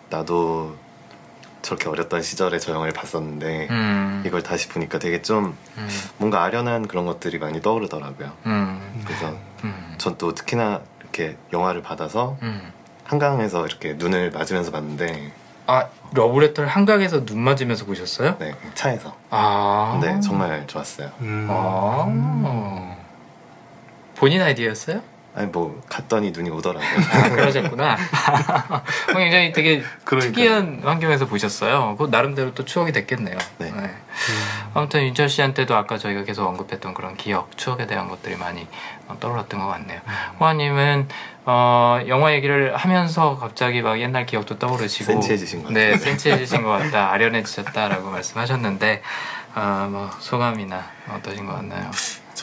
[0.09, 0.75] 나도
[1.61, 4.23] 저렇게 어렸던 시절에 저 영화를 봤었는데 음.
[4.25, 5.89] 이걸 다시 보니까 되게 좀 음.
[6.17, 8.31] 뭔가 아련한 그런 것들이 많이 떠오르더라고요.
[8.45, 9.03] 음.
[9.05, 9.95] 그래서 음.
[9.97, 12.71] 전또 특히나 이렇게 영화를 받아서 음.
[13.03, 15.31] 한강에서 이렇게 눈을 맞으면서 봤는데
[15.67, 18.37] 아 러브레터를 한강에서 눈 맞으면서 보셨어요?
[18.39, 19.99] 네, 차에서 아.
[20.01, 21.11] 네 정말 좋았어요.
[21.21, 21.47] 음.
[21.49, 22.95] 아.
[24.15, 25.01] 본인 아이디어였어요?
[25.33, 26.89] 아니 뭐 갔더니 눈이 오더라고요.
[27.13, 27.93] 아, 그러셨구나.
[29.13, 30.33] 어, 굉장히 되게 그러니까요.
[30.33, 31.95] 특이한 환경에서 보셨어요.
[31.97, 33.37] 그 나름대로 또 추억이 됐겠네요.
[33.59, 33.71] 네.
[34.73, 38.67] 아무튼 윤철 씨한테도 아까 저희가 계속 언급했던 그런 기억, 추억에 대한 것들이 많이
[39.07, 40.01] 어, 떠올랐던 것 같네요.
[40.39, 41.07] 호아님은
[41.45, 46.03] 어, 영화 얘기를 하면서 갑자기 막 옛날 기억도 떠오르시고 센치해지신 것 네, 같아요.
[46.05, 49.01] 센치해지신 것 같다, 아련해지셨다라고 말씀하셨는데
[49.55, 51.89] 아, 뭐 소감이나 어떠신 것 같나요?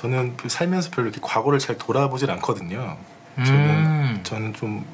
[0.01, 2.97] 저는 살면서 별로 이렇게 과거를 잘 돌아보질 않거든요.
[3.39, 3.45] 음.
[3.45, 4.85] 저는 저는 좀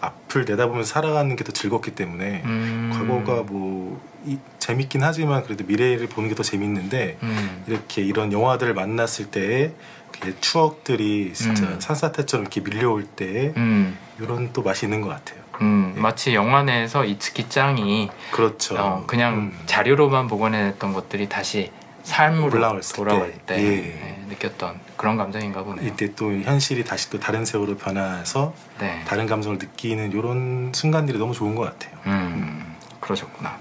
[0.00, 2.90] 앞을 내다보면서 살아가는 게 더 즐겁기 때문에 음.
[2.92, 7.64] 과거가 뭐 이- 재밌긴 하지만 그래도 미래를 보는 게 더 재밌는데 음.
[7.66, 9.72] 이렇게 이런 영화들을 만났을 때의
[10.20, 11.80] 그 추억들이 진짜 음.
[11.80, 13.98] 산사태처럼 이렇게 밀려올 때 음.
[14.20, 15.42] 이런 또 맛이 있는 것 같아요.
[15.60, 16.00] 음, 예.
[16.00, 18.76] 마치 영화 내에서 이츠키 짱이 그렇죠.
[18.78, 19.58] 어, 그냥 음.
[19.66, 21.70] 자료로만 복원해냈던 것들이 다시
[22.04, 23.76] 삶으로 올라왔을 돌아올 때, 때, 예.
[23.80, 25.86] 네, 느꼈던 그런 감정인가 보네요.
[25.86, 29.02] 이때 또 현실이 다시 또 다른 세월로 변화해서 네.
[29.06, 31.98] 다른 감정을 느끼는 이런 순간들이 너무 좋은 것 같아요.
[32.06, 33.58] 음, 그러셨구나.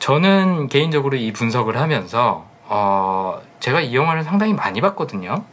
[0.00, 5.44] 저는 개인적으로 이 분석을 하면서 어, 제가 이 영화를 상당히 많이 봤거든요.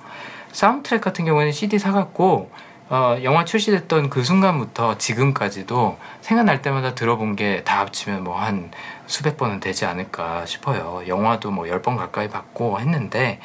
[0.52, 2.52] 사운드트랙 같은 경우에는 CD 사갖고
[2.90, 8.72] 어, 영화 출시됐던 그 순간부터 지금까지도 생각날 때마다 들어본 게 다 합치면 뭐한
[9.12, 11.02] 수백 번은 되지 않을까 싶어요.
[11.08, 13.40] 영화도 뭐 열 번 가까이 봤고 했는데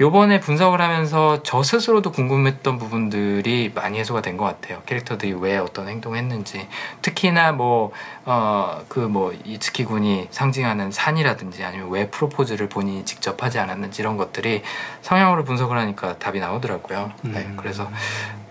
[0.00, 4.82] 요번에 분석을 하면서 저 스스로도 궁금했던 부분들이 많이 해소가 된 것 같아요.
[4.86, 6.66] 캐릭터들이 왜 어떤 행동을 했는지.
[7.02, 7.92] 특히나 뭐,
[8.24, 14.16] 어, 그 뭐, 이츠키 군이 상징하는 산이라든지 아니면 왜 프로포즈를 본인이 직접 하지 않았는지 이런
[14.16, 14.62] 것들이
[15.02, 17.12] 성향으로 분석을 하니까 답이 나오더라고요.
[17.22, 17.56] 네, 음.
[17.60, 17.88] 그래서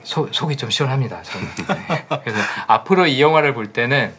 [0.03, 1.21] 속, 속이 좀 시원합니다.
[1.23, 1.47] 저는.
[1.67, 2.05] 네.
[2.23, 4.13] 그래서 앞으로 이 영화를 볼 때는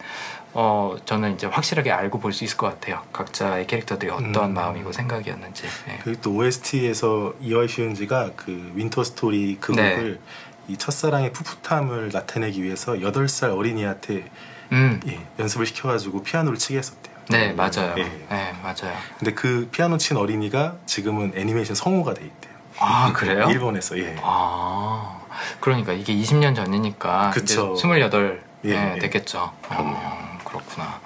[0.55, 3.03] 어, 저는 이제 확실하게 알고 볼 수 있을 것 같아요.
[3.13, 4.55] 각자의 캐릭터들이 어떤 음.
[4.55, 5.65] 마음이고 생각이었는지.
[5.87, 5.99] 네.
[6.05, 9.95] 그리고 또 OST에서 이와이 슌지가 그 Winter Story 그 네.
[9.97, 10.21] 곡을
[10.69, 14.31] 이 첫사랑의 풋풋함을 나타내기 위해서 8살 어린이한테
[14.73, 15.01] 음.
[15.07, 17.13] 예, 연습을 시켜가지고 피아노를 치게 했었대요.
[17.29, 17.95] 네, 맞아요.
[17.99, 18.03] 예.
[18.05, 18.97] 네, 맞아요.
[19.19, 22.53] 근데 그 피아노 친 어린이가 지금은 애니메이션 성우가 돼 있대요.
[22.79, 23.49] 아, 그래요?
[23.51, 24.17] 일본에서 예.
[24.23, 25.21] 아,
[25.61, 27.75] 그러니까 이게 20년 전이니까 그쵸.
[27.77, 28.99] 이제 28 예, 네, 예.
[29.01, 29.53] 됐겠죠.
[29.69, 29.91] 그럼요.
[29.97, 30.32] 어,
[30.73, 31.01] 그렇구나.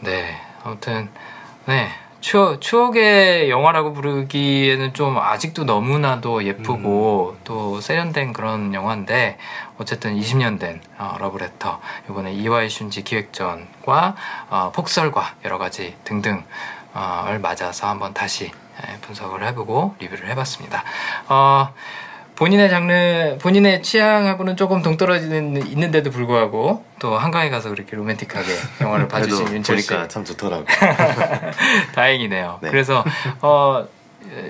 [0.00, 1.08] 네, 아무튼
[1.66, 1.88] 네
[2.20, 9.36] 추억 추억의 영화라고 부르기에는 좀 아직도 너무나도 예쁘고 또 세련된 그런 영화인데
[9.78, 14.16] 어쨌든 20년 된 어, 러브레터 이번에 이와이 슌지 기획전과
[14.48, 18.50] 어, 폭설과 여러 가지 등등을 맞아서 한번 다시
[18.88, 20.82] 예, 분석을 해보고 리뷰를 해봤습니다.
[21.28, 21.72] 어,
[22.36, 28.48] 본인의 장르, 본인의 취향하고는 조금 동떨어지는 있는데도 불구하고 또 한강에 가서 그렇게 로맨틱하게
[28.80, 30.66] 영화를 봐주신 윤철 씨 보니까 참 좋더라고요.
[31.94, 32.58] 다행이네요.
[32.62, 32.70] 네.
[32.70, 33.04] 그래서
[33.40, 33.86] 어.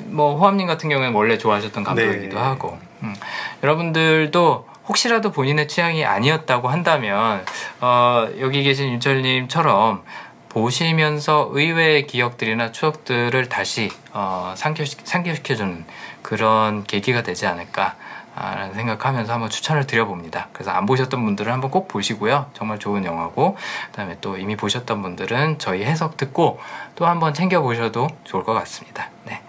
[0.05, 2.43] 뭐 호암님 같은 경우는 원래 좋아하셨던 감독이기도 네.
[2.43, 3.15] 하고 음.
[3.63, 7.45] 여러분들도 혹시라도 본인의 취향이 아니었다고 한다면
[7.81, 10.03] 어, 여기 계신 윤철님처럼
[10.49, 15.85] 보시면서 의외의 기억들이나 추억들을 다시 어, 상기시, 상기시켜주는
[16.25, 17.95] 그런 계기가 되지 않을까
[18.37, 20.49] 라는 생각하면서 한번 추천을 드려봅니다.
[20.53, 22.47] 그래서 안 보셨던 분들은 한번 꼭 보시고요.
[22.55, 23.57] 정말 좋은 영화고
[23.93, 26.59] 그다음에 또 이미 보셨던 분들은 저희 해석 듣고
[26.97, 29.09] 또 한번 챙겨 보셔도 좋을 것 같습니다.
[29.27, 29.41] 네.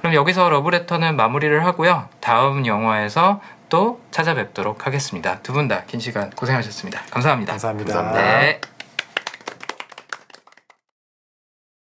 [0.00, 2.08] 그럼 여기서 러브레터는 마무리를 하고요.
[2.20, 3.40] 다음 영화에서
[3.70, 5.38] 또 찾아뵙도록 하겠습니다.
[5.40, 7.00] 두 분 다 긴 시간 고생하셨습니다.
[7.10, 7.52] 감사합니다.
[7.54, 7.94] 감사합니다.
[7.94, 8.40] 감사합니다.
[8.40, 8.60] 네.